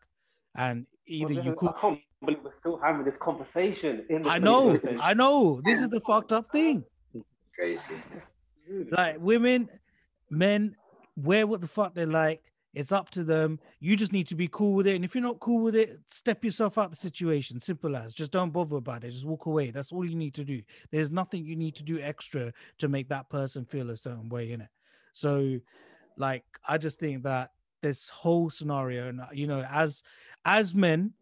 and 0.55 0.85
either 1.05 1.35
Well, 1.35 1.45
you 1.45 1.55
could. 1.55 1.69
I 1.69 1.81
can't 1.81 1.99
believe 2.23 2.39
we're 2.43 2.53
still 2.53 2.77
having 2.77 3.03
this 3.03 3.17
conversation. 3.17 4.05
In 4.09 4.23
the 4.23 4.29
I 4.29 4.39
know, 4.39 4.79
I 5.01 5.13
know. 5.13 5.61
This 5.65 5.81
is 5.81 5.89
the 5.89 5.99
fucked 6.01 6.31
up 6.31 6.51
thing. 6.51 6.83
Crazy. 7.53 7.95
like 8.91 9.19
women, 9.19 9.69
men 10.29 10.75
wear 11.15 11.47
what 11.47 11.61
the 11.61 11.67
fuck 11.67 11.93
they 11.93 12.05
like. 12.05 12.41
It's 12.73 12.91
up 12.91 13.09
to 13.11 13.23
them. 13.23 13.59
You 13.79 13.95
just 13.95 14.13
need 14.13 14.27
to 14.27 14.35
be 14.35 14.47
cool 14.47 14.73
with 14.73 14.87
it. 14.87 14.95
And 14.95 15.05
if 15.05 15.15
you're 15.15 15.23
not 15.23 15.39
cool 15.39 15.63
with 15.63 15.75
it, 15.75 15.99
step 16.05 16.43
yourself 16.43 16.77
out 16.77 16.89
the 16.89 16.95
situation. 16.95 17.59
Simple 17.59 17.95
as. 17.95 18.13
Just 18.13 18.31
don't 18.31 18.51
bother 18.51 18.75
about 18.75 19.03
it. 19.03 19.11
Just 19.11 19.25
walk 19.25 19.45
away. 19.45 19.71
That's 19.71 19.91
all 19.91 20.05
you 20.05 20.15
need 20.15 20.35
to 20.35 20.43
do. 20.43 20.61
There's 20.91 21.11
nothing 21.11 21.45
you 21.45 21.55
need 21.55 21.75
to 21.77 21.83
do 21.83 21.99
extra 21.99 22.53
to 22.79 22.87
make 22.87 23.09
that 23.09 23.29
person 23.29 23.65
feel 23.65 23.89
a 23.89 23.97
certain 23.97 24.29
way 24.29 24.51
in 24.51 24.61
it. 24.61 24.69
So, 25.13 25.59
like, 26.17 26.43
I 26.67 26.77
just 26.77 26.99
think 26.99 27.23
that 27.23 27.51
this 27.81 28.09
whole 28.09 28.49
scenario, 28.49 29.07
and 29.07 29.21
uh, 29.21 29.27
you 29.31 29.47
know, 29.47 29.61
as 29.61 30.03
as 30.45 30.75
men, 30.75 31.13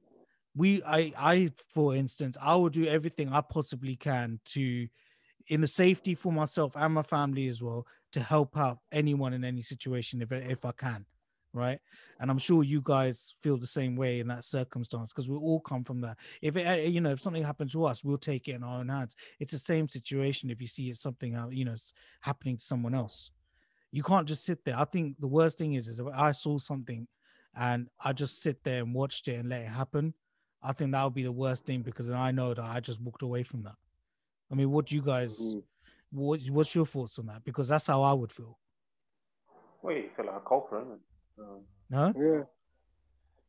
we 0.55 0.83
I 0.83 1.13
I 1.17 1.51
for 1.73 1.95
instance, 1.95 2.37
I 2.41 2.55
will 2.55 2.69
do 2.69 2.85
everything 2.85 3.31
I 3.31 3.41
possibly 3.41 3.95
can 3.95 4.39
to 4.45 4.87
in 5.47 5.61
the 5.61 5.67
safety 5.67 6.15
for 6.15 6.31
myself 6.33 6.73
and 6.75 6.93
my 6.93 7.03
family 7.03 7.47
as 7.47 7.61
well 7.61 7.85
to 8.13 8.19
help 8.19 8.57
out 8.57 8.79
anyone 8.91 9.33
in 9.33 9.43
any 9.43 9.61
situation 9.61 10.21
if, 10.21 10.31
if 10.31 10.65
I 10.65 10.71
can 10.71 11.05
right 11.55 11.79
and 12.19 12.29
i'm 12.29 12.37
sure 12.37 12.63
you 12.63 12.81
guys 12.83 13.33
feel 13.41 13.57
the 13.57 13.65
same 13.65 13.95
way 13.95 14.19
in 14.19 14.27
that 14.27 14.43
circumstance 14.43 15.11
because 15.11 15.29
we 15.29 15.35
all 15.35 15.59
come 15.59 15.83
from 15.83 16.01
that 16.01 16.17
if 16.41 16.55
it 16.55 16.67
uh, 16.67 16.73
you 16.73 17.01
know 17.01 17.11
if 17.11 17.19
something 17.19 17.43
happens 17.43 17.71
to 17.71 17.83
us 17.85 18.03
we'll 18.03 18.17
take 18.17 18.47
it 18.47 18.53
in 18.53 18.63
our 18.63 18.79
own 18.79 18.89
hands 18.89 19.15
it's 19.39 19.51
the 19.51 19.59
same 19.59 19.87
situation 19.89 20.49
if 20.49 20.61
you 20.61 20.67
see 20.67 20.89
it's 20.89 21.01
something 21.01 21.37
you 21.51 21.65
know 21.65 21.75
happening 22.21 22.57
to 22.57 22.63
someone 22.63 22.93
else 22.93 23.31
you 23.91 24.03
can't 24.03 24.27
just 24.27 24.43
sit 24.43 24.63
there 24.65 24.77
i 24.77 24.85
think 24.85 25.19
the 25.19 25.27
worst 25.27 25.57
thing 25.57 25.73
is 25.73 25.87
is 25.87 25.99
if 25.99 26.07
i 26.13 26.31
saw 26.31 26.57
something 26.57 27.07
and 27.57 27.87
i 28.03 28.11
just 28.11 28.41
sit 28.41 28.63
there 28.63 28.83
and 28.83 28.93
watched 28.93 29.27
it 29.27 29.39
and 29.39 29.49
let 29.49 29.61
it 29.61 29.67
happen 29.67 30.13
i 30.61 30.73
think 30.73 30.91
that 30.91 31.03
would 31.03 31.13
be 31.13 31.23
the 31.23 31.31
worst 31.31 31.65
thing 31.65 31.81
because 31.81 32.07
then 32.07 32.17
i 32.17 32.31
know 32.31 32.53
that 32.53 32.65
i 32.65 32.79
just 32.79 33.01
walked 33.01 33.21
away 33.21 33.41
from 33.41 33.63
that 33.63 33.75
I 34.51 34.55
mean, 34.55 34.71
what 34.71 34.87
do 34.87 34.95
you 34.95 35.01
guys? 35.01 35.39
Mm. 35.39 35.63
What, 36.11 36.39
what's 36.49 36.75
your 36.75 36.85
thoughts 36.85 37.19
on 37.19 37.25
that? 37.27 37.43
Because 37.43 37.67
that's 37.67 37.87
how 37.87 38.01
I 38.01 38.13
would 38.13 38.31
feel. 38.31 38.57
Well, 39.81 39.95
you 39.95 40.09
feel 40.15 40.25
like 40.25 40.35
a 40.35 40.39
culprit. 40.39 40.85
Isn't? 41.37 41.49
Um, 41.49 41.61
Huh? 41.93 42.13
Yeah. 42.17 42.43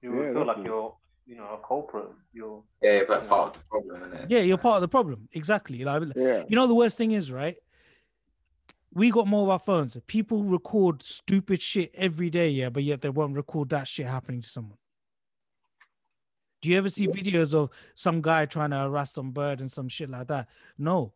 you 0.03 0.15
Yeah, 0.23 0.33
feel 0.33 0.47
like 0.47 0.57
you're, 0.65 0.95
you 1.27 1.37
know, 1.37 1.59
a 1.63 1.67
culprit. 1.67 2.09
You're. 2.33 2.63
Yeah, 2.83 3.01
but 3.09 3.29
part 3.29 3.57
of 3.57 3.63
the 3.63 3.69
problem, 3.69 4.03
isn't 4.03 4.25
it? 4.25 4.31
Yeah, 4.31 4.41
you're 4.41 4.59
part 4.59 4.77
of 4.77 4.83
the 4.83 4.89
problem. 4.89 5.29
Exactly. 5.33 5.85
Like, 5.85 6.03
Yeah. 6.15 6.45
you 6.49 6.55
know, 6.57 6.67
the 6.67 6.75
worst 6.75 6.97
thing 6.99 7.13
is, 7.13 7.33
right? 7.33 7.57
We 8.93 9.11
got 9.11 9.27
mobile 9.27 9.59
phones. 9.59 9.97
People 10.07 10.45
record 10.45 11.03
stupid 11.03 11.61
shit 11.61 11.93
every 11.95 12.31
day, 12.31 12.49
yeah, 12.51 12.69
but 12.71 12.83
yet 12.83 13.01
they 13.03 13.11
won't 13.11 13.35
record 13.37 13.69
that 13.71 13.89
shit 13.89 14.07
happening 14.07 14.43
to 14.43 14.49
someone. 14.49 14.79
Do 16.63 16.71
you 16.71 16.79
ever 16.79 16.89
see 16.89 17.07
videos 17.07 17.53
of 17.55 17.71
some 17.95 18.21
guy 18.23 18.47
trying 18.47 18.71
to 18.71 18.77
harass 18.79 19.13
some 19.13 19.31
bird 19.33 19.61
and 19.61 19.71
some 19.71 19.89
shit 19.89 20.09
like 20.11 20.29
that? 20.29 20.49
No, 20.79 21.13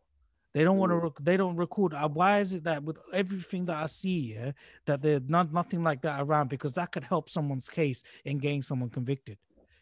they 0.53 0.63
don't 0.63 0.77
want 0.77 0.91
to. 0.91 0.97
Rec- 0.97 1.13
they 1.21 1.37
don't 1.37 1.55
record. 1.55 1.93
Uh, 1.93 2.09
Why 2.09 2.39
is 2.39 2.53
it 2.53 2.63
that 2.65 2.83
with 2.83 2.99
everything 3.13 3.65
that 3.65 3.77
I 3.77 3.85
see, 3.85 4.33
yeah, 4.35 4.51
that 4.85 5.01
there's 5.01 5.21
not 5.27 5.53
nothing 5.53 5.83
like 5.83 6.01
that 6.01 6.21
around 6.21 6.49
because 6.49 6.73
that 6.73 6.91
could 6.91 7.03
help 7.03 7.29
someone's 7.29 7.69
case 7.69 8.03
in 8.25 8.37
getting 8.37 8.61
someone 8.61 8.89
convicted. 8.89 9.37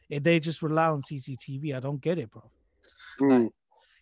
If 0.10 0.24
they 0.24 0.40
just 0.40 0.62
rely 0.62 0.88
on 0.88 1.02
CCTV, 1.02 1.76
I 1.76 1.80
don't 1.80 2.02
get 2.02 2.18
it, 2.20 2.30
bro. 2.32 2.44
Mm. 3.22 3.50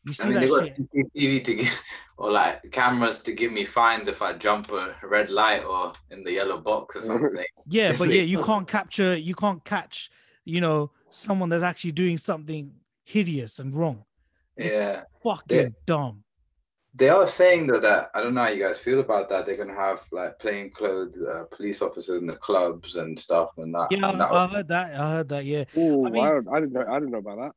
You 0.06 0.14
see 0.14 0.24
I 0.24 0.26
mean, 0.28 0.34
that 0.36 0.48
shit? 0.50 1.16
CCTV 1.16 1.44
to 1.46 1.56
give, 1.56 1.82
or 2.18 2.32
like 2.32 2.62
cameras 2.72 3.22
to 3.22 3.34
give 3.34 3.52
me 3.52 3.66
fines 3.66 4.08
if 4.08 4.22
I 4.22 4.34
jump 4.34 4.72
a 4.72 4.96
red 5.04 5.30
light 5.30 5.64
or 5.64 5.94
in 6.12 6.24
the 6.24 6.32
yellow 6.32 6.60
box 6.60 6.96
or 6.96 7.02
something. 7.10 7.46
Yeah, 7.68 7.96
but 7.98 8.10
yeah, 8.10 8.22
you 8.22 8.42
can't 8.44 8.68
capture, 8.68 9.16
you 9.18 9.36
can't 9.36 9.64
catch, 9.66 10.10
you 10.46 10.62
know, 10.62 10.92
someone 11.10 11.50
that's 11.50 11.64
actually 11.64 11.92
doing 11.94 12.18
something 12.18 12.72
hideous 13.04 13.60
and 13.60 13.74
wrong. 13.74 14.04
It's 14.58 14.76
Yeah. 14.76 15.04
fucking 15.24 15.58
Yeah. 15.58 15.68
dumb. 15.86 16.24
They 16.98 17.10
are 17.10 17.28
saying 17.28 17.68
though 17.68 17.80
that 17.80 18.10
I 18.16 18.22
don't 18.22 18.34
know 18.34 18.42
how 18.44 18.50
you 18.50 18.64
guys 18.64 18.80
feel 18.80 19.00
about 19.00 19.30
that. 19.30 19.46
They're 19.46 19.56
gonna 19.58 19.76
have 19.76 20.04
like 20.12 20.40
plainclothes 20.40 21.16
uh, 21.22 21.44
police 21.56 21.82
officers 21.82 22.20
in 22.22 22.28
the 22.28 22.36
clubs 22.38 22.96
and 22.96 23.20
stuff 23.20 23.50
and 23.58 23.74
that. 23.76 23.88
Yeah, 23.92 24.10
and 24.10 24.20
that 24.20 24.32
I 24.32 24.48
heard 24.48 24.68
that. 24.70 24.94
I 25.00 25.12
heard 25.12 25.30
that. 25.30 25.46
Yeah, 25.46 25.66
Ooh, 25.78 26.06
I 26.06 26.08
I, 26.08 26.12
mean- 26.12 26.24
don't, 26.26 26.48
I 26.50 26.60
didn't 26.60 26.74
know. 26.74 26.86
I 26.90 26.94
didn't 27.00 27.12
know 27.12 27.18
about 27.20 27.38
that. 27.38 27.52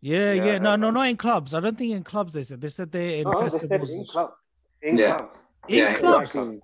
yeah, 0.00 0.32
Yeah, 0.32 0.44
yeah. 0.44 0.58
No, 0.58 0.74
no, 0.76 0.90
not 0.90 1.08
in 1.08 1.16
clubs. 1.16 1.54
I 1.54 1.60
don't 1.60 1.78
think 1.78 1.92
in 1.92 2.02
clubs. 2.02 2.32
They 2.32 2.42
said 2.42 2.60
they 2.60 2.70
said 2.70 2.90
they're 2.90 3.20
in 3.20 3.26
Oh, 3.28 3.40
they 3.44 3.50
said 3.50 3.60
festivals. 3.60 3.90
in 3.92 3.98
and- 4.00 4.08
clubs. 4.08 4.34
In 4.82 4.98
Yeah. 4.98 5.16
clubs. 5.16 5.36
In 5.68 5.76
Yeah, 5.78 5.94
clubs. 5.94 6.30
Exactly. 6.34 6.60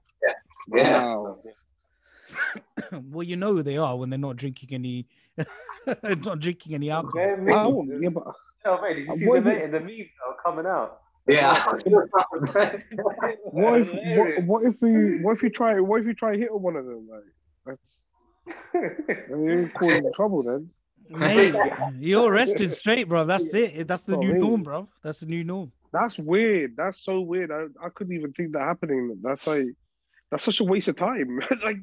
Yeah. 0.74 1.02
Wow. 1.04 1.38
well, 3.10 3.22
you 3.22 3.36
know 3.36 3.52
who 3.54 3.62
they 3.62 3.76
are 3.76 3.96
when 3.96 4.10
they're 4.10 4.18
not 4.18 4.36
drinking 4.36 4.70
any, 4.74 5.06
not 6.24 6.40
drinking 6.40 6.74
any 6.74 6.90
alcohol. 6.90 7.14
Bare 7.14 7.34
I 7.34 7.64
memes. 7.64 7.90
yeah, 8.02 8.08
but 8.08 8.24
Oh, 8.64 8.82
mate, 8.82 8.94
did 8.96 9.06
you 9.06 9.14
see 9.16 9.24
the, 9.24 9.34
you- 9.36 9.70
the 9.70 9.80
memes 9.80 10.08
that 10.18 10.26
are 10.28 10.36
coming 10.44 10.66
out? 10.66 11.00
Yeah. 11.28 11.64
What 13.50 13.80
if 13.80 13.88
what, 14.16 14.44
what 14.44 14.62
if 14.64 14.76
we 14.80 15.20
what 15.22 15.36
if 15.36 15.42
you 15.42 15.50
try 15.50 15.80
what 15.80 16.00
if 16.00 16.06
you 16.06 16.14
try 16.14 16.32
hitting 16.36 16.48
one 16.62 16.76
of 16.76 16.86
them 16.86 17.08
like 17.10 17.22
that's 17.66 19.28
you're 19.28 19.68
causing 19.70 20.10
trouble 20.14 20.42
then. 20.42 20.70
Mate, 21.10 21.54
you're 21.98 22.30
arrested 22.30 22.72
straight, 22.72 23.08
bro. 23.08 23.24
That's 23.24 23.52
it. 23.54 23.88
That's 23.88 24.02
the 24.02 24.16
Oh, 24.16 24.20
new 24.20 24.28
really? 24.32 24.40
norm, 24.40 24.62
bro. 24.62 24.88
That's 25.02 25.20
the 25.20 25.26
new 25.26 25.42
norm. 25.44 25.72
That's 25.92 26.18
weird. 26.18 26.76
That's 26.76 27.02
so 27.02 27.20
weird. 27.20 27.50
I, 27.50 27.64
I 27.84 27.88
couldn't 27.88 28.14
even 28.14 28.32
think 28.32 28.52
that 28.52 28.60
happening. 28.60 29.18
That's 29.22 29.46
like 29.46 29.66
that's 30.30 30.44
such 30.44 30.60
a 30.60 30.64
waste 30.64 30.88
of 30.88 30.96
time. 30.96 31.40
like 31.64 31.78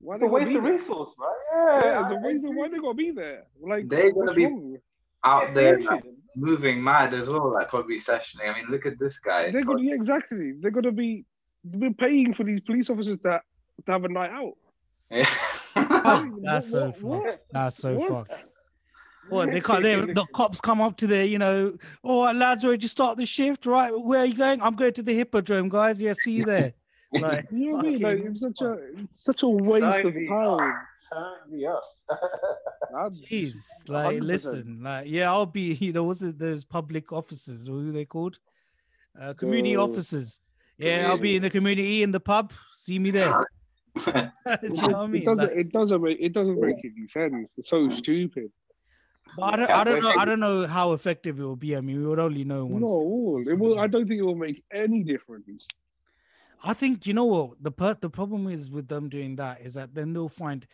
why 0.00 0.14
It's 0.16 0.22
a 0.24 0.26
they 0.26 0.30
gotta 0.30 0.32
waste 0.32 0.48
be 0.50 0.56
of 0.56 0.62
there? 0.64 0.72
resource, 0.72 1.10
right? 1.18 1.36
Yeah, 1.52 1.84
Yeah, 1.84 2.02
it's 2.02 2.12
a 2.12 2.14
I 2.16 2.18
waste 2.18 2.44
of 2.44 2.50
agree. 2.50 2.58
why 2.60 2.68
they 2.68 2.78
gotta 2.78 2.94
be 2.94 3.10
there. 3.12 3.44
Like 3.60 3.88
They're 3.88 4.12
gonna 4.12 4.34
be 4.34 4.46
wrong? 4.46 4.76
out 5.24 5.54
there 5.54 5.78
like, 5.80 6.02
moving 6.36 6.82
mad 6.82 7.14
as 7.14 7.28
well, 7.28 7.52
like 7.52 7.68
probably 7.68 7.98
sessioning. 7.98 8.48
I 8.50 8.54
mean, 8.54 8.66
look 8.70 8.86
at 8.86 8.98
this 8.98 9.18
guy. 9.18 9.50
They're 9.50 9.64
gonna 9.64 9.82
yeah, 9.82 9.94
exactly. 9.94 10.52
They're 10.60 10.70
gonna 10.70 10.92
be 10.92 11.24
we're 11.64 11.92
paying 11.92 12.34
for 12.34 12.44
these 12.44 12.60
police 12.60 12.90
officers 12.90 13.18
to, 13.24 13.40
to 13.86 13.92
have 13.92 14.04
a 14.04 14.08
night 14.08 14.30
out. 14.30 14.54
Yeah. 15.10 15.28
Ah, 16.04 16.26
that's 16.42 16.70
so 16.70 16.86
what- 16.86 17.02
what- 17.02 17.24
fucked. 17.32 17.38
That's 17.52 17.76
so 17.76 17.94
what? 17.96 18.28
fucked. 18.28 18.44
What 19.28 19.52
they 19.52 19.60
can't. 19.60 19.82
They, 19.84 19.94
the 19.94 20.26
cops 20.34 20.60
come 20.60 20.80
up 20.80 20.96
to 20.96 21.06
the, 21.06 21.24
you 21.26 21.38
know, 21.38 21.76
all 22.02 22.24
right, 22.26 22.34
lads, 22.34 22.64
ready 22.64 22.78
to 22.78 22.88
start 22.88 23.16
the 23.18 23.24
shift, 23.24 23.64
right? 23.66 23.92
Where 23.96 24.20
are 24.20 24.26
you 24.26 24.34
going? 24.34 24.60
I'm 24.60 24.74
going 24.74 24.92
to 24.94 25.02
the 25.02 25.14
hippodrome, 25.14 25.68
guys. 25.68 26.02
Yeah, 26.02 26.14
see 26.14 26.32
you 26.32 26.44
there. 26.44 26.72
Like, 27.12 27.46
You 27.50 27.72
know 27.72 27.76
what 27.76 27.86
I 27.86 27.88
mean? 27.90 28.00
Like 28.00 28.18
it's 28.20 28.40
such 28.40 28.60
a 28.62 28.72
it's 28.72 29.22
such 29.24 29.42
a 29.42 29.48
waste 29.48 29.82
Sign 29.82 30.06
of 30.06 30.14
me 30.14 30.26
time. 30.28 30.74
Sign 31.10 31.50
me 31.50 31.66
up. 31.66 31.82
Jeez, 33.30 33.54
like 33.88 34.16
100%. 34.16 34.22
listen, 34.22 34.80
like 34.82 35.06
yeah, 35.08 35.30
I'll 35.30 35.46
be, 35.46 35.74
you 35.80 35.92
know, 35.92 36.04
what's 36.04 36.22
it? 36.22 36.38
Those 36.38 36.64
public 36.64 37.12
officers, 37.12 37.68
or 37.68 37.72
who 37.72 37.92
they 37.92 38.04
called? 38.04 38.38
Uh, 39.20 39.34
community 39.34 39.76
Uh, 39.76 39.82
officers. 39.82 40.40
Yeah, 40.78 41.08
I'll 41.08 41.18
be 41.18 41.36
in 41.36 41.42
the 41.42 41.50
community 41.50 42.02
in 42.02 42.10
the 42.12 42.20
pub. 42.20 42.52
See 42.74 42.98
me 42.98 43.10
there. 43.10 43.34
You 43.94 44.12
know 44.12 44.30
what 44.88 44.94
I 44.94 45.06
mean? 45.06 45.22
It 45.22 45.24
doesn't 45.26 45.36
Like, 45.38 45.56
it 45.58 45.72
doesn't 45.72 46.00
make 46.02 46.16
it 46.18 46.32
doesn't 46.32 46.58
make 46.60 46.76
any 46.82 47.06
sense. 47.06 47.48
It's 47.58 47.68
so 47.68 47.90
stupid. 47.90 48.50
but 49.36 49.52
I 49.52 49.56
don't, 49.56 49.70
I 49.70 49.84
don't 49.84 50.02
know. 50.02 50.14
I 50.16 50.24
don't 50.24 50.40
know 50.40 50.66
how 50.66 50.92
effective 50.94 51.38
it 51.38 51.42
will 51.42 51.56
be. 51.56 51.76
I 51.76 51.82
mean, 51.82 52.00
we 52.00 52.06
would 52.06 52.18
only 52.18 52.42
know 52.44 52.64
once. 52.64 52.84
all. 52.84 53.42
It 53.46 53.58
will 53.58 53.78
I 53.78 53.86
don't 53.86 54.08
think 54.08 54.18
it 54.18 54.24
will 54.24 54.34
make 54.34 54.64
any 54.72 55.02
difference. 55.02 55.66
I 56.62 56.74
think 56.74 57.06
you 57.06 57.14
know 57.14 57.24
what 57.24 57.62
the 57.62 57.72
per- 57.72 57.94
the 58.00 58.10
problem 58.10 58.46
is 58.48 58.70
with 58.70 58.88
them 58.88 59.08
doing 59.08 59.36
that 59.36 59.60
is 59.60 59.74
that 59.74 59.94
then 59.94 60.12
they'll 60.12 60.28
find, 60.28 60.66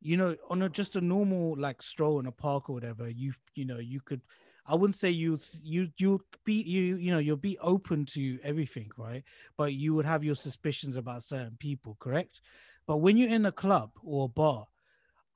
you 0.00 0.16
know, 0.16 0.36
on 0.48 0.62
a 0.62 0.68
just 0.68 0.96
a 0.96 1.00
normal 1.00 1.56
like 1.58 1.82
stroll 1.82 2.20
in 2.20 2.26
a 2.26 2.32
park 2.32 2.70
or 2.70 2.74
whatever, 2.74 3.08
you 3.08 3.34
you 3.54 3.64
know 3.64 3.78
you 3.78 4.00
could, 4.00 4.22
I 4.66 4.74
wouldn't 4.74 4.96
say 4.96 5.10
you 5.10 5.38
you 5.62 5.90
you 5.98 6.20
be 6.44 6.62
you 6.62 6.96
you 6.96 7.10
know 7.10 7.18
you'll 7.18 7.36
be 7.36 7.58
open 7.58 8.06
to 8.14 8.38
everything, 8.42 8.90
right? 8.96 9.24
But 9.56 9.74
you 9.74 9.94
would 9.94 10.06
have 10.06 10.24
your 10.24 10.34
suspicions 10.34 10.96
about 10.96 11.22
certain 11.22 11.56
people, 11.58 11.96
correct? 12.00 12.40
But 12.86 12.98
when 12.98 13.16
you're 13.16 13.28
in 13.28 13.46
a 13.46 13.52
club 13.52 13.90
or 14.02 14.26
a 14.26 14.28
bar, 14.28 14.66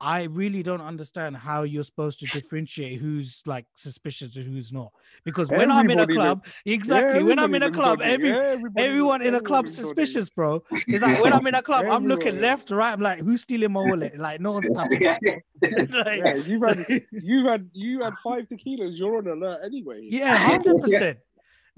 I 0.01 0.23
really 0.23 0.63
don't 0.63 0.81
understand 0.81 1.37
how 1.37 1.61
you're 1.61 1.83
supposed 1.83 2.19
to 2.21 2.25
differentiate 2.25 2.99
who's 2.99 3.43
like 3.45 3.67
suspicious 3.75 4.35
and 4.35 4.45
who's 4.45 4.73
not. 4.73 4.91
Because 5.23 5.49
when 5.49 5.69
I'm 5.69 5.89
in 5.91 5.99
a 5.99 6.07
club, 6.07 6.43
exactly 6.65 7.23
when 7.23 7.37
I'm 7.37 7.53
in 7.53 7.61
a 7.61 7.69
club, 7.69 8.01
every 8.01 8.31
Everybody 8.31 8.87
everyone 8.87 9.21
in 9.21 9.35
a 9.35 9.41
club 9.41 9.65
everybody 9.65 9.83
suspicious, 9.83 10.29
bro. 10.29 10.63
It's 10.87 11.03
like 11.03 11.21
when 11.21 11.33
I'm 11.33 11.45
in 11.45 11.53
a 11.53 11.61
club, 11.61 11.85
I'm 11.87 12.07
looking 12.07 12.41
left, 12.41 12.71
right. 12.71 12.91
I'm 12.91 12.99
like, 12.99 13.19
who's 13.19 13.41
stealing 13.41 13.71
my 13.71 13.81
wallet? 13.81 14.17
Like 14.17 14.41
no 14.41 14.53
one's 14.53 14.69
touching. 14.71 15.01
Like, 15.61 16.17
Yeah, 16.17 16.33
you've 16.33 16.63
had 16.63 17.03
you've 17.11 17.45
had 17.45 17.69
you 17.73 18.01
had 18.03 18.13
five 18.23 18.47
tequilas, 18.51 18.97
you're 18.97 19.17
on 19.17 19.27
alert 19.27 19.59
anyway. 19.63 20.07
yeah, 20.09 20.35
hundred 20.35 20.81
percent. 20.81 21.19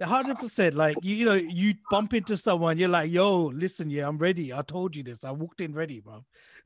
Hundred 0.01 0.37
percent. 0.37 0.75
Like 0.75 0.97
you, 1.01 1.15
you 1.15 1.25
know, 1.25 1.33
you 1.33 1.75
bump 1.91 2.13
into 2.13 2.35
someone, 2.37 2.77
you're 2.77 2.89
like, 2.89 3.11
"Yo, 3.11 3.45
listen, 3.53 3.89
yeah, 3.89 4.07
I'm 4.07 4.17
ready. 4.17 4.53
I 4.53 4.61
told 4.63 4.95
you 4.95 5.03
this. 5.03 5.23
I 5.23 5.31
walked 5.31 5.61
in 5.61 5.73
ready, 5.73 5.99
bro." 5.99 6.25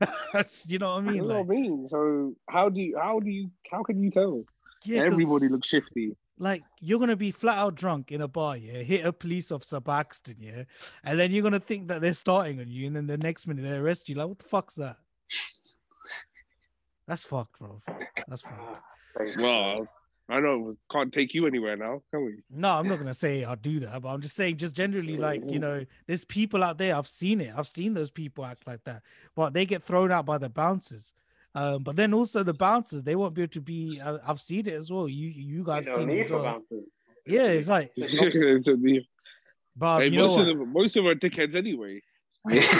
you 0.66 0.78
know 0.78 0.94
what 0.94 0.98
I 0.98 1.00
That's 1.02 1.12
mean? 1.14 1.26
what 1.26 1.36
I 1.36 1.42
mean. 1.42 1.88
So 1.88 2.34
how 2.48 2.68
do 2.68 2.80
you 2.80 2.98
how 2.98 3.20
do 3.20 3.30
you 3.30 3.50
how 3.70 3.82
can 3.82 4.02
you 4.02 4.10
tell? 4.10 4.44
Yeah, 4.84 5.02
Everybody 5.02 5.48
looks 5.48 5.68
shifty. 5.68 6.16
like 6.38 6.62
you're 6.80 7.00
gonna 7.00 7.16
be 7.16 7.30
flat 7.32 7.58
out 7.58 7.74
drunk 7.74 8.12
in 8.12 8.22
a 8.22 8.28
bar, 8.28 8.56
yeah, 8.56 8.78
hit 8.82 9.04
a 9.04 9.12
police 9.12 9.50
officer 9.52 9.80
by 9.80 10.00
accident, 10.00 10.38
yeah, 10.40 10.62
and 11.04 11.18
then 11.18 11.32
you're 11.32 11.42
gonna 11.42 11.58
think 11.60 11.88
that 11.88 12.00
they're 12.00 12.14
starting 12.14 12.60
on 12.60 12.68
you, 12.68 12.86
and 12.86 12.94
then 12.96 13.06
the 13.06 13.18
next 13.18 13.46
minute 13.46 13.62
they 13.62 13.76
arrest 13.76 14.08
you. 14.08 14.14
Like, 14.14 14.28
what 14.28 14.38
the 14.38 14.44
fuck's 14.48 14.74
that? 14.76 14.96
That's 17.06 17.24
fucked, 17.24 17.58
bro. 17.58 17.82
That's 18.28 18.42
fucked. 18.42 19.38
Well, 19.38 19.88
I 20.30 20.40
know 20.40 20.76
can't 20.92 21.12
take 21.12 21.32
you 21.32 21.46
anywhere 21.46 21.76
now, 21.76 22.02
can 22.10 22.24
we? 22.24 22.34
No, 22.50 22.70
I'm 22.70 22.86
not 22.86 22.98
gonna 22.98 23.14
say 23.14 23.44
I'll 23.44 23.56
do 23.56 23.80
that, 23.80 24.02
but 24.02 24.08
I'm 24.08 24.20
just 24.20 24.36
saying, 24.36 24.58
just 24.58 24.74
generally, 24.74 25.16
like 25.16 25.42
you 25.48 25.58
know, 25.58 25.84
there's 26.06 26.24
people 26.24 26.62
out 26.62 26.76
there. 26.76 26.94
I've 26.94 27.08
seen 27.08 27.40
it. 27.40 27.52
I've 27.56 27.68
seen 27.68 27.94
those 27.94 28.10
people 28.10 28.44
act 28.44 28.66
like 28.66 28.84
that, 28.84 29.02
but 29.34 29.54
they 29.54 29.64
get 29.64 29.82
thrown 29.82 30.12
out 30.12 30.26
by 30.26 30.36
the 30.36 30.50
bouncers. 30.50 31.14
Um, 31.54 31.82
but 31.82 31.96
then 31.96 32.12
also 32.12 32.42
the 32.42 32.52
bouncers, 32.52 33.02
they 33.02 33.16
won't 33.16 33.34
be 33.34 33.42
able 33.42 33.52
to 33.52 33.60
be. 33.62 34.00
I, 34.04 34.18
I've 34.26 34.40
seen 34.40 34.66
it 34.66 34.74
as 34.74 34.90
well. 34.90 35.08
You 35.08 35.28
you 35.28 35.64
guys 35.64 35.86
no 35.86 35.96
seen 35.96 36.10
it 36.10 36.26
as 36.26 36.30
well. 36.30 36.42
bouncers. 36.42 36.84
Yeah, 37.26 37.46
it's 37.46 37.68
like, 37.68 37.92
but 37.96 38.10
hey, 40.00 40.08
you 40.08 40.18
know 40.18 40.26
most 40.26 40.38
of 40.38 40.46
them 40.46 40.72
most 40.72 40.96
of 40.96 41.04
them 41.04 41.12
are 41.12 41.14
dickheads 41.14 41.54
anyway. 41.54 42.02
Most 42.48 42.72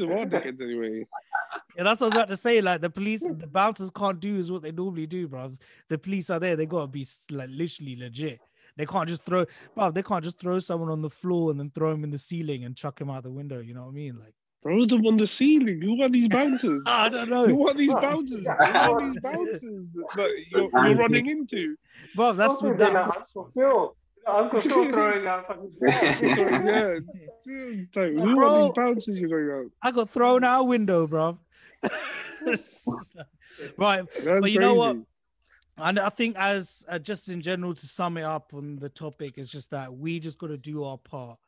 of 0.00 0.08
them 0.08 0.12
are 0.12 0.26
dickheads 0.26 0.60
anyway. 0.60 1.06
Yeah, 1.76 1.82
that's 1.84 2.00
what 2.00 2.06
I 2.06 2.08
was 2.08 2.14
about 2.16 2.28
to 2.28 2.36
say. 2.36 2.60
Like 2.60 2.80
the 2.80 2.90
police, 2.90 3.20
the 3.20 3.46
bouncers 3.46 3.90
can't 3.90 4.18
do 4.18 4.36
is 4.38 4.50
what 4.50 4.62
they 4.62 4.72
normally 4.72 5.06
do, 5.06 5.28
bro. 5.28 5.52
The 5.88 5.98
police 5.98 6.30
are 6.30 6.40
there; 6.40 6.56
they 6.56 6.66
gotta 6.66 6.86
be 6.86 7.06
like 7.30 7.50
literally 7.52 7.96
legit. 7.96 8.40
They 8.76 8.86
can't 8.86 9.08
just 9.08 9.24
throw, 9.24 9.44
bro. 9.74 9.90
They 9.90 10.02
can't 10.02 10.24
just 10.24 10.38
throw 10.38 10.58
someone 10.58 10.90
on 10.90 11.02
the 11.02 11.10
floor 11.10 11.50
and 11.50 11.58
then 11.60 11.70
throw 11.70 11.92
him 11.92 12.04
in 12.04 12.10
the 12.10 12.18
ceiling 12.18 12.64
and 12.64 12.76
chuck 12.76 13.00
him 13.00 13.10
out 13.10 13.22
the 13.22 13.30
window. 13.30 13.60
You 13.60 13.74
know 13.74 13.82
what 13.82 13.90
I 13.90 13.92
mean? 13.92 14.18
Like, 14.18 14.34
Throw 14.62 14.84
them 14.84 15.06
on 15.06 15.16
the 15.16 15.26
ceiling. 15.26 15.80
Who 15.80 16.02
are 16.02 16.08
these 16.08 16.28
bouncers? 16.28 16.82
I 16.86 17.08
don't 17.08 17.30
know. 17.30 17.46
Who 17.46 17.68
are 17.68 17.74
these 17.74 17.92
bouncers? 17.92 18.44
Who 18.44 18.50
are 18.50 19.00
these 19.10 19.20
bouncers 19.20 19.92
that 20.16 20.30
you're, 20.50 20.62
you're 20.62 20.94
running 20.96 21.26
into? 21.26 21.76
bro. 22.16 22.32
That's 22.32 22.54
Also, 22.54 22.68
what 22.70 22.78
then 22.78 22.94
that. 22.94 23.04
Uncle 23.16 23.50
Phil. 23.54 23.96
Uncle 24.26 24.60
Phil 24.60 24.90
throwing 24.90 25.26
out 25.26 25.46
fucking 25.46 25.70
yeah. 25.86 26.98
It's 27.46 27.94
like, 27.96 28.10
who 28.12 28.34
Bro. 28.34 28.48
are 28.54 28.62
these 28.64 28.72
bouncers 28.74 29.20
you're 29.20 29.46
going 29.48 29.66
out? 29.66 29.70
I 29.82 29.92
got 29.92 30.10
thrown 30.10 30.42
out 30.42 30.62
a 30.62 30.64
window, 30.64 31.06
bro. 31.06 31.38
right, 33.76 34.04
That's 34.12 34.40
but 34.40 34.50
you 34.50 34.60
know 34.60 34.74
what? 34.74 34.96
And 35.78 35.98
I 35.98 36.08
think, 36.08 36.36
as 36.38 36.84
uh, 36.88 36.98
just 36.98 37.28
in 37.28 37.42
general, 37.42 37.74
to 37.74 37.86
sum 37.86 38.16
it 38.16 38.22
up 38.22 38.52
on 38.54 38.76
the 38.76 38.88
topic, 38.88 39.34
it's 39.36 39.50
just 39.50 39.70
that 39.72 39.92
we 39.92 40.18
just 40.18 40.38
got 40.38 40.46
to 40.46 40.56
do 40.56 40.84
our 40.84 40.96
part 40.96 41.38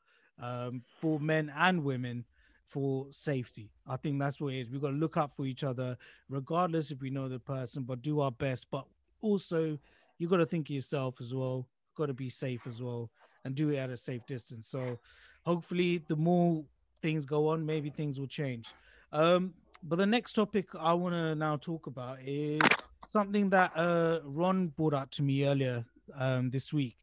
um, 0.40 0.82
for 1.00 1.18
men 1.18 1.50
and 1.56 1.82
women 1.82 2.24
for 2.68 3.06
safety. 3.10 3.70
I 3.86 3.96
think 3.96 4.20
that's 4.20 4.40
what 4.40 4.52
it 4.52 4.60
is. 4.60 4.70
We've 4.70 4.82
got 4.82 4.90
to 4.90 4.96
look 4.96 5.16
out 5.16 5.34
for 5.34 5.46
each 5.46 5.64
other, 5.64 5.96
regardless 6.28 6.90
if 6.90 7.00
we 7.00 7.08
know 7.08 7.28
the 7.28 7.38
person, 7.38 7.84
but 7.84 8.02
do 8.02 8.20
our 8.20 8.30
best. 8.30 8.70
But 8.70 8.84
also, 9.22 9.78
you 10.18 10.28
got 10.28 10.36
to 10.38 10.46
think 10.46 10.68
of 10.68 10.74
yourself 10.74 11.16
as 11.20 11.32
well. 11.34 11.66
Got 11.96 12.06
to 12.06 12.14
be 12.14 12.28
safe 12.28 12.66
as 12.66 12.82
well, 12.82 13.10
and 13.44 13.54
do 13.54 13.70
it 13.70 13.78
at 13.78 13.88
a 13.88 13.96
safe 13.96 14.26
distance. 14.26 14.68
So, 14.68 14.98
hopefully, 15.46 16.04
the 16.06 16.16
more 16.16 16.64
things 17.00 17.24
go 17.24 17.48
on, 17.48 17.64
maybe 17.64 17.88
things 17.88 18.20
will 18.20 18.26
change. 18.26 18.68
Um, 19.10 19.54
but 19.82 19.96
the 19.96 20.06
next 20.06 20.32
topic 20.32 20.68
I 20.78 20.92
want 20.92 21.14
to 21.14 21.34
now 21.34 21.56
talk 21.56 21.86
about 21.86 22.18
is 22.22 22.60
something 23.06 23.50
that 23.50 23.72
uh, 23.74 24.20
Ron 24.24 24.68
brought 24.68 24.94
up 24.94 25.10
to 25.12 25.22
me 25.22 25.46
earlier 25.46 25.84
um, 26.14 26.50
this 26.50 26.72
week. 26.72 26.96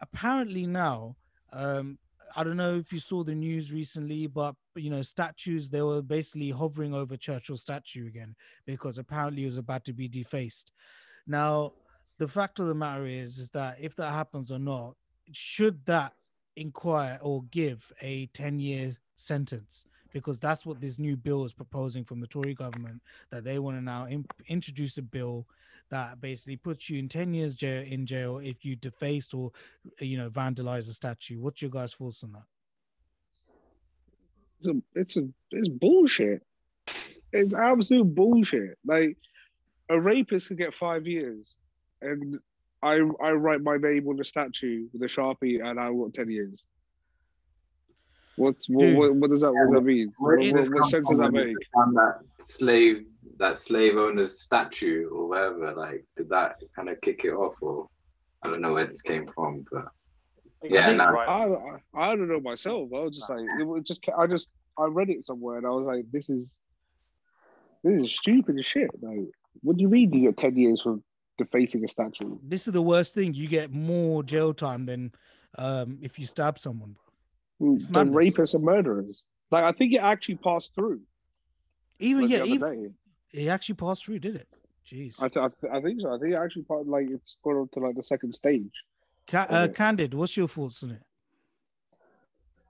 Apparently 0.00 0.66
now, 0.66 1.16
um, 1.52 1.98
I 2.36 2.44
don't 2.44 2.56
know 2.56 2.76
if 2.76 2.92
you 2.92 3.00
saw 3.00 3.24
the 3.24 3.34
news 3.34 3.72
recently, 3.72 4.26
but 4.26 4.54
you 4.76 4.90
know, 4.90 5.02
statues 5.02 5.68
they 5.68 5.82
were 5.82 6.02
basically 6.02 6.50
hovering 6.50 6.94
over 6.94 7.16
Churchill 7.16 7.56
statue 7.56 8.06
again 8.06 8.36
because 8.66 8.98
apparently 8.98 9.42
it 9.44 9.46
was 9.46 9.56
about 9.56 9.84
to 9.86 9.92
be 9.92 10.08
defaced. 10.08 10.72
Now, 11.26 11.72
the 12.18 12.28
fact 12.28 12.58
of 12.58 12.66
the 12.66 12.74
matter 12.74 13.06
is, 13.06 13.38
is 13.38 13.50
that 13.50 13.78
if 13.80 13.96
that 13.96 14.12
happens 14.12 14.52
or 14.52 14.58
not, 14.58 14.94
should 15.32 15.84
that 15.86 16.14
inquire 16.56 17.18
or 17.22 17.44
give 17.50 17.92
a 18.02 18.26
10 18.26 18.60
year 18.60 18.96
sentence? 19.16 19.86
Because 20.12 20.38
that's 20.38 20.64
what 20.64 20.80
this 20.80 20.98
new 20.98 21.16
bill 21.16 21.44
is 21.44 21.52
proposing 21.52 22.04
from 22.04 22.20
the 22.20 22.26
Tory 22.26 22.54
government 22.54 23.02
that 23.30 23.44
they 23.44 23.58
want 23.58 23.76
to 23.76 23.82
now 23.82 24.06
imp- 24.08 24.32
introduce 24.48 24.96
a 24.98 25.02
bill 25.02 25.46
that 25.90 26.20
basically 26.20 26.56
puts 26.56 26.90
you 26.90 26.98
in 26.98 27.08
10 27.08 27.34
years 27.34 27.54
jail 27.54 27.82
in 27.82 28.06
jail 28.06 28.38
if 28.38 28.64
you 28.64 28.76
defaced 28.76 29.34
or 29.34 29.52
you 30.00 30.16
know 30.16 30.30
vandalize 30.30 30.88
a 30.88 30.92
statue. 30.92 31.40
What's 31.40 31.62
your 31.62 31.70
guys' 31.70 31.94
thoughts 31.94 32.22
on 32.22 32.32
that? 32.32 32.42
It's 34.60 34.68
a, 34.68 34.82
it's 34.94 35.16
a, 35.16 35.28
it's 35.50 35.68
bullshit. 35.68 36.42
It's 37.32 37.54
absolute 37.54 38.14
bullshit. 38.14 38.76
Like 38.84 39.16
a 39.88 40.00
rapist 40.00 40.48
could 40.48 40.58
get 40.58 40.74
five 40.74 41.06
years, 41.06 41.46
and 42.02 42.38
I 42.82 43.00
I 43.22 43.32
write 43.32 43.62
my 43.62 43.76
name 43.76 44.08
on 44.08 44.16
the 44.16 44.24
statue 44.24 44.88
with 44.92 45.02
a 45.02 45.06
sharpie, 45.06 45.64
and 45.64 45.78
I 45.78 45.90
want 45.90 46.14
ten 46.14 46.30
years. 46.30 46.62
What's 48.38 48.68
what, 48.68 48.94
what, 48.94 49.14
what 49.16 49.30
does 49.30 49.40
that 49.40 49.52
what 49.52 49.66
does 49.66 49.74
that 49.74 49.84
mean? 49.84 50.12
Where 50.18 50.36
What, 50.36 50.42
did 50.42 50.54
what, 50.54 50.68
what 50.70 50.82
come 50.82 50.90
sense 50.90 51.08
does 51.08 51.18
from 51.18 51.18
that 51.18 51.32
when 51.32 51.46
make? 51.48 51.56
that 51.94 52.20
slave 52.40 53.04
that 53.38 53.58
slave 53.58 53.96
owner's 53.96 54.40
statue 54.40 55.08
or 55.10 55.28
whatever? 55.28 55.74
Like, 55.74 56.04
did 56.16 56.28
that 56.30 56.60
kind 56.74 56.88
of 56.88 57.00
kick 57.00 57.24
it 57.24 57.32
off 57.32 57.56
or? 57.60 57.86
I 58.42 58.48
don't 58.48 58.60
know 58.60 58.72
where 58.74 58.86
this 58.86 59.02
came 59.02 59.26
from, 59.26 59.64
but 59.70 59.86
think 60.62 60.74
yeah, 60.74 60.92
that's 60.92 60.98
no. 60.98 61.10
right. 61.10 61.28
I, 61.28 62.00
I 62.00 62.10
I 62.12 62.16
don't 62.16 62.28
know 62.28 62.40
myself. 62.40 62.88
I 62.94 63.00
was 63.00 63.16
just 63.16 63.30
like 63.30 63.40
it 63.60 63.64
was 63.64 63.82
just 63.84 64.00
I 64.16 64.26
just 64.26 64.48
I 64.78 64.86
read 64.86 65.10
it 65.10 65.26
somewhere 65.26 65.58
and 65.58 65.66
I 65.66 65.70
was 65.70 65.86
like, 65.86 66.04
this 66.12 66.28
is 66.28 66.50
this 67.82 68.04
is 68.04 68.14
stupid 68.14 68.58
as 68.58 68.66
shit. 68.66 68.90
Like, 69.00 69.28
what 69.62 69.76
do 69.76 69.82
you 69.82 69.88
mean 69.88 70.12
you 70.12 70.28
get 70.28 70.38
ten 70.38 70.56
years 70.56 70.82
for 70.82 70.98
defacing 71.36 71.84
a 71.84 71.88
statue? 71.88 72.38
This 72.42 72.66
is 72.66 72.72
the 72.72 72.82
worst 72.82 73.14
thing. 73.14 73.34
You 73.34 73.48
get 73.48 73.72
more 73.72 74.22
jail 74.22 74.54
time 74.54 74.86
than 74.86 75.12
um, 75.56 75.98
if 76.00 76.18
you 76.18 76.26
stab 76.26 76.58
someone. 76.58 76.92
Bro. 76.92 77.02
It's 77.60 77.86
The 77.86 78.04
madness. 78.04 78.14
rapists 78.34 78.54
and 78.54 78.64
murderers. 78.64 79.22
Like 79.50 79.64
I 79.64 79.72
think 79.72 79.94
it 79.94 79.98
actually 79.98 80.36
passed 80.36 80.74
through. 80.74 81.00
Even 81.98 82.22
like, 82.22 82.30
the 82.30 82.36
yeah, 82.36 82.42
other 82.42 82.52
even, 82.74 82.92
day. 83.32 83.42
it 83.44 83.48
actually 83.48 83.74
passed 83.74 84.04
through, 84.04 84.20
did 84.20 84.36
it? 84.36 84.48
Jeez. 84.86 85.14
I, 85.20 85.28
th- 85.28 85.44
I, 85.44 85.48
th- 85.48 85.72
I 85.72 85.80
think 85.80 86.00
so. 86.00 86.14
I 86.14 86.18
think 86.18 86.32
it 86.32 86.36
actually 86.36 86.62
part 86.62 86.86
like 86.86 87.08
it's 87.10 87.36
gone 87.42 87.56
on 87.56 87.68
to 87.74 87.80
like 87.80 87.96
the 87.96 88.04
second 88.04 88.32
stage. 88.32 88.70
Ca- 89.26 89.46
uh. 89.50 89.68
Candid, 89.68 90.14
what's 90.14 90.36
your 90.36 90.48
thoughts 90.48 90.82
on 90.82 90.92
it? 90.92 91.02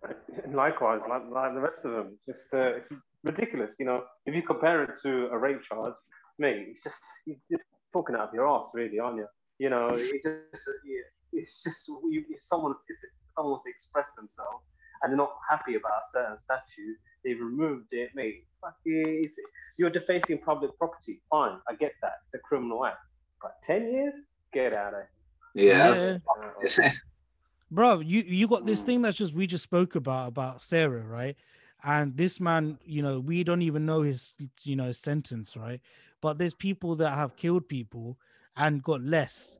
Likewise, 0.52 1.00
like, 1.08 1.22
like 1.30 1.54
the 1.54 1.60
rest 1.60 1.84
of 1.84 1.92
them, 1.92 2.12
it's 2.14 2.26
just 2.26 2.54
uh, 2.54 2.76
it's 2.76 2.88
ridiculous. 3.24 3.70
You 3.78 3.86
know, 3.86 4.04
if 4.26 4.34
you 4.34 4.42
compare 4.42 4.82
it 4.84 4.90
to 5.02 5.28
a 5.30 5.38
rape 5.38 5.60
charge, 5.62 5.94
mate, 6.38 6.66
it's 6.70 6.82
just 6.84 7.00
you're 7.26 7.60
fucking 7.92 8.14
out 8.16 8.28
of 8.28 8.34
your 8.34 8.48
ass, 8.48 8.70
really, 8.74 8.98
aren't 8.98 9.18
you? 9.18 9.26
You 9.58 9.70
know, 9.70 9.88
it's 9.92 10.10
just 10.10 10.68
it's 11.32 11.62
just 11.62 11.88
you, 12.08 12.24
if 12.30 12.42
someone 12.42 12.74
if 12.88 12.96
someone 13.36 13.52
wants 13.52 13.64
to 13.64 13.70
express 13.70 14.06
themselves 14.16 14.64
and 15.02 15.12
they're 15.12 15.16
not 15.16 15.32
happy 15.48 15.74
about 15.74 15.92
a 15.92 16.10
certain 16.12 16.38
statue, 16.38 16.94
they've 17.24 17.40
removed 17.40 17.88
it, 17.92 18.10
mate. 18.14 18.44
Fuck 18.60 18.76
it, 18.84 19.30
you're 19.78 19.90
defacing 19.90 20.38
public 20.38 20.76
property. 20.78 21.20
Fine, 21.30 21.58
I 21.68 21.74
get 21.74 21.92
that. 22.02 22.14
It's 22.24 22.34
a 22.34 22.38
criminal 22.38 22.84
act. 22.84 22.98
But 23.40 23.54
ten 23.64 23.92
years, 23.92 24.14
get 24.52 24.72
out 24.72 24.94
of 24.94 25.00
here. 25.54 25.74
Yeah, 25.74 26.18
Yeah. 26.78 26.92
bro 27.70 28.00
you 28.00 28.22
you 28.22 28.48
got 28.48 28.64
this 28.64 28.82
thing 28.82 29.02
that's 29.02 29.16
just 29.16 29.34
we 29.34 29.46
just 29.46 29.64
spoke 29.64 29.94
about 29.94 30.28
about 30.28 30.60
sarah 30.60 31.02
right 31.02 31.36
and 31.84 32.16
this 32.16 32.40
man 32.40 32.78
you 32.84 33.02
know 33.02 33.20
we 33.20 33.44
don't 33.44 33.62
even 33.62 33.84
know 33.84 34.02
his 34.02 34.34
you 34.62 34.74
know 34.74 34.90
sentence 34.90 35.56
right 35.56 35.80
but 36.20 36.38
there's 36.38 36.54
people 36.54 36.96
that 36.96 37.10
have 37.10 37.36
killed 37.36 37.68
people 37.68 38.16
and 38.56 38.82
got 38.82 39.02
less 39.02 39.58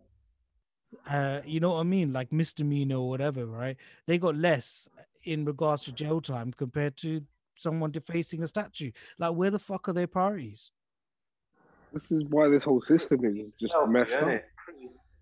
uh 1.11 1.41
you 1.45 1.61
know 1.61 1.73
what 1.73 1.81
i 1.81 1.83
mean 1.83 2.13
like 2.13 2.33
misdemeanor 2.33 2.97
or 2.97 3.11
whatever 3.11 3.45
right 3.45 3.77
they 4.07 4.17
got 4.17 4.35
less 4.35 4.89
in 5.25 5.45
regards 5.45 5.83
to 5.83 5.93
jail 5.93 6.21
time 6.21 6.53
compared 6.53 6.97
to 6.97 7.21
someone 7.57 7.91
defacing 7.91 8.43
a 8.43 8.49
statue 8.49 8.91
like 9.19 9.35
where 9.35 9.51
the 9.51 9.59
fuck 9.59 9.89
are 9.89 9.93
their 9.93 10.07
priorities 10.07 10.71
This 11.93 12.11
is 12.11 12.23
why 12.29 12.49
this 12.49 12.65
whole 12.65 12.81
system 12.81 13.25
is 13.25 13.53
just 13.61 13.75
Oh, 13.77 13.87
messed 13.87 14.13
yeah, 14.13 14.19
up. 14.19 14.25
innit? 14.25 14.43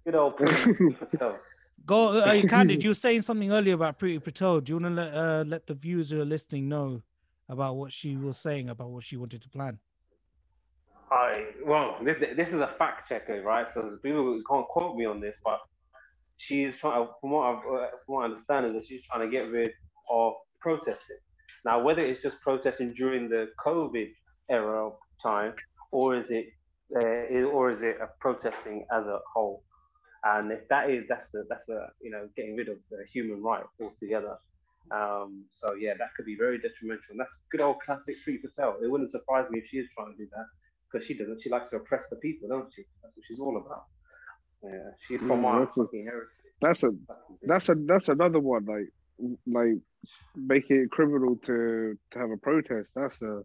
Good 0.05 0.15
old 0.15 0.37
Priti 0.37 0.99
Patel. 0.99 1.39
Go, 1.85 2.19
uh, 2.19 2.43
Candid, 2.49 2.83
you 2.83 2.91
were 2.95 2.95
saying 2.95 3.23
something 3.23 3.53
earlier 3.53 3.75
about 3.75 3.99
Priti 3.99 4.23
Patel. 4.23 4.61
Do 4.61 4.73
you 4.73 4.81
want 4.81 4.97
to 4.97 5.03
let 5.03 5.15
uh, 5.15 5.45
let 5.47 5.67
the 5.67 5.75
viewers 5.75 6.11
who 6.11 6.21
are 6.21 6.25
listening 6.25 6.69
know 6.69 7.03
about 7.49 7.77
what 7.77 7.93
she 7.93 8.17
was 8.17 8.39
saying 8.39 8.69
about 8.69 8.91
what 8.91 9.05
she 9.05 9.17
wanted 9.17 9.43
to 9.43 9.49
plan? 9.49 9.79
I 11.11 11.47
well, 11.65 11.97
this 12.03 12.19
this 12.37 12.53
is 12.53 12.61
a 12.61 12.67
fact 12.67 13.09
checker, 13.09 13.43
right? 13.43 13.67
So 13.75 13.99
people 14.03 14.41
can't 14.51 14.67
quote 14.69 14.97
me 14.97 15.05
on 15.07 15.21
this, 15.21 15.35
but 15.45 15.61
she 16.37 16.65
is 16.65 16.77
trying. 16.77 17.07
From 17.21 17.31
what 17.31 17.47
I've, 17.47 17.59
uh, 17.59 17.87
from 18.05 18.15
what 18.15 18.23
I 18.23 18.25
understand, 18.27 18.67
is 18.67 18.73
that 18.75 18.87
she's 18.87 19.03
trying 19.11 19.29
to 19.29 19.31
get 19.31 19.51
rid 19.51 19.71
of 20.11 20.35
protesting. 20.61 21.19
Now, 21.65 21.83
whether 21.83 22.03
it's 22.03 22.23
just 22.23 22.41
protesting 22.41 22.95
during 22.95 23.29
the 23.29 23.49
COVID 23.65 24.09
era 24.51 24.87
of 24.87 24.93
time, 25.23 25.55
or 25.91 26.17
is 26.17 26.31
it, 26.31 26.47
uh, 26.95 27.43
or 27.51 27.71
is 27.71 27.83
it 27.83 27.97
a 28.01 28.09
protesting 28.21 28.87
as 28.93 29.05
a 29.07 29.19
whole? 29.35 29.63
And 30.25 30.53
if 30.53 30.69
that 30.69 30.91
is, 30.91 31.07
that's 31.09 31.31
the 31.31 31.45
that's 31.49 31.67
the 31.67 31.87
you 32.01 32.11
know 32.11 32.29
getting 32.37 32.57
rid 32.57 32.69
of 32.69 32.79
the 32.91 33.05
human 33.13 33.43
right 33.43 33.65
altogether. 33.81 34.37
Um, 34.91 35.45
so 35.55 35.75
yeah, 35.75 35.95
that 35.99 36.09
could 36.17 36.27
be 36.27 36.37
very 36.39 36.59
detrimental. 36.59 37.05
And 37.11 37.21
that's 37.21 37.39
good 37.51 37.61
old 37.61 37.81
classic 37.85 38.15
Preet 38.27 38.43
Patel. 38.43 38.77
It 38.83 38.91
wouldn't 38.91 39.11
surprise 39.11 39.47
me 39.51 39.61
if 39.61 39.67
she 39.69 39.79
is 39.79 39.89
trying 39.97 40.13
to 40.13 40.19
do 40.19 40.29
that 40.31 40.47
because 40.91 41.07
she 41.07 41.15
doesn't. 41.15 41.43
She 41.43 41.51
likes 41.51 41.71
to 41.71 41.77
oppress 41.77 42.05
the 42.11 42.17
people, 42.17 42.49
don't 42.49 42.71
she? 42.75 42.83
That's 43.03 43.17
what 43.17 43.25
she's 43.27 43.41
all 43.41 43.57
about. 43.57 43.85
Yeah, 44.73 44.91
she's 45.07 45.21
from 45.21 45.43
Yeah, 45.43 45.49
our 45.49 45.61
that's 45.67 45.77
a- 45.77 45.85
fucking 45.85 46.05
heritage. 46.05 46.29
That's 46.63 46.83
a 46.83 46.91
that's 47.43 47.69
a 47.69 47.75
that's 47.87 48.09
another 48.09 48.41
one. 48.41 48.65
Like 48.65 48.89
like 49.47 49.79
making 50.35 50.77
it 50.83 50.91
criminal 50.91 51.37
to 51.47 51.99
to 52.13 52.19
have 52.19 52.31
a 52.31 52.37
protest. 52.37 52.91
That's 52.95 53.21
a 53.23 53.43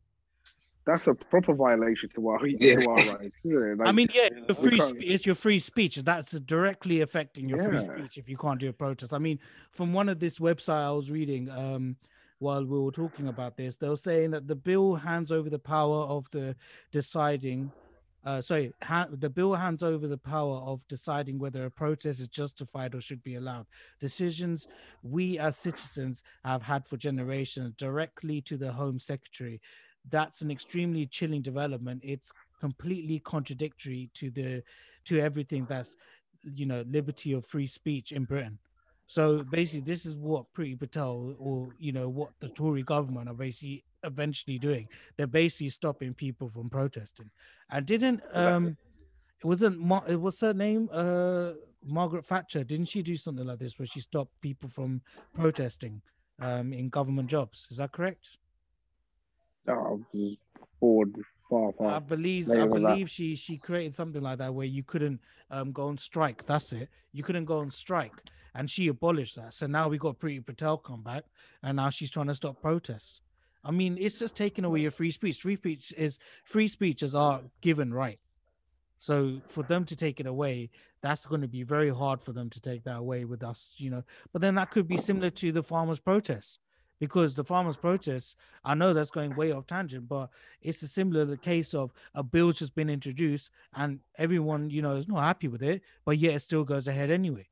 that's 0.85 1.05
a 1.07 1.13
proper 1.13 1.53
violation 1.53 2.09
to 2.15 2.27
our 2.29 2.45
Yeah. 2.47 2.75
to 2.79 2.89
our 2.89 2.95
rights. 3.17 3.35
Isn't 3.43 3.81
it? 3.81 3.85
I 3.87 3.91
mean, 3.91 4.07
yeah, 4.13 4.29
your 4.47 4.55
free 4.55 4.79
spe- 4.79 4.95
it's 5.01 5.25
your 5.25 5.35
free 5.35 5.59
speech. 5.59 5.97
That's 5.97 6.31
directly 6.31 7.01
affecting 7.01 7.47
your 7.49 7.63
free 7.63 7.81
speech 7.81 8.17
if 8.17 8.27
you 8.29 8.37
can't 8.37 8.59
do 8.59 8.69
a 8.69 8.73
protest. 8.73 9.13
I 9.13 9.19
mean, 9.19 9.39
from 9.71 9.93
one 9.93 10.09
of 10.09 10.19
this 10.19 10.39
website 10.39 10.83
I 10.85 10.91
was 10.91 11.11
reading 11.11 11.49
um, 11.49 11.97
while 12.39 12.65
we 12.65 12.79
were 12.79 12.91
talking 12.91 13.27
about 13.27 13.57
this, 13.57 13.77
they 13.77 13.89
were 13.89 13.95
saying 13.97 14.31
that 14.31 14.47
the 14.47 14.55
bill 14.55 14.95
hands 14.95 15.31
over 15.31 15.49
the 15.49 15.59
power 15.59 16.03
of 16.05 16.25
the 16.31 16.55
deciding. 16.91 17.71
Uh, 18.23 18.39
sorry, 18.39 18.71
ha- 18.83 19.07
the 19.11 19.29
bill 19.29 19.55
hands 19.55 19.81
over 19.81 20.07
the 20.07 20.17
power 20.17 20.57
of 20.57 20.87
deciding 20.87 21.39
whether 21.39 21.65
a 21.65 21.71
protest 21.71 22.19
is 22.19 22.27
justified 22.27 22.93
or 22.93 23.01
should 23.01 23.23
be 23.23 23.35
allowed. 23.35 23.65
Decisions 23.99 24.67
we 25.01 25.39
as 25.39 25.57
citizens 25.57 26.21
have 26.45 26.61
had 26.61 26.85
for 26.85 26.97
generations 26.97 27.73
directly 27.77 28.39
to 28.41 28.57
the 28.57 28.71
Home 28.71 28.99
Secretary. 28.99 29.59
That's 30.09 30.41
an 30.41 30.51
extremely 30.51 31.07
chilling 31.07 31.41
development. 31.41 32.01
It's 32.03 32.31
completely 32.59 33.19
contradictory 33.19 34.09
to 34.15 34.29
the 34.29 34.63
to 35.05 35.19
everything 35.19 35.65
that's 35.67 35.97
you 36.53 36.65
know 36.67 36.83
liberty 36.87 37.33
of 37.33 37.45
free 37.45 37.67
speech 37.67 38.11
in 38.11 38.25
Britain. 38.25 38.59
So 39.11 39.43
basically, 39.43 39.81
this 39.81 40.05
is 40.05 40.15
what 40.15 40.45
Priti 40.53 40.79
Patel 40.79 41.35
or 41.37 41.75
you 41.77 41.91
know 41.91 42.07
what 42.07 42.29
the 42.39 42.47
Tory 42.47 42.81
government 42.81 43.27
are 43.27 43.33
basically 43.33 43.83
eventually 44.03 44.57
doing. 44.57 44.87
They're 45.17 45.27
basically 45.27 45.67
stopping 45.67 46.13
people 46.13 46.47
from 46.47 46.69
protesting. 46.69 47.29
And 47.69 47.85
didn't 47.85 48.21
um 48.33 48.77
it 49.43 49.45
wasn't 49.45 49.75
it 50.07 50.15
was 50.15 50.39
her 50.39 50.53
name 50.53 50.87
uh 50.93 51.51
Margaret 51.83 52.25
Thatcher 52.25 52.63
didn't 52.63 52.85
she 52.85 53.01
do 53.01 53.17
something 53.17 53.45
like 53.45 53.59
this 53.59 53.77
where 53.77 53.85
she 53.85 53.99
stopped 53.99 54.31
people 54.39 54.69
from 54.69 55.01
protesting 55.33 56.01
um 56.39 56.71
in 56.71 56.87
government 56.87 57.29
jobs? 57.29 57.67
Is 57.69 57.77
that 57.77 57.91
correct? 57.91 58.37
oh, 59.67 59.99
bored 60.79 61.13
far 61.49 61.73
far. 61.73 61.95
I 61.95 61.99
believe 61.99 62.49
I 62.49 62.53
later 62.53 62.69
than 62.69 62.83
that. 62.83 62.89
believe 62.93 63.09
she 63.09 63.35
she 63.35 63.57
created 63.57 63.93
something 63.93 64.21
like 64.21 64.37
that 64.37 64.53
where 64.53 64.65
you 64.65 64.83
couldn't 64.83 65.19
um 65.49 65.73
go 65.73 65.89
on 65.89 65.97
strike. 65.97 66.45
That's 66.45 66.71
it. 66.71 66.87
You 67.11 67.23
couldn't 67.23 67.43
go 67.43 67.59
on 67.59 67.71
strike, 67.71 68.13
and 68.53 68.69
she 68.69 68.87
abolished 68.87 69.35
that. 69.35 69.53
So 69.53 69.67
now 69.67 69.87
we 69.87 69.97
got 69.97 70.19
Priti 70.19 70.45
Patel 70.45 70.77
come 70.77 71.01
back, 71.01 71.23
and 71.63 71.77
now 71.77 71.89
she's 71.89 72.11
trying 72.11 72.27
to 72.27 72.35
stop 72.35 72.61
protests. 72.61 73.21
I 73.63 73.71
mean, 73.71 73.97
it's 73.99 74.19
just 74.19 74.35
taking 74.35 74.65
away 74.65 74.81
your 74.81 74.91
free 74.91 75.11
speech. 75.11 75.41
Free 75.41 75.55
speech 75.55 75.93
is 75.97 76.19
free 76.43 76.67
speech 76.67 77.03
is 77.03 77.13
our 77.13 77.41
given 77.61 77.93
right. 77.93 78.19
So 78.97 79.41
for 79.47 79.63
them 79.63 79.85
to 79.85 79.95
take 79.95 80.19
it 80.19 80.27
away, 80.27 80.69
that's 81.01 81.25
going 81.25 81.41
to 81.41 81.47
be 81.47 81.63
very 81.63 81.89
hard 81.89 82.21
for 82.21 82.33
them 82.33 82.49
to 82.51 82.61
take 82.61 82.83
that 82.83 82.97
away 82.97 83.25
with 83.25 83.43
us, 83.43 83.73
you 83.77 83.89
know. 83.89 84.03
But 84.31 84.41
then 84.41 84.55
that 84.55 84.69
could 84.69 84.87
be 84.87 84.97
similar 84.97 85.29
to 85.31 85.51
the 85.51 85.63
farmers' 85.63 85.99
protests 85.99 86.59
because 86.99 87.33
the 87.33 87.43
farmers' 87.43 87.77
protests, 87.77 88.35
I 88.63 88.75
know 88.75 88.93
that's 88.93 89.09
going 89.09 89.35
way 89.35 89.51
off 89.51 89.65
tangent, 89.65 90.07
but 90.07 90.29
it's 90.61 90.83
a 90.83 90.87
similar 90.87 91.25
the 91.25 91.35
case 91.35 91.73
of 91.73 91.91
a 92.13 92.21
bill's 92.21 92.59
just 92.59 92.75
been 92.75 92.91
introduced 92.91 93.49
and 93.73 94.01
everyone, 94.19 94.69
you 94.69 94.83
know, 94.83 94.95
is 94.95 95.07
not 95.07 95.21
happy 95.21 95.47
with 95.47 95.63
it, 95.63 95.81
but 96.05 96.19
yet 96.19 96.35
it 96.35 96.41
still 96.43 96.63
goes 96.63 96.87
ahead 96.87 97.09
anyway. 97.09 97.47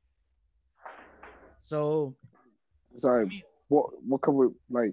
So 1.70 2.14
So 3.00 3.28
what 3.68 3.86
what 4.04 4.20
can 4.22 4.34
we 4.34 4.46
like? 4.68 4.92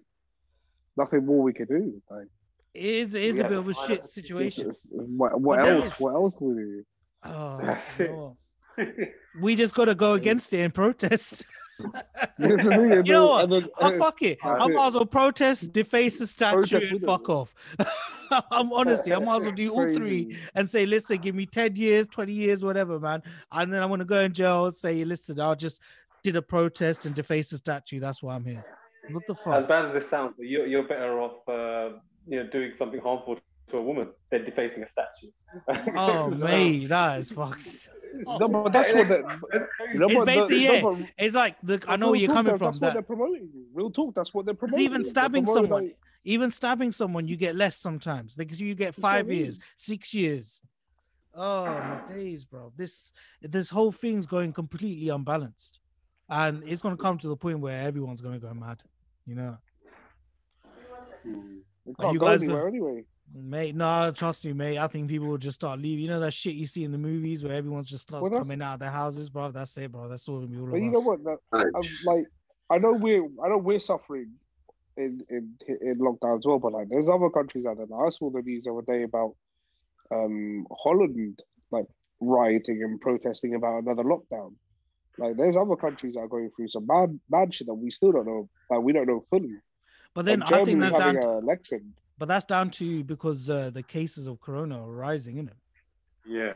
Nothing 0.96 1.26
more 1.26 1.42
we 1.44 1.54
can 1.54 1.66
do. 1.66 2.02
Like 2.10 2.28
it 2.74 2.86
is 2.86 3.16
it 3.16 3.24
is 3.24 3.34
We 3.36 3.40
a 3.42 3.50
bit 3.50 3.58
of 3.58 3.68
a 3.70 3.74
shit 3.74 4.02
out. 4.02 4.08
situation. 4.10 4.72
what 4.92 5.42
what 5.42 5.60
else? 5.66 5.84
it's- 5.84 6.00
What 6.00 6.14
else 6.14 6.34
can 6.38 6.48
we 6.56 6.64
do? 6.64 6.86
Oh, 7.24 7.60
That's 7.62 8.00
it. 8.00 9.14
we 9.42 9.56
just 9.56 9.74
got 9.74 9.86
to 9.86 9.96
go 9.96 10.14
against 10.14 10.54
it 10.54 10.60
and 10.60 10.74
protest. 10.74 11.46
That's 12.38 12.64
the 12.64 12.70
thing, 12.70 12.92
and 12.92 13.08
you 13.08 13.14
know 13.14 13.28
what? 13.30 13.44
and 13.46 13.54
then- 13.54 13.70
Oh, 13.80 13.98
fuck 13.98 14.22
it. 14.22 14.38
I 14.44 14.66
it. 14.66 14.74
might 14.74 14.88
as 14.88 14.94
well 14.94 15.06
protest, 15.06 15.74
deface 15.74 16.20
the 16.20 16.28
statue, 16.28 16.78
and 16.92 17.02
fuck 17.04 17.28
off. 17.30 17.54
I'm 18.52 18.72
honestly, 18.74 19.14
I 19.14 19.20
might 19.20 19.38
as 19.38 19.44
well 19.46 19.52
do 19.56 19.70
all 19.72 19.92
three 19.94 20.38
and 20.54 20.70
say, 20.70 20.86
listen, 20.86 21.18
give 21.18 21.34
me 21.36 21.46
10 21.48 21.76
years, 21.76 22.08
20 22.08 22.34
years, 22.34 22.64
whatever, 22.64 23.00
man. 23.00 23.24
And 23.52 23.74
then 23.74 23.82
I'm 23.82 23.90
gonna 23.90 24.06
go 24.06 24.20
in 24.22 24.34
jail, 24.34 24.66
and 24.68 24.76
say, 24.76 25.04
listen, 25.06 25.40
I'll 25.40 25.56
just 25.56 25.82
did 26.28 26.36
a 26.36 26.42
protest 26.42 27.06
and 27.06 27.16
deface 27.16 27.50
the 27.50 27.58
statue. 27.58 28.00
That's 28.02 28.22
why 28.22 28.36
I'm 28.36 28.44
here. 28.44 28.66
What 29.12 29.26
the 29.28 29.36
fuck? 29.36 29.62
As 29.64 29.66
bad 29.68 29.86
as 29.86 30.04
it 30.04 30.10
sounds, 30.10 30.34
you're, 30.38 30.68
you're 30.68 30.84
better 30.84 31.22
off, 31.22 31.38
uh, 31.48 31.98
you 32.28 32.44
know, 32.44 32.50
doing 32.50 32.74
something 32.78 33.00
harmful 33.00 33.38
to 33.72 33.78
a 33.78 33.82
woman 33.82 34.10
than 34.30 34.44
defacing 34.44 34.84
a 34.84 34.88
statue. 34.92 35.32
Oh, 35.98 36.30
So- 36.36 36.46
mate, 36.46 36.88
that 36.88 37.20
is 37.22 37.32
fucks. 37.32 37.88
No, 38.14 38.48
but 38.50 38.74
that's 38.74 38.92
what 38.94 39.08
the, 39.08 39.18
you 39.94 40.00
know, 40.00 40.08
It's 40.08 40.16
but 40.20 40.26
the- 40.26 40.26
basically 40.26 40.68
no, 40.68 40.74
it. 40.74 40.84
but- 41.00 41.10
It's 41.18 41.36
like 41.36 41.56
the 41.64 41.82
I 41.88 41.96
know 41.96 42.12
where 42.12 42.20
you're 42.20 42.28
talk, 42.28 42.36
coming 42.38 42.52
though, 42.54 42.58
from. 42.58 42.68
That's 42.68 42.82
what 42.82 42.94
they're 42.94 43.02
That 43.02 43.08
promoting. 43.08 43.50
Real 43.74 43.90
talk. 43.90 44.14
That's 44.16 44.34
what 44.34 44.46
they're 44.46 44.54
because 44.56 44.70
promoting. 44.72 44.86
even 44.92 45.04
stabbing 45.06 45.46
promoting, 45.46 45.70
someone, 45.70 45.84
like- 45.86 45.98
even 46.26 46.52
stabbing 46.52 46.92
someone, 46.92 47.28
you 47.30 47.38
get 47.38 47.56
less 47.56 47.78
sometimes 47.78 48.36
because 48.36 48.60
you 48.60 48.76
get 48.76 48.88
That's 48.96 48.98
what 49.04 49.10
I 49.10 49.18
five 49.20 49.32
years, 49.32 49.60
mean. 49.60 49.66
six 49.78 50.14
years. 50.14 50.62
Oh 51.40 51.66
my 51.66 52.02
days, 52.14 52.44
bro. 52.46 52.74
This 52.76 53.14
this 53.42 53.70
whole 53.70 53.92
thing's 53.94 54.26
going 54.26 54.52
completely 54.54 55.08
unbalanced. 55.10 55.80
And 56.30 56.64
it's 56.66 56.82
gonna 56.82 56.98
come 56.98 57.18
to 57.20 57.28
the 57.28 57.36
point 57.38 57.60
where 57.60 57.80
everyone's 57.82 58.22
gonna 58.22 58.40
go 58.40 58.54
mad, 58.54 58.84
you 59.26 59.36
know. 59.36 59.58
It 61.26 61.96
Are 62.00 62.04
can't 62.04 62.14
you 62.14 62.20
go 62.20 62.26
guys 62.26 62.44
anywhere 62.44 62.64
gonna- 62.64 62.70
anyway. 62.78 63.06
Mate, 63.34 63.76
no, 63.76 64.10
trust 64.16 64.46
me, 64.46 64.54
mate. 64.54 64.78
I 64.78 64.88
think 64.88 65.10
people 65.10 65.28
will 65.28 65.38
just 65.38 65.56
start 65.56 65.80
leaving. 65.82 66.04
You 66.06 66.10
know 66.10 66.20
that 66.22 66.32
shit 66.34 66.56
you 66.56 66.66
see 66.66 66.86
in 66.86 66.94
the 66.94 66.98
movies 66.98 67.44
where 67.44 67.54
everyone 67.54 67.84
just 67.84 68.04
starts 68.04 68.30
Well, 68.30 68.40
coming 68.40 68.62
out 68.62 68.76
of 68.76 68.80
their 68.80 68.90
houses, 68.90 69.30
bro. 69.30 69.52
That's 69.52 69.78
it, 69.78 69.92
bro. 69.92 70.08
That's 70.08 70.28
all 70.30 70.38
gonna 70.40 70.48
be 70.48 70.58
all 70.60 70.68
But 70.68 70.78
of 70.78 70.84
you 70.84 70.92
know 70.92 71.00
us. 71.00 71.06
what? 71.06 71.24
That, 71.26 71.38
I'm, 71.52 71.82
like, 72.06 72.26
I 72.70 72.78
know 72.78 72.94
we're, 72.94 73.26
I 73.44 73.50
know 73.50 73.58
we're 73.58 73.80
suffering 73.80 74.32
in 74.96 75.22
in 75.30 75.54
in 75.82 75.98
lockdown 76.00 76.38
as 76.40 76.46
well. 76.46 76.58
But 76.60 76.72
like, 76.72 76.88
there's 76.90 77.10
other 77.10 77.30
countries 77.30 77.66
out 77.66 77.78
there. 77.78 77.88
Now, 77.90 78.06
I 78.06 78.10
saw 78.12 78.30
the 78.30 78.42
news 78.42 78.64
the 78.64 78.72
other 78.74 78.82
day 78.84 79.04
about 79.04 79.36
um 80.10 80.66
Holland, 80.72 81.42
like 81.72 81.86
rioting 82.22 82.82
and 82.82 83.00
protesting 83.02 83.56
about 83.56 83.84
another 83.84 84.04
lockdown. 84.04 84.54
Like, 85.18 85.36
there's 85.38 85.56
other 85.56 85.76
countries 85.76 86.14
that 86.14 86.22
are 86.22 86.28
going 86.28 86.52
through 86.56 86.70
some 86.70 86.86
bad, 86.86 87.20
bad 87.30 87.54
shit 87.54 87.68
that 87.68 87.74
we 87.74 87.90
still 87.92 88.12
don't 88.12 88.26
know. 88.28 88.50
Like, 88.70 88.82
we 88.82 88.94
don't 88.94 89.08
know 89.08 89.26
fully. 89.30 89.56
But 90.14 90.26
then 90.26 90.40
Like, 90.42 90.54
I 90.54 90.64
think 90.66 90.80
that's 90.82 90.98
down 90.98 91.16
to, 91.22 91.30
election. 91.38 91.94
but 92.18 92.28
that's 92.28 92.46
down 92.46 92.72
to 92.72 93.04
because 93.04 93.50
uh, 93.50 93.70
the 93.72 93.84
cases 93.84 94.28
of 94.28 94.40
corona 94.42 94.82
are 94.84 94.92
rising, 94.92 95.36
isn't 95.38 95.50
it? 95.50 95.58
Yeah, 96.26 96.54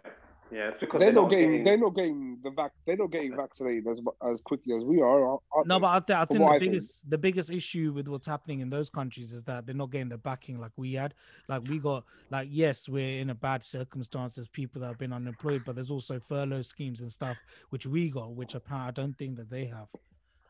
yeah. 0.51 0.69
It's 0.69 0.79
because 0.79 0.99
They're 0.99 1.13
not 1.13 1.29
getting, 1.29 1.63
they're 1.63 1.77
not 1.77 1.95
getting 1.95 2.39
the 2.43 2.51
vac, 2.51 2.71
they're 2.85 2.97
not 2.97 3.11
getting 3.11 3.35
vaccinated 3.35 3.87
as 3.87 4.01
as 4.29 4.41
quickly 4.41 4.75
as 4.75 4.83
we 4.83 4.99
are. 5.01 5.25
aren't- 5.27 5.41
aren't 5.53 5.67
No, 5.67 5.75
they? 5.75 5.81
but 5.81 5.87
I, 5.87 5.99
th- 5.99 6.17
I 6.19 6.25
think 6.25 6.39
the 6.39 6.45
I 6.45 6.59
think. 6.59 6.71
biggest 6.71 7.09
the 7.09 7.17
biggest 7.17 7.49
issue 7.51 7.91
with 7.93 8.07
what's 8.07 8.27
happening 8.27 8.59
in 8.59 8.69
those 8.69 8.89
countries 8.89 9.31
is 9.33 9.43
that 9.45 9.65
they're 9.65 9.75
not 9.75 9.91
getting 9.91 10.09
the 10.09 10.17
backing 10.17 10.59
like 10.59 10.71
we 10.77 10.93
had. 10.93 11.13
Like 11.47 11.63
we 11.67 11.79
got 11.79 12.03
like 12.29 12.47
yes, 12.51 12.89
we're 12.89 13.19
in 13.21 13.29
a 13.29 13.35
bad 13.35 13.63
circumstance. 13.63 14.35
There's 14.35 14.47
people 14.49 14.81
that 14.81 14.87
have 14.87 14.97
been 14.99 15.13
unemployed, 15.13 15.63
but 15.65 15.75
there's 15.75 15.91
also 15.91 16.19
furlough 16.19 16.61
schemes 16.63 17.01
and 17.01 17.11
stuff 17.11 17.37
which 17.69 17.85
we 17.85 18.09
got, 18.09 18.33
which 18.35 18.55
apparently 18.55 18.87
I 18.89 18.91
don't 18.91 19.17
think 19.17 19.37
that 19.37 19.49
they 19.49 19.65
have. 19.65 19.87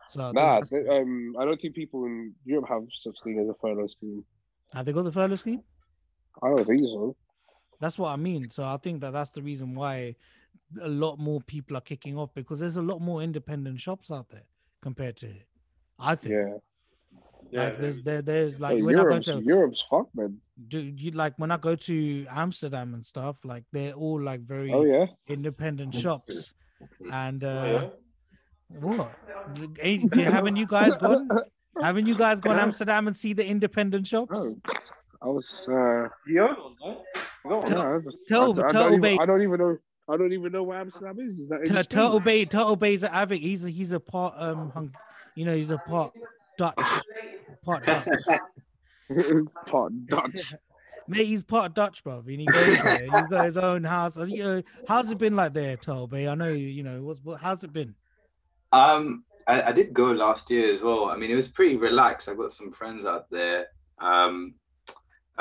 So 0.07 0.21
I 0.21 0.31
Nah, 0.31 0.61
they, 0.69 0.87
um, 0.89 1.35
I 1.39 1.45
don't 1.45 1.61
think 1.61 1.73
people 1.75 2.05
in 2.05 2.33
Europe 2.43 2.67
have 2.69 2.83
such 3.01 3.15
thing 3.23 3.39
as 3.39 3.47
a 3.47 3.53
furlough 3.61 3.87
scheme. 3.87 4.25
have 4.73 4.85
they 4.85 4.93
got 4.93 5.03
the 5.03 5.11
furlough 5.11 5.35
scheme? 5.35 5.61
I 6.41 6.49
don't 6.49 6.65
think 6.65 6.81
so. 6.87 7.15
That's 7.81 7.97
what 7.97 8.09
I 8.11 8.15
mean. 8.15 8.49
So 8.49 8.63
I 8.63 8.77
think 8.77 9.01
that 9.01 9.11
that's 9.11 9.31
the 9.31 9.41
reason 9.41 9.75
why 9.75 10.15
a 10.81 10.87
lot 10.87 11.19
more 11.19 11.41
people 11.41 11.75
are 11.75 11.81
kicking 11.81 12.17
off 12.17 12.29
because 12.33 12.59
there's 12.61 12.77
a 12.77 12.81
lot 12.81 13.01
more 13.01 13.21
independent 13.21 13.81
shops 13.81 14.09
out 14.11 14.29
there 14.29 14.45
compared 14.81 15.17
to 15.17 15.25
it. 15.27 15.45
I 15.99 16.15
think. 16.15 16.35
Yeah. 17.51 17.63
Like 17.63 17.79
there's 17.81 18.01
there, 18.03 18.21
there's 18.21 18.61
like 18.61 18.77
Hey, 18.77 18.81
when 18.81 18.95
I 18.95 18.99
go 18.99 19.09
Europe's, 19.09 19.25
to 19.27 19.41
Europe's 19.43 19.83
fucked, 19.89 20.15
man. 20.15 20.37
do 20.69 20.79
you 20.79 21.11
like 21.11 21.33
when 21.37 21.51
I 21.51 21.57
go 21.57 21.75
to 21.75 22.25
Amsterdam 22.29 22.93
and 22.93 23.05
stuff, 23.05 23.35
like 23.43 23.65
they're 23.73 23.91
all 23.93 24.21
like 24.21 24.39
very 24.41 24.71
Oh, 24.71 24.85
yeah? 24.85 25.07
independent 25.27 25.93
shops. 25.93 26.53
And 27.11 27.43
uh 27.43 27.81
yeah? 27.81 28.79
what? 28.79 29.11
Ain't- 29.81 30.13
do- 30.13 30.21
haven't 30.21 30.55
you 30.55 30.65
guys 30.67 30.95
gone? 30.95 31.27
Haven't 31.81 32.05
you 32.05 32.15
guys 32.17 32.39
gone 32.41 32.59
Amsterdam 32.59 33.07
and 33.07 33.15
see 33.15 33.31
the 33.33 33.45
independent 33.45 34.05
shops? 34.05 34.33
Oh, 34.35 34.53
I 35.21 35.27
was. 35.27 35.47
Uh, 35.67 36.09
yeah. 36.27 36.53
No, 37.51 37.61
Tur- 37.61 37.97
I, 37.97 37.99
just, 37.99 38.17
Turtle- 38.27 38.61
I, 38.61 38.65
I, 38.65 38.67
Turtle 38.71 38.89
don't 38.89 39.05
even, 39.05 39.19
I 39.19 39.25
don't 39.25 39.41
even 39.41 39.59
know. 39.59 39.77
I 40.09 40.17
don't 40.17 40.33
even 40.33 40.51
know 40.51 40.63
where 40.63 40.79
Amsterdam 40.79 41.19
is. 41.19 41.37
Is 41.39 41.49
that 41.49 41.59
in 41.59 41.65
Tur- 41.65 41.73
Spain? 41.73 41.83
Turtle 41.85 42.19
Bay, 42.19 42.45
Turtle 42.45 42.75
Bay's 42.75 43.03
at 43.03 43.31
He's 43.31 43.65
a, 43.65 43.69
he's 43.69 43.91
a 43.91 43.99
part 43.99 44.33
um, 44.37 44.71
hung, 44.71 44.95
you 45.35 45.45
know, 45.45 45.55
he's 45.55 45.69
a 45.69 45.77
part 45.77 46.13
Dutch, 46.57 46.79
part 47.63 47.85
Dutch. 47.85 48.07
part 49.67 49.93
Dutch. 50.07 50.53
Mate, 51.07 51.25
he's 51.25 51.43
part 51.43 51.73
Dutch, 51.73 52.03
bro. 52.03 52.19
And 52.19 52.39
he 52.39 52.45
goes 52.45 52.83
there. 52.83 52.99
He's 52.99 53.27
got 53.27 53.45
his 53.45 53.57
own 53.57 53.83
house. 53.83 54.15
You 54.15 54.43
know, 54.43 54.63
how's 54.87 55.11
it 55.11 55.17
been 55.17 55.35
like 55.35 55.53
there, 55.53 55.75
Turtle 55.75 56.07
Bay? 56.07 56.27
I 56.27 56.35
know 56.35 56.53
you 56.53 56.83
know. 56.83 57.01
What's 57.01 57.19
what? 57.21 57.41
How's 57.41 57.63
it 57.63 57.73
been? 57.73 57.93
Um, 58.71 59.25
I, 59.47 59.61
I 59.63 59.71
did 59.71 59.93
go 59.93 60.11
last 60.11 60.49
year 60.49 60.71
as 60.71 60.81
well. 60.81 61.09
I 61.09 61.17
mean, 61.17 61.31
it 61.31 61.35
was 61.35 61.47
pretty 61.47 61.75
relaxed. 61.75 62.29
I 62.29 62.33
got 62.33 62.53
some 62.53 62.71
friends 62.71 63.05
out 63.05 63.29
there. 63.29 63.67
Um, 63.99 64.53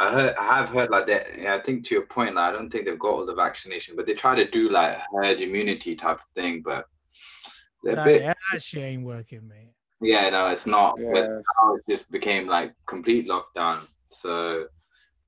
I 0.00 0.10
heard, 0.12 0.34
I 0.36 0.44
have 0.46 0.70
heard 0.70 0.90
like 0.90 1.06
that. 1.08 1.26
yeah, 1.38 1.54
I 1.54 1.60
think 1.60 1.84
to 1.86 1.94
your 1.94 2.06
point, 2.06 2.34
like 2.34 2.48
I 2.48 2.52
don't 2.52 2.70
think 2.70 2.86
they've 2.86 2.98
got 2.98 3.10
all 3.12 3.26
the 3.26 3.34
vaccination, 3.34 3.96
but 3.96 4.06
they 4.06 4.14
try 4.14 4.34
to 4.34 4.48
do 4.50 4.70
like 4.70 4.96
herd 5.14 5.40
immunity 5.42 5.94
type 5.94 6.20
of 6.20 6.26
thing. 6.34 6.62
But 6.64 6.86
they're 7.82 7.92
a 7.92 7.96
Nah, 7.96 8.04
bit, 8.04 8.22
yeah, 8.22 8.34
that 8.52 8.62
shit 8.62 8.82
ain't 8.82 9.04
working, 9.04 9.46
mate. 9.46 9.74
yeah, 10.00 10.30
no, 10.30 10.46
it's 10.46 10.66
not. 10.66 10.96
But 10.96 11.24
Yeah. 11.26 11.40
now 11.58 11.74
it 11.74 11.82
just 11.88 12.10
became 12.10 12.46
like 12.46 12.72
complete 12.86 13.28
lockdown. 13.28 13.80
So, 14.10 14.66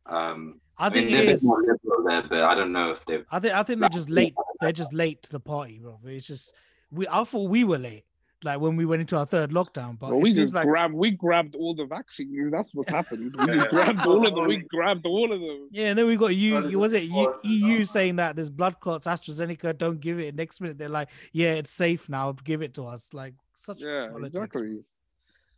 um, 0.06 0.60
I 0.78 0.88
think 0.88 1.06
mean, 1.06 1.12
they're 1.12 1.22
a 1.22 1.34
bit 1.34 1.42
more 1.42 1.60
liberal 1.60 2.04
there, 2.04 2.22
but 2.28 2.44
I 2.44 2.54
don't 2.54 2.72
know 2.72 2.90
if 2.92 3.04
they've. 3.04 3.26
I 3.30 3.40
think 3.40 3.54
I 3.54 3.62
think 3.62 3.80
they're 3.80 3.88
just 3.90 4.08
late. 4.10 4.34
They're 4.60 4.72
just 4.72 4.94
late 4.94 5.22
to 5.24 5.30
the 5.32 5.40
party, 5.40 5.80
bro. 5.80 6.00
It's 6.06 6.26
just 6.26 6.54
we. 6.90 7.06
I 7.08 7.24
thought 7.24 7.50
we 7.50 7.64
were 7.64 7.78
late, 7.78 8.06
like 8.45 8.61
when 8.61 8.76
we 8.76 8.84
went 8.84 9.01
into 9.01 9.16
our 9.16 9.26
third 9.26 9.51
lockdown. 9.51 9.99
But 9.99 10.11
Well, 10.11 10.20
we 10.20 10.32
just 10.32 10.55
like 10.55 10.66
grabbed. 10.66 10.95
We 10.95 11.11
grabbed 11.12 11.55
all 11.57 11.74
the 11.74 11.84
vaccines. 11.84 12.51
That's 12.51 12.70
what 12.74 12.88
happened. 12.88 13.34
We 13.38 13.47
just 13.55 13.68
grabbed 13.70 14.07
all 14.07 14.26
of 14.26 14.34
them. 14.34 14.47
We 14.47 14.62
grabbed 14.62 15.07
all 15.07 15.32
of 15.32 15.40
them. 15.40 15.68
yeah, 15.70 15.86
and 15.88 15.99
then 15.99 16.07
we 16.07 16.16
got 16.16 16.34
you. 16.36 16.68
you 16.68 16.78
was 16.78 16.93
it 16.95 17.05
you, 17.05 17.34
EU 17.45 17.84
saying 17.84 18.16
that 18.16 18.36
there's 18.36 18.51
blood 18.51 18.80
clots, 18.80 19.07
AstraZeneca, 19.07 19.76
don't 19.76 20.01
give 20.01 20.18
it. 20.18 20.34
Next 20.34 20.61
minute 20.61 20.78
they're 20.78 20.88
like, 20.88 21.09
yeah, 21.32 21.53
it's 21.53 21.70
safe 21.70 22.09
now. 22.09 22.32
Give 22.45 22.62
it 22.62 22.74
to 22.74 22.86
us. 22.86 23.12
Like 23.12 23.34
such 23.57 23.80
Yeah, 23.80 24.09
politics. 24.11 24.34
exactly. 24.34 24.78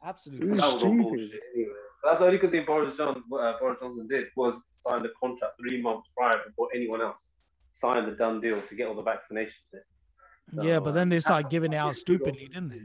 Absolutely. 0.04 0.48
That 0.48 0.56
was 0.56 0.74
all 0.82 0.96
bullshit. 0.96 1.40
Anyway. 1.54 1.70
That's 2.04 2.18
the 2.18 2.26
only 2.26 2.38
good 2.38 2.50
thing 2.50 2.64
Boris 2.66 2.94
Johnson, 2.98 3.22
uh, 3.32 3.54
Boris 3.58 3.78
Johnson 3.80 4.06
did 4.06 4.26
was 4.36 4.62
sign 4.86 5.02
the 5.02 5.10
contract 5.18 5.54
three 5.58 5.80
months 5.80 6.08
prior 6.14 6.38
before 6.46 6.68
anyone 6.74 7.00
else 7.00 7.30
signed 7.72 8.06
the 8.06 8.12
done 8.12 8.40
deal 8.42 8.60
to 8.68 8.74
get 8.74 8.86
all 8.88 8.94
the 8.94 9.02
vaccinations 9.02 9.72
in. 9.72 9.80
Yeah, 10.52 10.80
but 10.80 10.94
then 10.94 11.08
they 11.08 11.20
start 11.20 11.50
giving 11.50 11.72
it 11.72 11.76
out 11.76 11.96
stupidly, 12.04 12.48
didn't 12.48 12.68
they? 12.68 12.82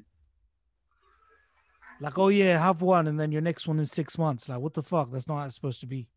Like, 2.02 2.18
oh 2.18 2.30
yeah, 2.30 2.58
have 2.58 2.82
one, 2.82 3.08
and 3.08 3.20
then 3.20 3.32
your 3.32 3.42
next 3.42 3.68
one 3.68 3.78
in 3.80 3.86
six 3.86 4.18
months. 4.18 4.48
Like, 4.48 4.60
what 4.60 4.74
the 4.74 4.84
fuck? 4.84 5.12
That's 5.12 5.28
not 5.28 5.40
how 5.40 5.46
it's 5.46 5.56
supposed 5.56 5.82
to 5.82 5.88
be. 5.88 6.08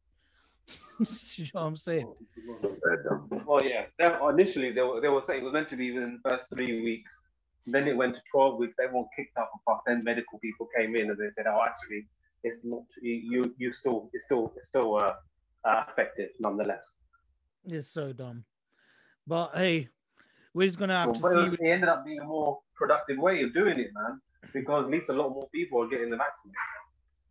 you 1.36 1.44
know 1.54 1.62
what 1.62 1.66
I'm 1.66 1.76
saying? 1.76 2.12
Well, 3.46 3.64
yeah. 3.64 3.86
That, 3.98 4.20
initially, 4.30 4.72
they 4.72 4.82
were, 4.82 5.00
they 5.00 5.08
were 5.08 5.22
saying 5.26 5.40
it 5.40 5.44
was 5.44 5.52
meant 5.52 5.68
to 5.70 5.76
be 5.76 5.90
within 5.92 6.20
the 6.22 6.30
first 6.30 6.44
three 6.54 6.82
weeks. 6.82 7.20
Then 7.66 7.88
it 7.88 7.96
went 7.96 8.14
to 8.14 8.22
12 8.30 8.58
weeks. 8.58 8.74
Everyone 8.82 9.06
kicked 9.16 9.36
up 9.36 9.50
a 9.54 9.58
fuss. 9.70 9.82
Then 9.86 10.04
medical 10.04 10.38
people 10.38 10.68
came 10.76 10.94
in 10.94 11.10
and 11.10 11.18
they 11.18 11.30
said, 11.36 11.46
"Oh, 11.48 11.60
actually, 11.66 12.06
it's 12.44 12.60
not. 12.64 12.82
You 13.00 13.14
you, 13.14 13.54
you 13.56 13.72
still 13.72 14.10
it's 14.12 14.24
still 14.24 14.52
it's 14.56 14.68
still 14.68 14.96
uh, 14.96 15.14
uh, 15.64 15.84
effective 15.88 16.30
nonetheless." 16.40 16.90
It's 17.64 17.88
so 17.88 18.12
dumb. 18.12 18.44
But 19.26 19.52
hey, 19.54 19.88
we're 20.54 20.66
just 20.68 20.78
gonna 20.78 20.98
have 20.98 21.10
Well, 21.10 21.14
to 21.14 21.20
but 21.20 21.32
see. 21.34 21.56
it 21.64 21.70
ended 21.70 21.88
up 21.88 22.04
being 22.04 22.20
a 22.20 22.24
more 22.24 22.60
productive 22.76 23.18
way 23.18 23.42
of 23.42 23.54
doing 23.54 23.78
it, 23.78 23.90
man, 23.94 24.20
because 24.52 24.84
at 24.84 24.90
least 24.90 25.08
a 25.10 25.12
lot 25.14 25.30
more 25.30 25.48
people 25.54 25.82
are 25.82 25.88
getting 25.88 26.10
the 26.10 26.16
vaccine. 26.16 26.52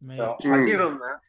Mate, 0.02 0.18
So 0.18 0.38
I 0.52 0.60
mm. 0.60 0.66
give 0.66 0.80
me. 0.80 0.86
them 0.86 1.00
that. 1.00 1.20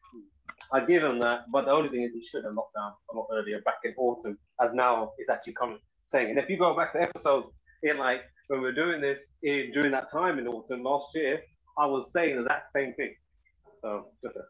I 0.73 0.85
give 0.85 1.03
them 1.03 1.19
that. 1.21 1.51
But 1.53 1.67
the 1.67 1.73
only 1.73 1.89
thing 1.91 2.03
is, 2.03 2.13
he 2.15 2.25
should 2.27 2.45
have 2.45 2.55
locked 2.55 2.75
down 2.75 2.93
a 3.13 3.17
lot 3.17 3.29
earlier, 3.33 3.61
back 3.63 3.81
in 3.85 3.95
autumn, 3.99 4.39
as 4.61 4.75
now 4.75 5.13
it's 5.19 5.31
actually 5.31 5.55
coming. 5.55 5.79
Saying, 6.09 6.31
and 6.31 6.39
if 6.39 6.49
you 6.51 6.59
go 6.59 6.77
back 6.77 6.93
to 6.95 7.03
episodes 7.03 7.49
in 7.83 7.99
like 7.99 8.23
when 8.49 8.61
we 8.61 8.67
were 8.67 8.73
doing 8.73 9.01
this 9.01 9.21
in 9.43 9.73
during 9.73 9.93
that 9.93 10.11
time 10.13 10.39
in 10.39 10.47
autumn 10.49 10.83
last 10.83 11.07
year, 11.15 11.41
I 11.79 11.87
was 11.87 12.13
saying 12.13 12.37
the 12.37 12.43
exact 12.43 12.73
same 12.73 12.95
thing. 12.95 13.15
So 13.83 14.07
just 14.25 14.37
a 14.37 14.41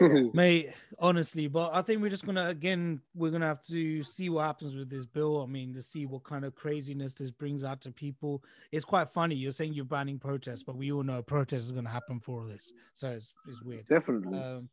Mate, 0.34 0.72
honestly, 0.98 1.46
but 1.46 1.70
I 1.72 1.82
think 1.82 2.02
we're 2.02 2.10
just 2.10 2.26
gonna 2.26 2.48
again 2.48 3.00
we're 3.14 3.30
gonna 3.30 3.46
have 3.46 3.62
to 3.64 4.02
see 4.02 4.28
what 4.28 4.44
happens 4.44 4.74
with 4.74 4.90
this 4.90 5.06
bill. 5.06 5.42
I 5.42 5.46
mean, 5.46 5.74
to 5.74 5.82
see 5.82 6.06
what 6.06 6.24
kind 6.24 6.44
of 6.44 6.54
craziness 6.54 7.14
this 7.14 7.30
brings 7.30 7.64
out 7.64 7.80
to 7.82 7.90
people. 7.92 8.42
It's 8.72 8.84
quite 8.84 9.10
funny. 9.10 9.34
You're 9.34 9.52
saying 9.52 9.74
you're 9.74 9.84
banning 9.84 10.18
protests, 10.18 10.62
but 10.62 10.76
we 10.76 10.90
all 10.90 11.02
know 11.02 11.22
protests 11.22 11.64
is 11.64 11.72
gonna 11.72 11.90
happen 11.90 12.18
for 12.20 12.40
all 12.40 12.46
this. 12.46 12.72
So 12.94 13.10
it's 13.10 13.34
it's 13.46 13.62
weird. 13.62 13.86
Definitely. 13.88 14.38
Um, 14.38 14.68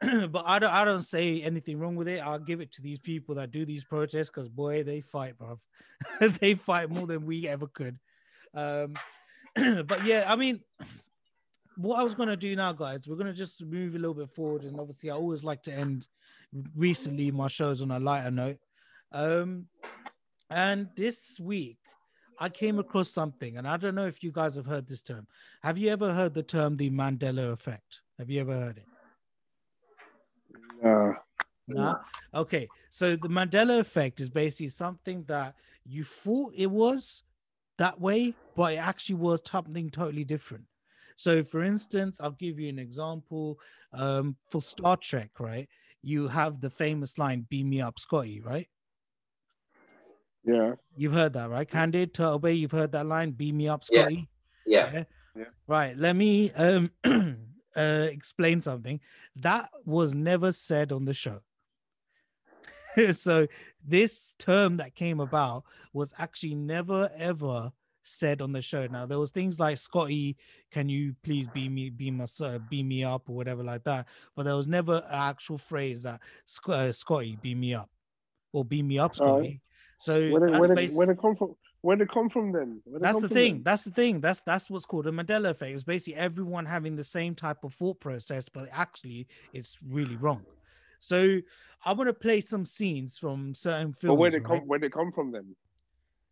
but 0.30 0.44
I 0.46 0.58
don't 0.58 0.72
I 0.72 0.84
don't 0.84 1.02
say 1.02 1.42
anything 1.42 1.78
wrong 1.78 1.96
with 1.96 2.08
it. 2.08 2.20
I'll 2.20 2.38
give 2.38 2.60
it 2.60 2.72
to 2.72 2.82
these 2.82 2.98
people 2.98 3.34
that 3.36 3.50
do 3.50 3.64
these 3.64 3.84
protests 3.84 4.30
because 4.30 4.48
boy, 4.48 4.82
they 4.82 5.00
fight, 5.00 5.38
bro. 5.38 5.60
they 6.40 6.54
fight 6.54 6.90
more 6.90 7.06
than 7.06 7.26
we 7.26 7.48
ever 7.48 7.66
could. 7.66 7.98
Um, 8.54 8.94
but 9.86 10.04
yeah, 10.04 10.24
I 10.26 10.36
mean, 10.36 10.60
what 11.76 11.98
I 11.98 12.02
was 12.02 12.14
gonna 12.14 12.36
do 12.36 12.54
now, 12.56 12.72
guys, 12.72 13.06
we're 13.08 13.16
gonna 13.16 13.32
just 13.32 13.64
move 13.64 13.94
a 13.94 13.98
little 13.98 14.14
bit 14.14 14.30
forward, 14.30 14.64
and 14.64 14.78
obviously, 14.78 15.10
I 15.10 15.14
always 15.14 15.44
like 15.44 15.62
to 15.64 15.72
end 15.72 16.08
recently 16.76 17.30
my 17.30 17.48
shows 17.48 17.82
on 17.82 17.90
a 17.90 17.98
lighter 17.98 18.30
note. 18.30 18.58
Um, 19.12 19.66
and 20.50 20.88
this 20.96 21.38
week, 21.40 21.78
I 22.38 22.48
came 22.48 22.78
across 22.78 23.10
something, 23.10 23.56
and 23.56 23.66
I 23.66 23.76
don't 23.76 23.94
know 23.94 24.06
if 24.06 24.22
you 24.22 24.32
guys 24.32 24.54
have 24.56 24.66
heard 24.66 24.86
this 24.86 25.02
term. 25.02 25.26
Have 25.62 25.78
you 25.78 25.90
ever 25.90 26.12
heard 26.12 26.34
the 26.34 26.42
term 26.42 26.76
the 26.76 26.90
Mandela 26.90 27.52
effect? 27.52 28.00
Have 28.18 28.30
you 28.30 28.40
ever 28.40 28.52
heard 28.52 28.78
it? 28.78 28.86
Uh, 30.84 31.12
No. 31.66 31.98
Okay. 32.34 32.68
So 32.90 33.16
the 33.16 33.28
Mandela 33.28 33.78
effect 33.78 34.20
is 34.20 34.28
basically 34.28 34.68
something 34.68 35.24
that 35.24 35.54
you 35.84 36.04
thought 36.04 36.52
it 36.54 36.70
was 36.70 37.22
that 37.78 38.00
way, 38.00 38.34
but 38.54 38.74
it 38.74 38.76
actually 38.76 39.16
was 39.16 39.42
something 39.44 39.90
totally 39.90 40.24
different. 40.24 40.64
So, 41.16 41.44
for 41.44 41.62
instance, 41.62 42.20
I'll 42.20 42.32
give 42.32 42.58
you 42.58 42.68
an 42.68 42.78
example. 42.78 43.58
Um, 43.92 44.36
for 44.50 44.60
Star 44.60 44.96
Trek, 44.96 45.30
right? 45.38 45.68
You 46.02 46.28
have 46.28 46.60
the 46.60 46.70
famous 46.70 47.16
line, 47.16 47.46
"Beam 47.48 47.70
me 47.70 47.80
up, 47.80 47.98
Scotty," 47.98 48.40
right? 48.40 48.68
Yeah. 50.44 50.74
You've 50.96 51.12
heard 51.12 51.32
that, 51.34 51.50
right? 51.50 51.68
Candid, 51.68 52.14
Turtle 52.14 52.38
Bay, 52.38 52.52
you've 52.52 52.70
heard 52.70 52.92
that 52.92 53.06
line, 53.06 53.32
beam 53.32 53.56
me 53.56 53.68
up, 53.68 53.84
Yeah. 53.90 54.02
Scotty. 54.02 54.28
Yeah. 54.66 55.04
Right. 55.66 55.96
Let 55.96 56.14
me 56.16 56.50
um 56.52 56.90
uh 57.76 58.08
explain 58.10 58.60
something. 58.60 59.00
That 59.36 59.70
was 59.84 60.14
never 60.14 60.52
said 60.52 60.92
on 60.92 61.04
the 61.04 61.14
show. 61.14 61.40
so 63.12 63.46
this 63.84 64.34
term 64.38 64.76
that 64.76 64.94
came 64.94 65.20
about 65.20 65.64
was 65.92 66.12
actually 66.18 66.54
never 66.54 67.10
ever 67.16 67.72
said 68.04 68.40
on 68.40 68.52
the 68.52 68.62
show. 68.62 68.86
Now 68.86 69.06
there 69.06 69.18
was 69.18 69.30
things 69.30 69.58
like 69.58 69.78
Scotty, 69.78 70.36
can 70.70 70.88
you 70.88 71.14
please 71.22 71.48
beam 71.48 71.74
me, 71.74 71.90
beam 71.90 72.20
us, 72.20 72.40
uh, 72.40 72.58
beam 72.70 72.88
me 72.88 73.02
up, 73.02 73.28
or 73.28 73.34
whatever 73.34 73.64
like 73.64 73.84
that. 73.84 74.06
But 74.36 74.44
there 74.44 74.56
was 74.56 74.68
never 74.68 74.96
an 74.96 75.02
actual 75.10 75.58
phrase 75.58 76.04
that 76.04 76.20
uh, 76.68 76.92
Scotty 76.92 77.36
beam 77.42 77.60
me 77.60 77.74
up, 77.74 77.90
or 78.52 78.64
beam 78.64 78.88
me 78.88 78.98
up. 78.98 79.16
Scotty. 79.16 79.60
So 79.98 80.30
Where 80.30 80.40
did, 80.40 80.54
that's 80.54 80.60
where, 80.60 80.74
did, 80.74 80.94
where 80.94 81.06
did 81.06 81.12
it 81.12 81.20
come 81.20 81.36
from? 81.36 81.56
Where 81.80 81.96
did 81.96 82.04
it 82.04 82.12
come 82.12 82.30
from 82.30 82.52
then? 82.52 82.80
That's 82.86 83.20
the 83.20 83.28
thing. 83.28 83.54
then? 83.54 83.62
That's 83.62 83.84
the 83.84 83.90
thing. 83.90 84.20
That's 84.20 84.42
that's 84.42 84.70
what's 84.70 84.86
called 84.86 85.06
a 85.06 85.10
Mandela 85.10 85.50
effect. 85.50 85.74
It's 85.74 85.82
basically 85.82 86.18
everyone 86.18 86.66
having 86.66 86.96
the 86.96 87.04
same 87.04 87.34
type 87.34 87.62
of 87.62 87.74
thought 87.74 88.00
process, 88.00 88.48
but 88.48 88.68
actually 88.72 89.26
it's 89.52 89.78
really 89.86 90.16
wrong. 90.16 90.44
So 90.98 91.40
I'm 91.84 91.96
gonna 91.98 92.14
play 92.14 92.40
some 92.40 92.64
scenes 92.64 93.18
from 93.18 93.54
certain 93.54 93.92
films. 93.92 94.12
But 94.12 94.14
where 94.14 94.30
did 94.30 94.38
it 94.38 94.48
right? 94.48 94.60
come? 94.60 94.68
Where 94.68 94.78
did 94.78 94.86
it 94.86 94.92
come 94.92 95.12
from 95.12 95.32
then? 95.32 95.54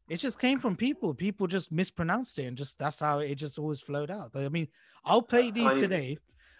It 0.08 0.18
just 0.18 0.38
came 0.38 0.58
from 0.58 0.76
people. 0.76 1.14
People 1.14 1.46
just 1.46 1.72
mispronounced 1.72 2.38
it, 2.38 2.44
and 2.44 2.56
just 2.56 2.78
that's 2.78 3.00
how 3.00 3.20
it 3.20 3.36
just 3.36 3.58
always 3.58 3.80
flowed 3.80 4.10
out. 4.10 4.32
I 4.34 4.48
mean, 4.48 4.68
I'll 5.04 5.22
play 5.22 5.50
these 5.50 5.74
today. 5.74 6.18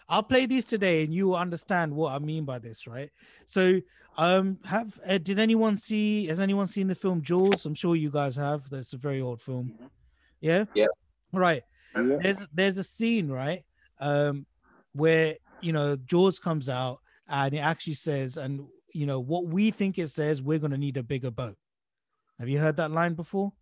I'll 0.09 0.23
play 0.23 0.45
these 0.45 0.65
today, 0.65 1.03
and 1.03 1.13
you 1.13 1.27
will 1.27 1.35
understand 1.35 1.93
what 1.93 2.13
I 2.13 2.19
mean 2.19 2.45
by 2.45 2.59
this, 2.59 2.87
right? 2.87 3.09
So, 3.45 3.79
um, 4.17 4.59
have 4.65 4.99
uh, 5.07 5.17
did 5.17 5.39
anyone 5.39 5.77
see? 5.77 6.27
Has 6.27 6.39
anyone 6.39 6.67
seen 6.67 6.87
the 6.87 6.95
film 6.95 7.21
Jaws? 7.21 7.65
I'm 7.65 7.73
sure 7.73 7.95
you 7.95 8.11
guys 8.11 8.35
have. 8.35 8.69
That's 8.69 8.93
a 8.93 8.97
very 8.97 9.21
old 9.21 9.41
film. 9.41 9.73
Yeah. 10.41 10.65
Yeah. 10.73 10.87
Right. 11.31 11.63
Yeah. 11.95 12.17
There's 12.21 12.47
there's 12.53 12.77
a 12.77 12.83
scene 12.83 13.29
right, 13.29 13.63
um, 13.99 14.45
where 14.93 15.35
you 15.61 15.73
know 15.73 15.95
Jaws 15.95 16.39
comes 16.39 16.69
out 16.69 16.99
and 17.27 17.53
it 17.53 17.59
actually 17.59 17.95
says, 17.95 18.37
and 18.37 18.67
you 18.93 19.05
know 19.05 19.19
what 19.19 19.45
we 19.45 19.71
think 19.71 19.97
it 19.97 20.09
says, 20.09 20.41
we're 20.41 20.59
gonna 20.59 20.77
need 20.77 20.97
a 20.97 21.03
bigger 21.03 21.31
boat. 21.31 21.57
Have 22.39 22.49
you 22.49 22.59
heard 22.59 22.75
that 22.77 22.91
line 22.91 23.13
before? 23.13 23.53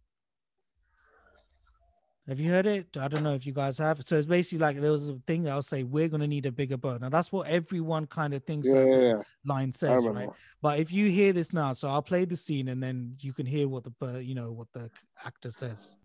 Have 2.28 2.40
you 2.40 2.50
heard 2.50 2.68
it? 2.68 2.96
I 2.98 3.08
don't 3.08 3.24
know 3.24 3.34
if 3.34 3.46
you 3.46 3.52
guys 3.52 3.78
have. 3.80 4.06
So 4.06 4.18
it's 4.18 4.28
basically 4.28 4.60
like 4.60 4.80
there 4.80 4.92
was 4.92 5.10
a 5.10 5.18
thing 5.26 5.44
that 5.44 5.52
I'll 5.52 5.62
say, 5.62 5.84
we're 5.84 6.08
gonna 6.08 6.28
need 6.28 6.46
a 6.46 6.52
bigger 6.52 6.78
boat. 6.78 7.02
Now 7.02 7.10
that's 7.10 7.32
what 7.32 7.48
everyone 7.48 8.06
kind 8.06 8.34
of 8.34 8.44
thinks 8.46 8.68
Yeah, 8.68 8.76
that 8.76 8.88
yeah, 8.88 9.00
yeah. 9.00 9.22
line 9.44 9.74
says, 9.74 10.06
right? 10.06 10.30
But 10.62 10.80
if 10.80 10.94
you 10.94 11.10
hear 11.10 11.34
this 11.34 11.52
now, 11.52 11.74
so 11.74 11.90
I'll 11.90 12.02
play 12.04 12.26
the 12.26 12.38
scene 12.38 12.70
and 12.70 12.82
then 12.82 13.16
you 13.20 13.34
can 13.34 13.46
hear 13.46 13.68
what 13.68 13.84
the 13.84 14.24
you 14.24 14.36
know 14.36 14.52
what 14.52 14.68
the 14.72 14.90
actor 15.26 15.52
says. 15.52 15.96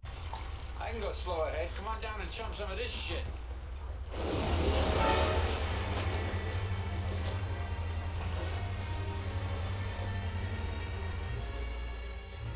I 0.81 0.91
can 0.91 1.01
go 1.01 1.13
slow 1.13 1.43
ahead. 1.43 1.69
Come 1.77 1.87
on 1.89 2.01
down 2.01 2.21
and 2.21 2.31
chum 2.31 2.53
some 2.53 2.71
of 2.71 2.79
this 2.79 2.91
shit. 2.91 3.23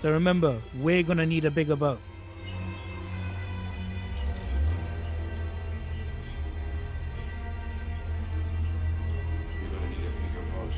So 0.03 0.11
remember, 0.11 0.59
we're 0.77 1.03
gonna 1.03 1.27
need 1.27 1.45
a 1.45 1.51
bigger 1.51 1.77
boat. 1.77 2.01
You're 9.61 9.71
gonna 9.71 9.89
need 9.91 10.07
a 10.07 10.11
bigger 10.11 10.47
boat. 10.55 10.73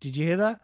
Did 0.00 0.16
you 0.18 0.26
hear 0.26 0.36
that? 0.36 0.60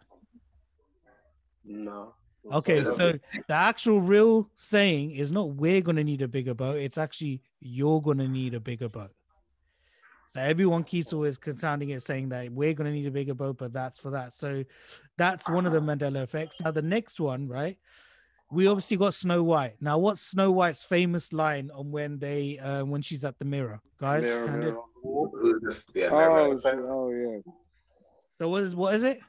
No. 1.65 2.13
Okay, 2.51 2.83
so 2.83 3.13
the 3.47 3.53
actual 3.53 4.01
real 4.01 4.49
saying 4.55 5.11
is 5.11 5.31
not 5.31 5.49
we're 5.55 5.81
gonna 5.81 6.03
need 6.03 6.21
a 6.21 6.27
bigger 6.27 6.53
boat, 6.53 6.77
it's 6.77 6.97
actually 6.97 7.41
you're 7.59 8.01
gonna 8.01 8.27
need 8.27 8.53
a 8.53 8.59
bigger 8.59 8.89
boat. 8.89 9.11
So 10.31 10.39
everyone 10.39 10.85
keeps 10.85 11.11
always 11.11 11.37
confounding 11.37 11.89
it 11.89 12.01
saying 12.03 12.29
that 12.29 12.49
we're 12.53 12.73
gonna 12.73 12.93
need 12.93 13.05
a 13.05 13.11
bigger 13.11 13.33
boat, 13.33 13.57
but 13.57 13.73
that's 13.73 13.97
for 13.97 14.11
that. 14.11 14.31
So 14.31 14.63
that's 15.17 15.49
one 15.49 15.65
of 15.65 15.73
the 15.73 15.81
Mandela 15.81 16.23
effects. 16.23 16.55
Now 16.61 16.71
the 16.71 16.81
next 16.81 17.19
one, 17.19 17.49
right? 17.49 17.77
We 18.49 18.67
obviously 18.67 18.95
got 18.95 19.13
Snow 19.13 19.43
White. 19.43 19.75
Now, 19.81 19.97
what's 19.97 20.21
Snow 20.21 20.51
White's 20.51 20.83
famous 20.83 21.33
line 21.33 21.69
on 21.73 21.91
when 21.91 22.17
they 22.17 22.59
uh 22.59 22.85
when 22.85 23.01
she's 23.01 23.25
at 23.25 23.39
the 23.39 23.45
mirror? 23.45 23.81
Guys, 23.99 24.23
Mirror, 24.23 24.45
Candid? 24.45 24.61
mirror 24.61 24.77
on 24.77 24.89
the 24.95 25.07
wall. 25.09 25.31
Who 25.33 25.59
the, 25.59 25.83
yeah, 25.95 26.09
Oh, 26.11 26.15
right, 26.15 26.63
right. 26.63 26.75
oh 26.79 27.09
yeah. 27.11 27.51
So 28.39 28.47
what 28.47 28.63
is 28.63 28.73
what 28.73 28.95
is 28.95 29.03
it? 29.03 29.19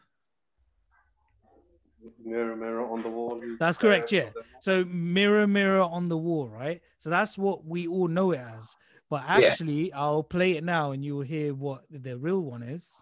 Mirror, 2.24 2.54
mirror 2.56 2.88
on 2.88 3.02
the 3.02 3.08
wall. 3.08 3.42
That's 3.58 3.76
correct, 3.78 4.12
yeah. 4.12 4.30
So 4.60 4.84
mirror, 4.84 5.48
mirror 5.48 5.82
on 5.82 6.08
the 6.08 6.16
wall, 6.16 6.48
right? 6.48 6.80
So 6.98 7.10
that's 7.10 7.36
what 7.36 7.64
we 7.64 7.88
all 7.88 8.06
know 8.06 8.30
it 8.30 8.38
as. 8.38 8.76
But 9.12 9.24
Yeah. 9.28 9.48
actually, 9.48 9.92
I'll 9.92 10.22
play 10.22 10.52
it 10.52 10.64
now, 10.64 10.92
and 10.92 11.04
you 11.04 11.14
will 11.16 11.22
hear 11.36 11.52
what 11.52 11.82
the 11.90 12.16
real 12.16 12.40
one 12.40 12.62
is. 12.62 12.94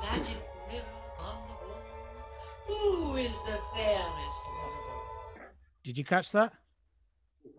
Magic 0.00 0.38
mirror 0.70 0.82
on 1.20 1.36
the 1.48 1.54
wall. 1.68 3.10
Who 3.10 3.16
is 3.16 3.30
the 3.44 3.58
fairest? 3.76 4.38
Did 5.82 5.98
you 5.98 6.04
catch 6.04 6.32
that? 6.32 6.54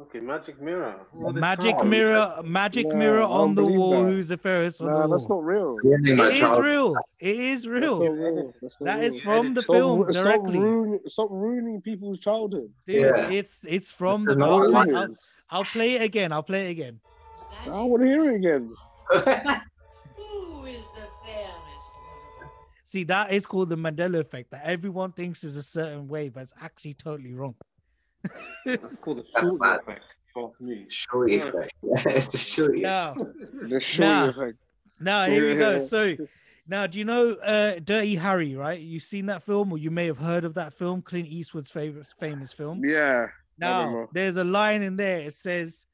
Okay, 0.02 0.20
magic 0.20 0.60
mirror. 0.60 0.96
All 1.16 1.32
Magic 1.32 1.78
time. 1.78 1.90
mirror, 1.92 2.42
magic 2.44 2.88
No, 2.88 2.96
mirror 2.96 3.22
on 3.22 3.54
the 3.54 3.64
wall. 3.64 4.04
that. 4.04 4.10
Who's 4.10 4.30
the 4.30 4.38
fairest 4.38 4.82
on 4.82 4.88
Nah, 4.88 5.06
the 5.06 5.14
that's 5.14 5.30
wall? 5.30 5.42
not 5.44 5.46
real. 5.48 5.78
Ruining 5.84 6.16
my 6.16 6.28
It 6.30 6.34
is 6.34 6.40
child- 6.40 6.64
real. 6.64 6.96
It 7.20 7.36
is 7.40 7.68
real. 7.68 8.00
real. 8.00 8.54
That's 8.64 8.76
That 8.82 8.96
real. 8.96 9.04
is 9.06 9.22
from 9.22 9.54
the 9.54 9.62
Stop, 9.62 9.76
film 9.76 10.00
ru- 10.02 10.12
stop 10.12 10.24
directly. 10.26 10.60
ruining, 10.60 11.00
stop 11.06 11.28
ruining 11.30 11.82
people's 11.82 12.18
childhood. 12.18 12.74
Dude, 12.88 12.96
Yeah. 13.02 13.30
it's 13.30 13.64
it's 13.64 13.92
from 13.92 14.26
This 14.26 14.34
the 14.34 14.34
is 14.34 14.38
not 14.40 14.50
I'll 14.50 14.72
What 14.72 14.86
play, 14.86 14.94
it 14.94 14.98
I'll, 14.98 15.12
is. 15.12 15.20
I'll 15.52 15.64
play 15.64 15.92
it 15.98 16.02
again. 16.02 16.32
I'll 16.32 16.42
play 16.44 16.66
it 16.68 16.72
again. 16.72 17.00
I 17.64 17.82
want 17.82 18.02
to 18.04 18.08
hear 18.08 18.32
it 18.32 18.36
again. 18.36 18.74
Who 20.18 20.66
is 20.66 20.82
the 20.96 21.08
fairest? 21.26 21.88
See, 22.84 23.04
that 23.06 23.32
is 23.32 23.46
called 23.46 23.70
the 23.70 23.76
Mandela 23.78 24.20
effect. 24.20 24.52
That 24.52 24.62
everyone 24.66 25.12
thinks 25.12 25.44
is 25.44 25.56
a 25.58 25.64
certain 25.64 26.08
way, 26.08 26.30
but 26.30 26.42
it's 26.42 26.54
actually 26.62 26.94
totally 26.94 27.34
wrong. 27.34 27.56
It's 28.66 28.98
called 29.04 29.18
the 29.18 29.24
That's 29.34 29.46
short 29.46 29.82
effect. 29.82 30.04
Trust 30.34 30.62
me. 30.62 30.86
Shorty 30.90 31.36
effect. 31.40 31.72
Yeah, 31.84 32.02
it's 32.08 32.28
the 32.28 32.38
shorty. 32.38 32.82
now, 32.82 33.16
The 33.16 33.80
shorty 33.80 34.00
Nah. 34.10 34.30
effect. 34.30 34.58
now 35.00 35.26
here 35.26 35.48
we 35.50 35.56
go. 35.56 35.80
So 35.80 36.16
now, 36.68 36.88
do 36.88 36.98
you 37.00 37.06
know 37.06 37.34
uh, 37.34 37.80
Dirty 37.84 38.16
Harry? 38.16 38.56
Right? 38.56 38.80
You've 38.82 39.04
seen 39.04 39.28
that 39.28 39.44
film, 39.44 39.72
or 39.72 39.78
you 39.78 39.92
may 39.92 40.08
have 40.08 40.18
heard 40.18 40.44
of 40.46 40.56
that 40.56 40.74
film, 40.74 41.02
Clint 41.02 41.28
Eastwood's 41.28 41.70
favorite 41.70 42.08
famous 42.20 42.52
film. 42.52 42.82
Yeah. 42.84 43.28
Now, 43.58 44.08
there's 44.14 44.36
a 44.38 44.44
line 44.44 44.82
in 44.82 44.98
there. 44.98 45.20
It 45.20 45.34
says, 45.34 45.86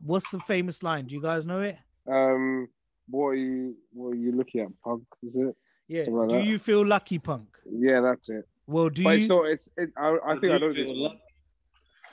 "What's 0.00 0.28
the 0.30 0.40
famous 0.40 0.82
line? 0.82 1.06
Do 1.06 1.14
you 1.14 1.22
guys 1.22 1.46
know 1.46 1.60
it?" 1.60 1.76
Um. 2.10 2.68
What 3.10 3.28
are 3.28 3.34
you? 3.34 3.76
What 3.92 4.10
are 4.10 4.16
you 4.16 4.32
looking 4.32 4.60
at? 4.60 4.68
Punk? 4.84 5.02
Is 5.22 5.34
it? 5.34 5.56
Yeah. 5.88 6.04
Like 6.08 6.28
do 6.28 6.36
that. 6.36 6.44
you 6.44 6.58
feel 6.58 6.84
lucky, 6.86 7.18
punk? 7.18 7.48
Yeah, 7.70 8.00
that's 8.00 8.28
it. 8.28 8.46
Well, 8.66 8.90
do 8.90 9.02
but 9.02 9.10
you? 9.10 9.18
it's 9.20 9.28
not. 9.28 9.46
It's. 9.46 9.68
It, 9.76 9.90
I, 9.96 10.16
I 10.26 10.38
think 10.38 10.52
I 10.52 10.58
don't 10.58 10.74
feel 10.74 11.02
one. 11.02 11.18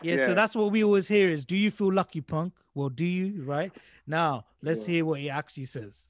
Yeah, 0.02 0.16
Yeah. 0.16 0.26
so 0.28 0.34
that's 0.34 0.56
what 0.56 0.72
we 0.72 0.84
always 0.84 1.08
hear 1.08 1.30
is 1.30 1.46
do 1.46 1.56
you 1.58 1.72
feel 1.72 1.92
lucky, 1.92 2.22
punk? 2.22 2.54
Well, 2.74 2.90
do 2.90 3.06
you, 3.06 3.44
right? 3.44 3.72
Now, 4.06 4.46
let's 4.62 4.88
Yeah. 4.88 4.96
hear 4.96 5.06
what 5.06 5.20
he 5.20 5.30
actually 5.30 5.66
says. 5.66 6.10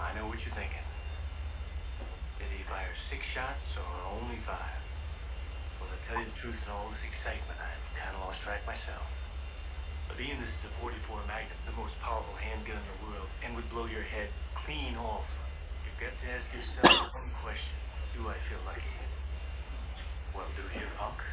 I 0.00 0.14
know 0.14 0.26
what 0.28 0.44
you're 0.44 0.54
thinking. 0.54 0.87
Did 2.68 2.76
fire 2.76 2.96
six 3.00 3.24
shots 3.24 3.80
or 3.80 3.88
only 4.12 4.36
five? 4.44 4.76
Well, 5.80 5.88
to 5.88 5.98
tell 6.04 6.20
you 6.20 6.28
the 6.28 6.36
truth, 6.36 6.60
in 6.68 6.72
all 6.76 6.92
this 6.92 7.00
excitement, 7.00 7.56
I've 7.56 7.80
kind 7.96 8.12
of 8.12 8.28
lost 8.28 8.44
track 8.44 8.60
myself. 8.66 9.08
But 10.04 10.20
being 10.20 10.36
this 10.36 10.60
is 10.60 10.68
a 10.68 10.72
44 10.84 11.16
Magnum, 11.24 11.56
the 11.64 11.72
most 11.80 11.96
powerful 12.04 12.36
handgun 12.36 12.76
in 12.76 12.84
the 12.92 13.00
world, 13.08 13.28
and 13.40 13.56
would 13.56 13.64
blow 13.72 13.88
your 13.88 14.04
head 14.04 14.28
clean 14.52 14.92
off, 15.00 15.32
you've 15.80 15.96
got 15.96 16.12
to 16.12 16.26
ask 16.36 16.52
yourself 16.52 16.92
one 17.16 17.32
question. 17.40 17.76
Do 18.12 18.28
I 18.28 18.36
feel 18.36 18.60
lucky? 18.68 18.92
Well, 20.36 20.48
do 20.52 20.62
you, 20.76 20.84
punk? 21.00 21.24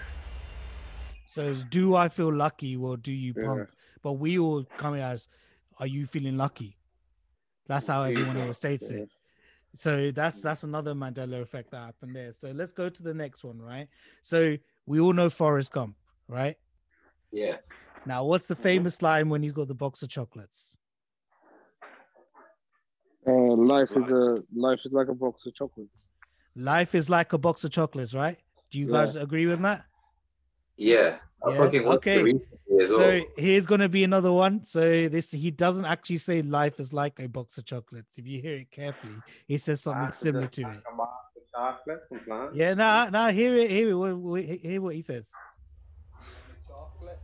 So 1.28 1.44
it's 1.52 1.66
do 1.68 2.00
I 2.00 2.08
feel 2.08 2.32
lucky? 2.32 2.78
Well, 2.80 2.96
do 2.96 3.12
you, 3.12 3.36
Yeah. 3.36 3.44
punk? 3.44 3.70
But 4.02 4.14
we 4.24 4.40
all 4.40 4.64
come 4.80 4.96
as, 4.96 5.28
are 5.84 5.88
you 5.88 6.08
feeling 6.08 6.38
lucky? 6.40 6.80
That's 7.68 7.88
how 7.92 8.04
everyone 8.04 8.40
always 8.40 8.56
states 8.56 8.88
it. 8.90 9.10
So 9.76 10.12
that's 10.12 10.42
that's 10.42 10.64
another 10.64 10.94
Mandela 10.94 11.42
effect 11.42 11.72
that 11.72 11.82
happened 11.82 12.16
there. 12.16 12.34
So 12.34 12.52
let's 12.52 12.72
go 12.72 12.90
to 12.90 13.04
the 13.04 13.14
next 13.14 13.44
one, 13.44 13.62
right? 13.62 13.88
So 14.22 14.56
we 14.86 15.00
all 15.00 15.14
know 15.14 15.30
Forrest 15.30 15.72
Gump, 15.74 15.98
right? 16.28 16.56
Yeah. 17.32 17.58
Now, 18.06 18.24
what's 18.24 18.48
the 18.48 18.56
famous 18.56 19.02
line 19.02 19.30
when 19.30 19.44
he's 19.44 19.52
got 19.52 19.68
the 19.68 19.76
box 19.76 20.02
of 20.02 20.10
chocolates? 20.10 20.78
Uh, 23.28 23.32
life 23.32 23.90
is 23.92 24.12
a 24.12 24.44
life 24.56 24.80
is 24.86 24.94
like 24.94 25.08
a 25.10 25.14
box 25.14 25.46
of 25.46 25.56
chocolates. 25.56 26.04
Life 26.56 26.96
is 26.96 27.10
like 27.10 27.34
a 27.34 27.38
box 27.38 27.64
of 27.64 27.72
chocolates, 27.72 28.14
right? 28.14 28.38
Do 28.72 28.80
you 28.80 28.86
Yeah. 28.86 29.06
guys 29.06 29.16
agree 29.16 29.46
with 29.46 29.62
that? 29.64 29.86
Yeah. 30.78 31.20
Yeah, 31.48 31.58
fucking 31.58 31.84
watched 31.84 32.08
okay. 32.08 32.34
It 32.80 32.88
So 32.88 33.20
all. 33.20 33.26
here's 33.38 33.66
gonna 33.66 33.90
be 33.90 34.04
another 34.04 34.32
one. 34.32 34.64
So 34.64 35.08
this 35.10 35.32
he 35.32 35.52
doesn't 35.52 35.86
actually 35.86 36.18
say 36.18 36.42
life 36.42 36.80
is 36.80 36.94
like 36.94 37.20
a 37.20 37.28
box 37.28 37.58
of 37.58 37.66
chocolates. 37.66 38.18
If 38.18 38.28
you 38.28 38.42
hear 38.42 38.58
it 38.58 38.72
carefully, 38.72 39.16
he 39.48 39.58
says 39.58 39.86
ah, 39.88 39.92
something 39.92 40.14
similar 40.14 40.48
to 40.48 40.62
it. 40.62 40.84
Chocolate 41.52 42.02
and 42.12 42.26
plant. 42.26 42.56
Yeah, 42.56 42.74
nah, 42.74 43.10
nah. 43.10 43.30
Hear 43.30 43.56
it, 43.56 43.72
hear 43.72 43.90
it. 43.92 43.94
What, 43.94 44.18
what- 44.18 44.44
hear 44.44 44.82
what 44.82 44.94
he 44.96 45.02
says. 45.02 45.30
Chocolate. 46.68 47.20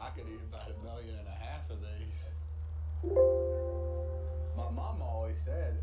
I 0.00 0.10
could 0.10 0.26
eat 0.28 0.40
about 0.48 0.70
a 0.70 0.82
million 0.84 1.14
and 1.18 1.28
a 1.28 1.30
half 1.30 1.70
of 1.70 1.78
these. 1.80 3.12
My 4.56 4.70
mom 4.70 5.02
always 5.02 5.38
said 5.38 5.78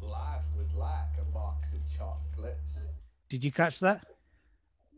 life 0.00 0.42
was 0.56 0.72
like 0.74 1.18
a 1.20 1.24
box 1.32 1.72
of 1.72 1.80
chocolates. 1.86 2.86
Did 3.28 3.44
you 3.44 3.52
catch 3.52 3.80
that? 3.80 4.04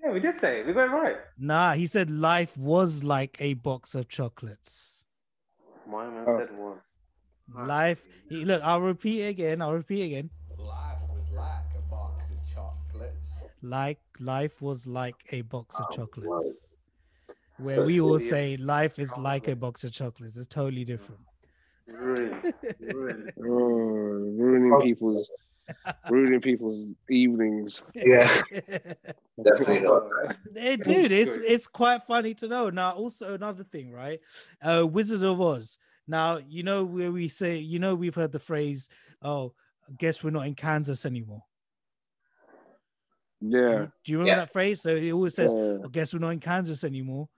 Yeah, 0.07 0.12
we 0.12 0.20
did 0.20 0.38
say 0.38 0.61
it. 0.61 0.66
We 0.66 0.72
got 0.72 0.84
it 0.84 0.92
right. 0.92 1.16
Nah, 1.36 1.72
he 1.72 1.86
said 1.86 2.11
life 2.11 2.57
was 2.57 3.02
like 3.02 3.36
a 3.40 3.54
box 3.54 3.94
of 3.96 4.09
chocolates. 4.09 5.04
My 5.88 6.09
man 6.09 6.24
Oh. 6.28 6.38
said 6.38 6.57
was. 6.57 6.78
Life. 7.66 8.04
he- 8.28 8.44
Look, 8.44 8.62
I'll 8.62 8.80
repeat 8.80 9.22
again. 9.22 9.61
I'll 9.62 9.72
repeat 9.74 10.02
again. 10.02 10.30
Life 10.59 10.98
was 11.09 11.28
like 11.34 11.64
a 11.76 11.90
box 11.90 12.30
of 12.30 12.36
chocolates. 12.54 13.42
Like 13.62 13.98
life 14.20 14.62
was 14.62 14.86
like 14.86 15.16
a 15.32 15.42
box 15.42 15.76
of 15.80 15.86
Oh, 15.90 15.96
chocolates. 15.96 16.74
Where 17.59 17.76
That's 17.76 17.86
we 17.86 18.00
all 18.00 18.12
really 18.18 18.24
say 18.24 18.57
life 18.59 18.98
is 19.00 19.16
like 19.16 19.48
a 19.48 19.57
box 19.57 19.82
of 19.82 19.90
chocolates. 19.92 20.36
It's 20.36 20.46
totally 20.46 20.84
different. 20.84 21.20
Ruined. 21.88 22.54
Ruined. 22.80 23.32
Oh, 23.38 23.42
ruining 23.42 24.72
oh. 24.72 24.80
people's 24.82 25.28
ruining 26.11 26.41
people's 26.41 26.85
evenings. 27.11 27.81
Yeah, 27.95 28.31
definitely 29.43 29.81
not. 29.81 30.05
Eh, 30.57 30.77
dude, 30.77 31.12
it's 31.12 31.37
it's 31.39 31.67
quite 31.67 32.03
funny 32.07 32.35
to 32.35 32.49
know. 32.49 32.71
Now, 32.71 32.93
also 32.93 33.35
another 33.35 33.64
thing, 33.64 33.91
right? 33.93 34.21
Uh 34.62 34.87
Wizard 34.87 35.23
of 35.23 35.41
Oz. 35.41 35.79
Now, 36.09 36.39
you 36.39 36.62
know 36.62 36.85
where 36.85 37.11
we 37.11 37.29
say, 37.29 37.59
you 37.59 37.79
know, 37.79 37.95
we've 37.95 38.14
heard 38.14 38.33
the 38.33 38.39
phrase, 38.39 38.89
oh, 39.23 39.55
I 39.89 39.93
guess 39.99 40.23
we're 40.23 40.31
not 40.31 40.47
in 40.47 40.55
Kansas 40.55 41.05
anymore. 41.05 41.43
Yeah. 43.41 43.87
Do 44.05 44.12
you 44.12 44.19
remember 44.19 44.29
Yeah. 44.39 44.45
that 44.45 44.53
phrase? 44.53 44.83
So 44.83 44.95
it 44.95 45.11
always 45.11 45.35
says, 45.35 45.53
Yeah. 45.57 45.79
I 45.85 45.89
guess 45.91 46.12
we're 46.14 46.21
not 46.21 46.31
in 46.31 46.41
Kansas 46.41 46.85
anymore. 46.85 47.29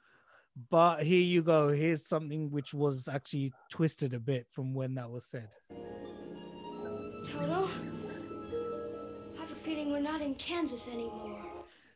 But 0.71 1.03
here 1.03 1.21
you 1.21 1.43
go. 1.43 1.69
Here's 1.69 2.05
something 2.07 2.51
which 2.51 2.75
was 2.75 3.09
actually 3.09 3.53
twisted 3.71 4.13
a 4.13 4.19
bit 4.19 4.47
from 4.51 4.75
when 4.75 4.95
that 4.97 5.09
was 5.11 5.25
said. 5.25 5.49
Toto, 7.31 7.67
I 7.67 7.85
have 7.85 7.95
a 7.95 7.98
feeling 9.69 9.91
we're 9.93 10.01
not 10.01 10.23
in 10.23 10.35
Kansas 10.37 10.87
anymore. 10.91 11.37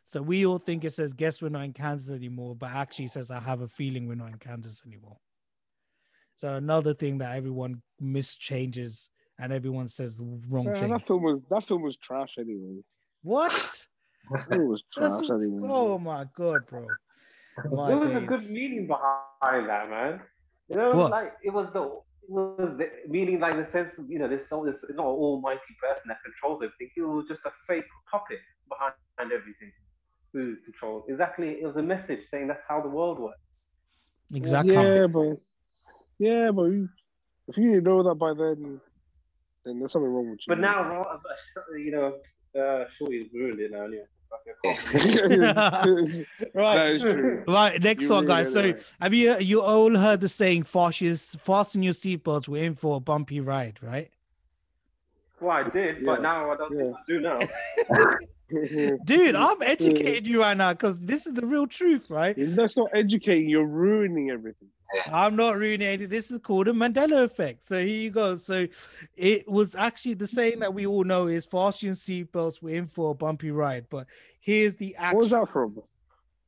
So 0.03 0.21
we 0.21 0.45
all 0.45 0.59
think 0.59 0.83
it 0.83 0.91
says, 0.93 1.13
guess 1.13 1.41
we're 1.41 1.49
not 1.49 1.63
in 1.63 1.73
Kansas 1.73 2.11
anymore, 2.15 2.55
but 2.55 2.69
actually 2.69 3.07
says, 3.07 3.31
I 3.31 3.39
have 3.39 3.61
a 3.61 3.67
feeling 3.67 4.07
we're 4.07 4.15
not 4.15 4.29
in 4.29 4.37
Kansas 4.37 4.81
anymore. 4.85 5.17
So 6.35 6.55
another 6.55 6.93
thing 6.93 7.17
that 7.19 7.35
everyone 7.35 7.81
mischanges 8.01 9.07
and 9.39 9.51
everyone 9.51 9.87
says 9.87 10.15
the 10.15 10.39
wrong 10.49 10.65
Yeah, 10.65 10.73
thing. 10.73 10.91
that 10.91 11.07
film 11.07 11.23
was 11.23 11.39
that 11.49 11.67
film 11.67 11.81
was 11.81 11.97
trash 11.97 12.29
anyway. 12.37 12.83
What? 13.23 13.53
It 14.51 14.57
was 14.59 14.83
That's- 14.97 15.19
trash 15.19 15.29
anyway. 15.31 15.67
oh 15.71 15.97
my 15.97 16.25
god, 16.35 16.67
bro. 16.67 16.85
My 17.71 17.87
there 17.89 17.97
was 17.97 18.13
a 18.15 18.21
good 18.21 18.49
meaning 18.49 18.87
behind 18.87 19.69
that, 19.69 19.89
man. 19.89 20.19
You 20.69 20.75
know, 20.77 20.91
it 20.91 20.95
was 20.95 21.03
What? 21.03 21.11
like 21.11 21.33
it 21.43 21.53
was 21.53 21.67
the 21.73 21.83
it 21.83 22.01
was 22.27 22.77
the 22.77 22.89
meaning 23.07 23.39
like 23.39 23.57
the 23.57 23.69
sense 23.69 23.97
of, 23.97 24.09
you 24.09 24.19
know, 24.19 24.27
there's 24.27 24.47
so 24.47 24.63
there's 24.63 24.83
not 24.95 25.05
an 25.05 25.11
almighty 25.11 25.61
person 25.81 26.03
that 26.07 26.17
controls 26.23 26.63
everything. 26.63 26.89
It 26.95 27.01
was 27.01 27.25
just 27.27 27.41
a 27.45 27.51
fake 27.67 27.85
puppet 28.11 28.39
behind 28.69 28.93
everything 29.19 29.71
who 30.33 30.55
controls. 30.65 31.05
Exactly, 31.09 31.61
it 31.61 31.65
was 31.65 31.75
a 31.75 31.81
message 31.81 32.21
saying 32.29 32.47
that's 32.47 32.63
how 32.67 32.81
the 32.81 32.89
world 32.89 33.19
works. 33.19 33.37
Exactly. 34.33 34.73
Yeah, 34.73 35.07
but 35.07 35.37
yeah, 36.19 36.51
but 36.51 36.63
you, 36.63 36.89
if 37.47 37.57
you 37.57 37.69
didn't 37.71 37.83
know 37.83 38.03
that 38.03 38.15
by 38.15 38.33
then, 38.33 38.79
then 39.65 39.79
there's 39.79 39.91
something 39.91 40.09
wrong 40.09 40.31
with 40.31 40.39
you. 40.47 40.55
But 40.55 40.59
now, 40.59 40.89
Ro- 40.89 41.19
you 41.77 41.91
know, 41.91 42.59
uh, 42.59 42.85
he's 42.99 43.27
ruined 43.33 43.59
it 43.59 43.71
now. 43.71 43.85
Yeah. 43.87 44.01
right. 46.53 46.75
That 46.75 46.89
is 46.91 47.01
true. 47.01 47.43
Right, 47.47 47.81
next 47.81 48.03
You 48.03 48.11
one, 48.11 48.25
guys. 48.25 48.53
So 48.53 48.61
ruined 48.61 48.77
it, 48.77 48.85
have 49.01 49.13
you 49.13 49.37
you 49.39 49.61
all 49.61 49.95
heard 49.95 50.21
the 50.21 50.29
saying 50.29 50.63
fasten 50.63 51.15
fasten 51.15 51.83
your 51.83 51.93
seatbelts, 51.93 52.47
we're 52.47 52.63
in 52.63 52.75
for 52.75 52.97
a 52.97 52.99
bumpy 52.99 53.41
ride, 53.41 53.79
right? 53.81 54.09
Well, 55.41 55.51
I 55.51 55.69
did, 55.69 56.05
but 56.05 56.21
now 56.21 56.51
I 56.51 56.55
don't 56.55 56.77
think 56.77 56.95
I 56.95 56.99
do 57.07 57.19
now. 57.19 57.39
Dude, 59.05 59.35
I'm 59.35 59.61
educating 59.61 60.25
you 60.25 60.41
right 60.41 60.57
now 60.57 60.73
because 60.73 60.99
this 60.99 61.25
is 61.25 61.33
the 61.33 61.45
real 61.45 61.67
truth, 61.67 62.09
right? 62.09 62.35
That's 62.37 62.77
not 62.77 62.89
educating. 62.93 63.49
You're 63.49 63.65
ruining 63.65 64.29
everything. 64.29 64.69
I'm 65.11 65.35
not 65.35 65.57
ruining 65.57 65.87
anything. 65.87 66.09
This 66.09 66.29
is 66.29 66.39
called 66.39 66.67
a 66.67 66.71
Mandela 66.71 67.23
effect. 67.23 67.63
So 67.63 67.79
here 67.79 67.87
you 67.87 68.09
go. 68.11 68.37
So 68.37 68.67
it 69.15 69.49
was 69.49 69.75
actually 69.75 70.13
the 70.15 70.27
saying 70.27 70.59
that 70.59 70.73
we 70.73 70.85
all 70.85 71.03
know 71.03 71.27
is 71.27 71.45
fasten 71.45 71.87
your 71.87 71.95
seatbelts, 71.95 72.61
we're 72.61 72.77
in 72.77 72.87
for 72.87 73.11
a 73.11 73.15
bumpy 73.15 73.51
ride. 73.51 73.87
But 73.89 74.07
here's 74.39 74.75
the 74.75 74.95
actual. 74.97 75.17
What 75.17 75.23
was 75.23 75.31
that 75.31 75.49
from? 75.49 75.81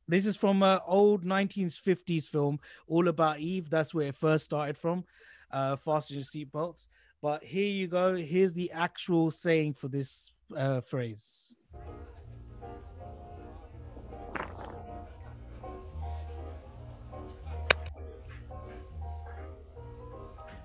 This 0.08 0.26
is 0.26 0.36
from 0.36 0.62
an 0.62 0.78
old 0.86 1.24
1950s 1.24 2.26
film, 2.26 2.60
All 2.86 3.08
About 3.08 3.40
Eve. 3.40 3.68
That's 3.68 3.92
where 3.92 4.08
it 4.08 4.14
first 4.14 4.44
started 4.44 4.78
from. 4.78 5.04
Uh, 5.50 5.74
fasten 5.76 6.16
your 6.16 6.24
seatbelts. 6.24 6.86
But 7.20 7.42
here 7.42 7.66
you 7.66 7.88
go. 7.88 8.14
Here's 8.14 8.54
the 8.54 8.70
actual 8.70 9.32
saying 9.32 9.74
for 9.74 9.88
this 9.88 10.30
uh, 10.56 10.80
phrase. 10.80 11.55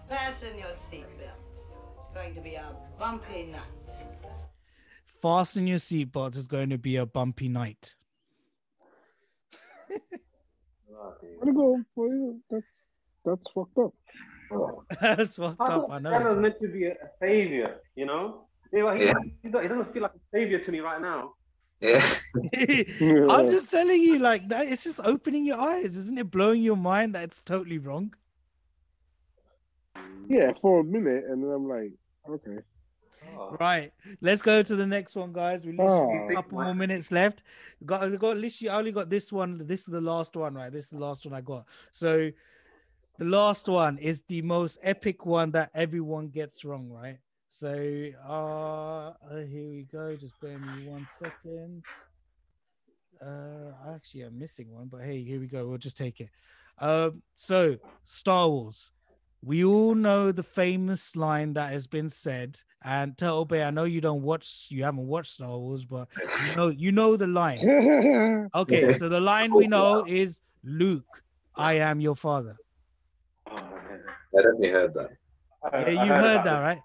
Fasten 0.09 0.57
your 0.57 0.67
seatbelts. 0.67 1.77
It's 1.97 2.09
going 2.13 2.33
to 2.35 2.41
be 2.41 2.55
a 2.55 2.75
bumpy 2.99 3.45
night. 3.45 3.61
Fasten 5.21 5.67
your 5.67 5.77
seatbelts. 5.77 6.37
It's 6.37 6.47
going 6.47 6.69
to 6.69 6.77
be 6.77 6.97
a 6.97 7.05
bumpy 7.05 7.47
night. 7.47 7.95
I 11.41 11.45
don't 11.45 11.55
know. 11.55 11.83
Well, 11.95 12.39
That's 12.49 12.65
that's 13.25 13.41
fucked 13.53 13.77
up. 13.77 13.93
That's 15.01 15.35
fucked 15.35 15.61
up. 15.61 15.87
I 15.89 15.99
know. 15.99 16.11
Santa 16.11 16.29
was 16.29 16.37
meant 16.37 16.59
to 16.59 16.67
be 16.67 16.85
a, 16.85 16.91
a 16.91 17.09
savior, 17.19 17.77
you 17.95 18.05
know? 18.05 18.47
Yeah, 18.71 18.95
he, 18.95 19.05
Yeah. 19.05 19.13
he, 19.43 19.49
doesn't 19.49 19.93
feel 19.93 20.03
like 20.03 20.15
a 20.15 20.19
savior 20.29 20.59
to 20.59 20.71
me 20.71 20.79
right 20.79 21.01
now. 21.01 21.33
Yeah. 21.81 22.05
I'm 23.29 23.47
just 23.47 23.71
telling 23.71 24.01
you, 24.01 24.19
like 24.19 24.47
that. 24.49 24.67
It's 24.67 24.83
just 24.83 24.99
opening 25.03 25.45
your 25.45 25.59
eyes, 25.59 25.95
isn't 25.97 26.17
it? 26.17 26.29
Blowing 26.29 26.61
your 26.61 26.77
mind 26.77 27.15
that 27.15 27.23
it's 27.23 27.41
totally 27.41 27.79
wrong. 27.79 28.13
Yeah, 30.27 30.51
for 30.61 30.81
a 30.81 30.83
minute, 30.83 31.25
and 31.27 31.43
then 31.43 31.51
I'm 31.51 31.67
like, 31.67 31.91
okay. 32.29 32.59
Right. 33.59 33.91
Let's 34.21 34.41
go 34.41 34.61
to 34.61 34.75
the 34.75 34.85
next 34.85 35.15
one, 35.15 35.33
guys. 35.33 35.65
We 35.65 35.71
literally 35.71 36.19
Oh. 36.23 36.29
a 36.29 36.35
couple 36.35 36.61
more 36.61 36.73
minutes 36.73 37.11
left. 37.11 37.43
Got 37.85 38.09
we 38.11 38.17
got 38.17 38.37
literally 38.37 38.69
I 38.69 38.77
only 38.77 38.91
got 38.91 39.09
this 39.09 39.31
one. 39.31 39.57
This 39.65 39.81
is 39.81 39.87
the 39.87 40.01
last 40.01 40.35
one, 40.35 40.53
right? 40.53 40.71
This 40.71 40.85
is 40.85 40.89
the 40.91 40.99
last 40.99 41.25
one 41.25 41.33
I 41.33 41.41
got. 41.41 41.65
So 41.91 42.31
the 43.17 43.25
last 43.25 43.67
one 43.67 43.97
is 43.97 44.23
the 44.23 44.41
most 44.41 44.79
epic 44.81 45.25
one 45.25 45.51
that 45.51 45.71
everyone 45.73 46.29
gets 46.29 46.65
wrong, 46.65 46.89
right? 46.89 47.19
So 47.53 48.07
uh, 48.27 49.11
uh 49.29 49.45
here 49.45 49.69
we 49.69 49.85
go. 49.91 50.15
Just 50.15 50.39
bear 50.41 50.57
me 50.57 50.87
one 50.87 51.05
second. 51.19 51.83
Uh 53.21 53.93
actually 53.93 54.21
I'm 54.21 54.39
missing 54.39 54.71
one, 54.71 54.87
but 54.87 55.01
hey, 55.01 55.21
here 55.21 55.39
we 55.39 55.47
go. 55.47 55.67
We'll 55.67 55.77
just 55.77 55.97
take 55.97 56.21
it. 56.21 56.29
Um, 56.79 57.21
so 57.35 57.77
Star 58.03 58.49
Wars. 58.49 58.91
We 59.43 59.65
all 59.65 59.95
know 59.95 60.31
the 60.31 60.43
famous 60.43 61.15
line 61.15 61.53
that 61.53 61.71
has 61.71 61.87
been 61.87 62.09
said, 62.11 62.59
and 62.83 63.17
Turtle 63.17 63.45
Bay. 63.45 63.63
I 63.63 63.71
know 63.71 63.85
you 63.85 63.99
don't 63.99 64.21
watch, 64.21 64.67
you 64.69 64.83
haven't 64.83 65.07
watched 65.07 65.33
Star 65.33 65.57
Wars, 65.57 65.83
but 65.83 66.07
you 66.45 66.55
know, 66.55 66.69
you 66.69 66.91
know 66.91 67.15
the 67.15 67.27
line. 67.27 68.49
Okay, 68.53 68.93
so 68.93 69.09
the 69.09 69.19
line 69.19 69.53
we 69.55 69.65
know 69.65 70.05
is 70.07 70.41
Luke, 70.63 71.23
I 71.55 71.73
am 71.73 72.01
your 72.01 72.15
father. 72.15 72.55
I 73.47 73.57
definitely 74.35 74.69
heard 74.69 74.93
that. 74.93 75.09
Yeah, 75.73 76.03
you 76.05 76.11
heard 76.11 76.43
that, 76.43 76.61
right? 76.61 76.81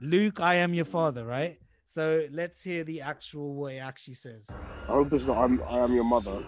Luke, 0.00 0.40
I 0.40 0.56
am 0.56 0.74
your 0.74 0.84
father, 0.84 1.24
right? 1.24 1.58
So 1.86 2.26
let's 2.32 2.62
hear 2.62 2.82
the 2.84 3.00
actual 3.00 3.54
what 3.54 3.74
it 3.74 3.78
actually 3.78 4.14
says. 4.14 4.50
I 4.50 4.92
hope 4.92 5.12
it's 5.12 5.24
not. 5.24 5.38
I'm, 5.38 5.62
I 5.68 5.78
am 5.78 5.94
your 5.94 6.04
mother. 6.04 6.44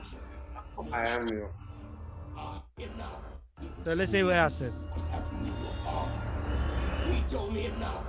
I 0.92 1.06
am 1.06 1.28
you. 1.28 1.48
So 3.84 3.92
let's 3.92 4.10
see 4.10 4.22
what 4.22 4.34
else 4.34 4.56
says. 4.56 4.86
He 7.10 7.22
told 7.30 7.54
me 7.54 7.66
it 7.66 7.78
now. 7.78 8.02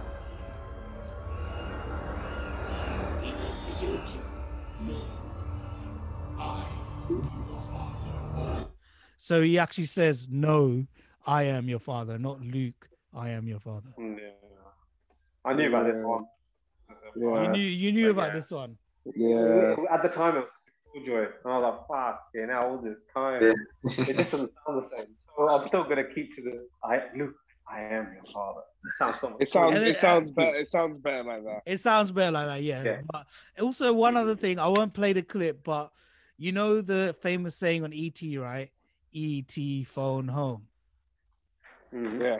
He 3.21 3.31
told 3.31 3.55
me 3.63 4.89
you. 4.89 4.95
I 6.39 6.65
am 7.09 7.21
your 7.47 7.61
father. 7.61 8.67
So 9.17 9.41
he 9.41 9.59
actually 9.59 9.85
says, 9.85 10.27
No, 10.29 10.87
I 11.25 11.43
am 11.43 11.69
your 11.69 11.79
father, 11.79 12.17
not 12.17 12.41
Luke, 12.41 12.89
I 13.13 13.29
am 13.29 13.47
your 13.47 13.59
father. 13.59 13.93
Yeah. 13.97 14.46
I 15.47 15.53
knew 15.53 15.67
about 15.69 15.93
this 15.93 16.03
one. 16.03 16.25
You 17.15 17.47
knew 17.49 17.59
you 17.61 17.91
knew 17.91 18.09
about 18.11 18.33
this 18.33 18.51
one. 18.51 18.77
Yeah. 19.15 19.75
At 19.91 20.03
the 20.03 20.09
time, 20.09 20.35
it 20.37 20.45
was 20.93 21.05
Joy. 21.05 21.19
And 21.43 21.53
I 21.53 21.57
was 21.59 21.85
like, 21.89 21.99
fuck, 22.05 22.23
yeah, 22.35 22.45
now 22.45 22.67
all 22.69 22.77
this 22.79 22.97
time. 23.15 23.41
Yeah. 23.41 23.53
it 24.07 24.17
just 24.17 24.31
doesn't 24.31 24.51
sound 24.65 24.83
the 24.83 24.87
same. 24.87 25.07
So 25.35 25.47
I'm 25.49 25.67
still 25.67 25.83
gonna 25.83 26.03
keep 26.03 26.35
to 26.35 26.41
the 26.41 26.67
I 26.83 27.01
Luke, 27.15 27.35
I 27.71 27.81
am 27.81 28.13
your 28.13 28.23
father. 28.33 28.61
It 28.85 28.93
sounds 28.97 29.19
so 29.21 29.29
much 29.29 29.37
It 29.41 29.49
sounds 29.49 29.75
And 29.75 29.83
it 29.83 29.85
then- 29.93 29.95
sounds 29.95 30.31
better. 30.31 30.55
It 30.55 30.69
sounds 30.69 30.97
better 30.99 31.23
like 31.23 31.43
that. 31.43 31.61
It 31.65 31.79
sounds 31.79 32.11
better 32.11 32.31
like 32.31 32.47
that, 32.47 32.63
yeah. 32.63 32.83
Yeah. 32.83 33.01
But 33.11 33.25
also 33.61 33.93
one 33.93 34.17
other 34.17 34.35
thing, 34.35 34.59
I 34.59 34.67
won't 34.67 34.93
play 34.93 35.13
the 35.13 35.21
clip, 35.23 35.63
but 35.63 35.91
you 36.37 36.51
know 36.51 36.81
the 36.81 37.15
famous 37.21 37.55
saying 37.55 37.83
on 37.83 37.93
ET, 37.93 38.21
right? 38.37 38.69
ET 39.15 39.83
phone 39.87 40.27
home. 40.27 40.63
Mhm. 41.93 42.21
Yeah. 42.21 42.39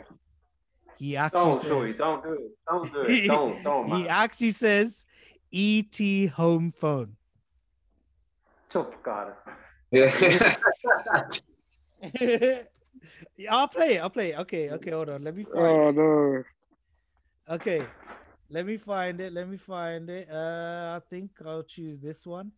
He 0.98 1.16
actually 1.16 1.52
Don't, 1.52 1.62
Joey, 1.62 1.86
says, 1.92 1.98
don't 1.98 2.22
do 2.22 2.32
it. 2.32 2.50
Don't 2.68 2.92
do 2.92 3.00
it. 3.02 3.26
Don't, 3.28 3.62
don't, 3.62 3.88
he 3.88 4.08
actually 4.08 4.50
says 4.50 5.06
ET 5.54 6.30
home 6.30 6.72
phone. 6.72 7.16
Chup, 8.72 9.02
God. 9.02 9.32
Yeah. 9.90 10.12
Yeah, 13.36 13.54
I'll 13.54 13.68
play 13.68 13.94
it. 13.96 14.00
I'll 14.00 14.10
play 14.10 14.32
it. 14.32 14.38
Okay, 14.40 14.70
okay, 14.70 14.90
hold 14.90 15.08
on. 15.08 15.22
Let 15.22 15.36
me 15.36 15.44
find 15.44 15.56
Oh 15.56 15.88
it. 15.88 15.94
no. 15.94 16.42
Okay, 17.54 17.86
let 18.50 18.66
me 18.66 18.76
find 18.76 19.20
it. 19.20 19.32
Let 19.32 19.48
me 19.48 19.56
find 19.56 20.10
it. 20.10 20.28
Uh, 20.30 21.00
I 21.00 21.00
think 21.08 21.30
I'll 21.46 21.62
choose 21.62 22.00
this 22.00 22.26
one. 22.26 22.50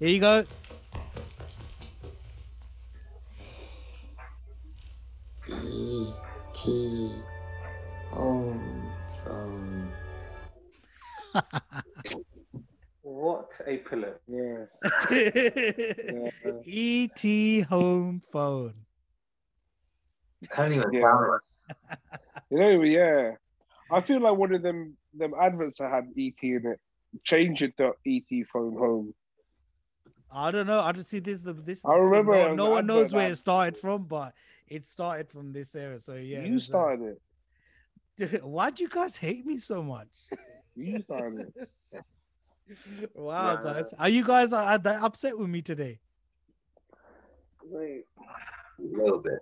Here 0.00 0.08
you 0.08 0.20
go. 0.20 0.44
E.T. 6.66 7.12
home 8.10 8.90
phone. 9.24 9.88
What 13.02 13.48
a 13.66 13.76
pillar. 13.78 14.20
Yeah. 14.26 14.64
ET 16.66 17.66
home 17.68 18.22
phone. 18.32 18.74
Can't 20.50 20.72
even 20.72 20.92
Yeah. 20.92 21.00
count. 21.02 21.42
You 22.50 22.58
know, 22.58 22.82
yeah. 22.82 23.32
I 23.90 24.00
feel 24.00 24.20
like 24.20 24.36
one 24.36 24.52
of 24.54 24.62
them 24.62 24.96
them 25.14 25.34
adverts 25.40 25.78
that 25.78 25.90
had 25.92 26.08
ET 26.18 26.34
in 26.42 26.66
it. 26.66 26.80
Change 27.24 27.62
it 27.62 27.76
to 27.76 27.92
ET 28.06 28.46
phone 28.52 28.76
home. 28.76 29.14
I 30.30 30.50
don't 30.50 30.66
know. 30.66 30.80
I 30.80 30.92
don't 30.92 31.04
see 31.04 31.20
this. 31.20 31.42
This 31.42 31.84
I 31.84 31.94
remember 31.94 32.32
No, 32.32 32.54
no 32.54 32.70
one 32.70 32.86
knows 32.86 33.12
where 33.12 33.30
it 33.30 33.36
started 33.36 33.76
from, 33.76 34.04
but 34.04 34.34
it 34.66 34.84
started 34.84 35.28
from 35.28 35.52
this 35.52 35.74
era. 35.74 35.98
So 36.00 36.14
yeah, 36.14 36.44
you 36.44 36.56
uh, 36.56 36.60
started 36.60 37.16
it. 38.18 38.44
Why 38.44 38.70
do 38.70 38.82
you 38.82 38.88
guys 38.88 39.16
hate 39.16 39.46
me 39.46 39.58
so 39.58 39.82
much? 39.82 40.08
You 40.80 41.00
started 41.02 41.52
it. 41.56 42.04
wow, 43.14 43.54
Nah. 43.56 43.62
guys, 43.64 43.92
are 43.98 44.08
you 44.08 44.24
guys 44.24 44.52
are, 44.52 44.62
are 44.62 44.78
that 44.78 45.02
upset 45.02 45.36
with 45.36 45.48
me 45.48 45.60
today? 45.60 45.98
Wait. 47.64 48.04
A 48.78 48.96
little 48.96 49.18
bit. 49.18 49.40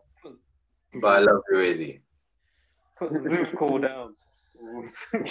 But 0.95 1.09
I 1.09 1.19
love 1.19 1.43
you 1.51 1.59
really. 1.59 2.01
Put 2.99 3.23
the 3.23 3.29
Zeus 3.29 3.49
call 3.59 3.79
down. 3.81 4.15
Has 5.13 5.31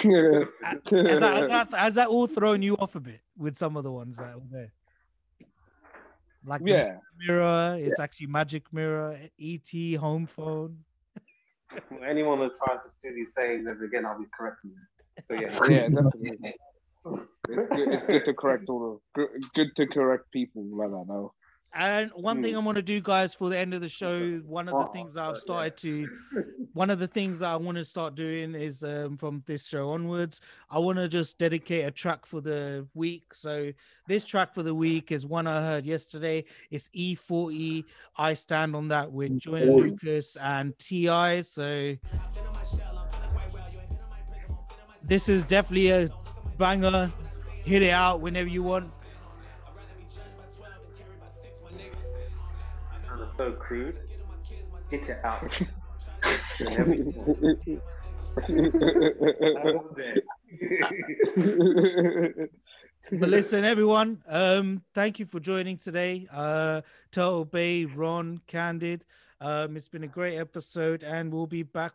that, 1.20 1.34
has 1.36 1.48
that 1.50 1.74
has 1.74 1.96
that 1.96 2.08
all 2.10 2.28
thrown 2.28 2.62
you 2.62 2.78
off 2.78 2.94
a 2.94 3.00
bit 3.00 3.22
with 3.36 3.58
some 3.58 3.76
of 3.76 3.84
the 3.84 3.92
ones 3.92 4.18
that 4.18 4.36
were 4.36 4.48
there? 4.52 4.72
Like 6.46 6.62
Yeah. 6.64 7.00
mirror, 7.18 7.78
it's 7.80 8.00
actually 8.00 8.28
magic 8.28 8.72
mirror, 8.72 9.18
ET 9.40 9.96
home 9.96 10.28
phone. 10.28 10.84
Anyone 12.06 12.40
that 12.40 12.52
tries 12.64 12.80
to 12.86 12.92
say 13.02 13.14
these 13.14 13.34
sayings 13.34 13.68
ever 13.68 13.86
again, 13.86 14.06
I'll 14.06 14.20
be 14.20 14.26
correcting 14.38 14.72
them. 14.72 14.88
So 15.28 15.34
yeah. 15.34 15.48
Yeah, 15.70 15.90
definitely. 15.90 16.56
It's 17.48 17.70
good, 17.70 17.94
it's 17.94 18.06
good 18.08 18.26
to 18.26 18.34
correct 18.34 18.70
all 18.70 19.02
the 19.16 19.22
good, 19.22 19.30
good 19.54 19.76
to 19.78 19.88
correct 19.88 20.32
people 20.32 20.64
like 20.66 20.90
that 20.90 21.06
now. 21.08 21.32
And 21.78 22.10
one 22.16 22.42
thing 22.42 22.54
Hmm. 22.54 22.60
I'm 22.60 22.66
gonna 22.66 22.82
do, 22.82 23.02
guys, 23.02 23.34
for 23.34 23.50
the 23.50 23.58
end 23.58 23.74
of 23.74 23.82
the 23.82 23.90
show, 23.90 24.38
one 24.46 24.70
of 24.70 24.76
the 24.80 24.88
things 24.94 25.18
I've 25.18 25.38
started 25.38 25.76
to, 25.80 26.08
one 26.74 26.90
of 26.90 27.00
the 27.00 27.08
things 27.08 27.40
that 27.40 27.50
I 27.50 27.58
want 27.58 27.78
to 27.78 27.84
start 27.84 28.16
doing 28.16 28.56
is 28.56 28.82
um, 28.82 29.18
from 29.18 29.44
this 29.46 29.68
show 29.68 29.90
onwards, 29.90 30.40
I 30.70 30.80
want 30.80 31.00
to 31.00 31.10
just 31.10 31.38
dedicate 31.38 31.86
a 31.86 31.92
track 31.92 32.26
for 32.26 32.40
the 32.40 32.88
week. 32.94 33.34
So 33.34 33.74
this 34.08 34.26
track 34.26 34.54
for 34.54 34.64
the 34.64 34.74
week 34.74 35.12
is 35.12 35.26
one 35.26 35.48
I 35.48 35.60
heard 35.62 35.86
yesterday. 35.86 36.46
It's 36.72 36.90
E40. 36.96 37.84
I 38.18 38.36
stand 38.36 38.74
on 38.74 38.88
that 38.88 39.12
with 39.12 39.38
Joyner 39.38 39.72
Oh. 39.74 39.76
Lucas 39.76 40.38
and 40.38 40.78
Ti. 40.80 41.42
So 41.44 41.96
this 45.04 45.28
is 45.28 45.44
definitely 45.44 45.90
a 45.92 46.10
banger. 46.58 47.12
Hit 47.66 47.82
it 47.82 47.92
out 47.92 48.22
whenever 48.22 48.48
you 48.48 48.64
want. 48.64 48.90
So 53.38 53.54
crude. 53.54 53.98
Get 54.90 55.10
it 55.10 55.20
out. 55.24 55.52
but 63.12 63.30
listen, 63.30 63.64
everyone, 63.64 64.22
um, 64.28 64.82
thank 64.94 65.20
you 65.20 65.26
for 65.26 65.40
joining 65.40 65.78
today. 65.78 66.28
Uh, 66.32 66.82
Turtle 67.12 67.46
Bay, 67.46 67.86
Ron, 67.86 68.42
Candid. 68.48 69.06
Um, 69.42 69.76
it's 69.76 69.88
been 69.88 70.04
a 70.04 70.08
great 70.08 70.38
episode, 70.38 71.04
and 71.04 71.34
we'll 71.34 71.48
be 71.48 71.64
back. 71.64 71.94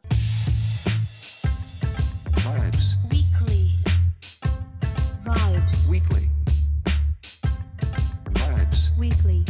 Vibes. 2.33 2.97
Weekly. 3.11 3.73
Vibes. 5.25 5.91
Weekly. 5.91 6.31
Vibes. 8.33 8.99
Weekly. 8.99 9.45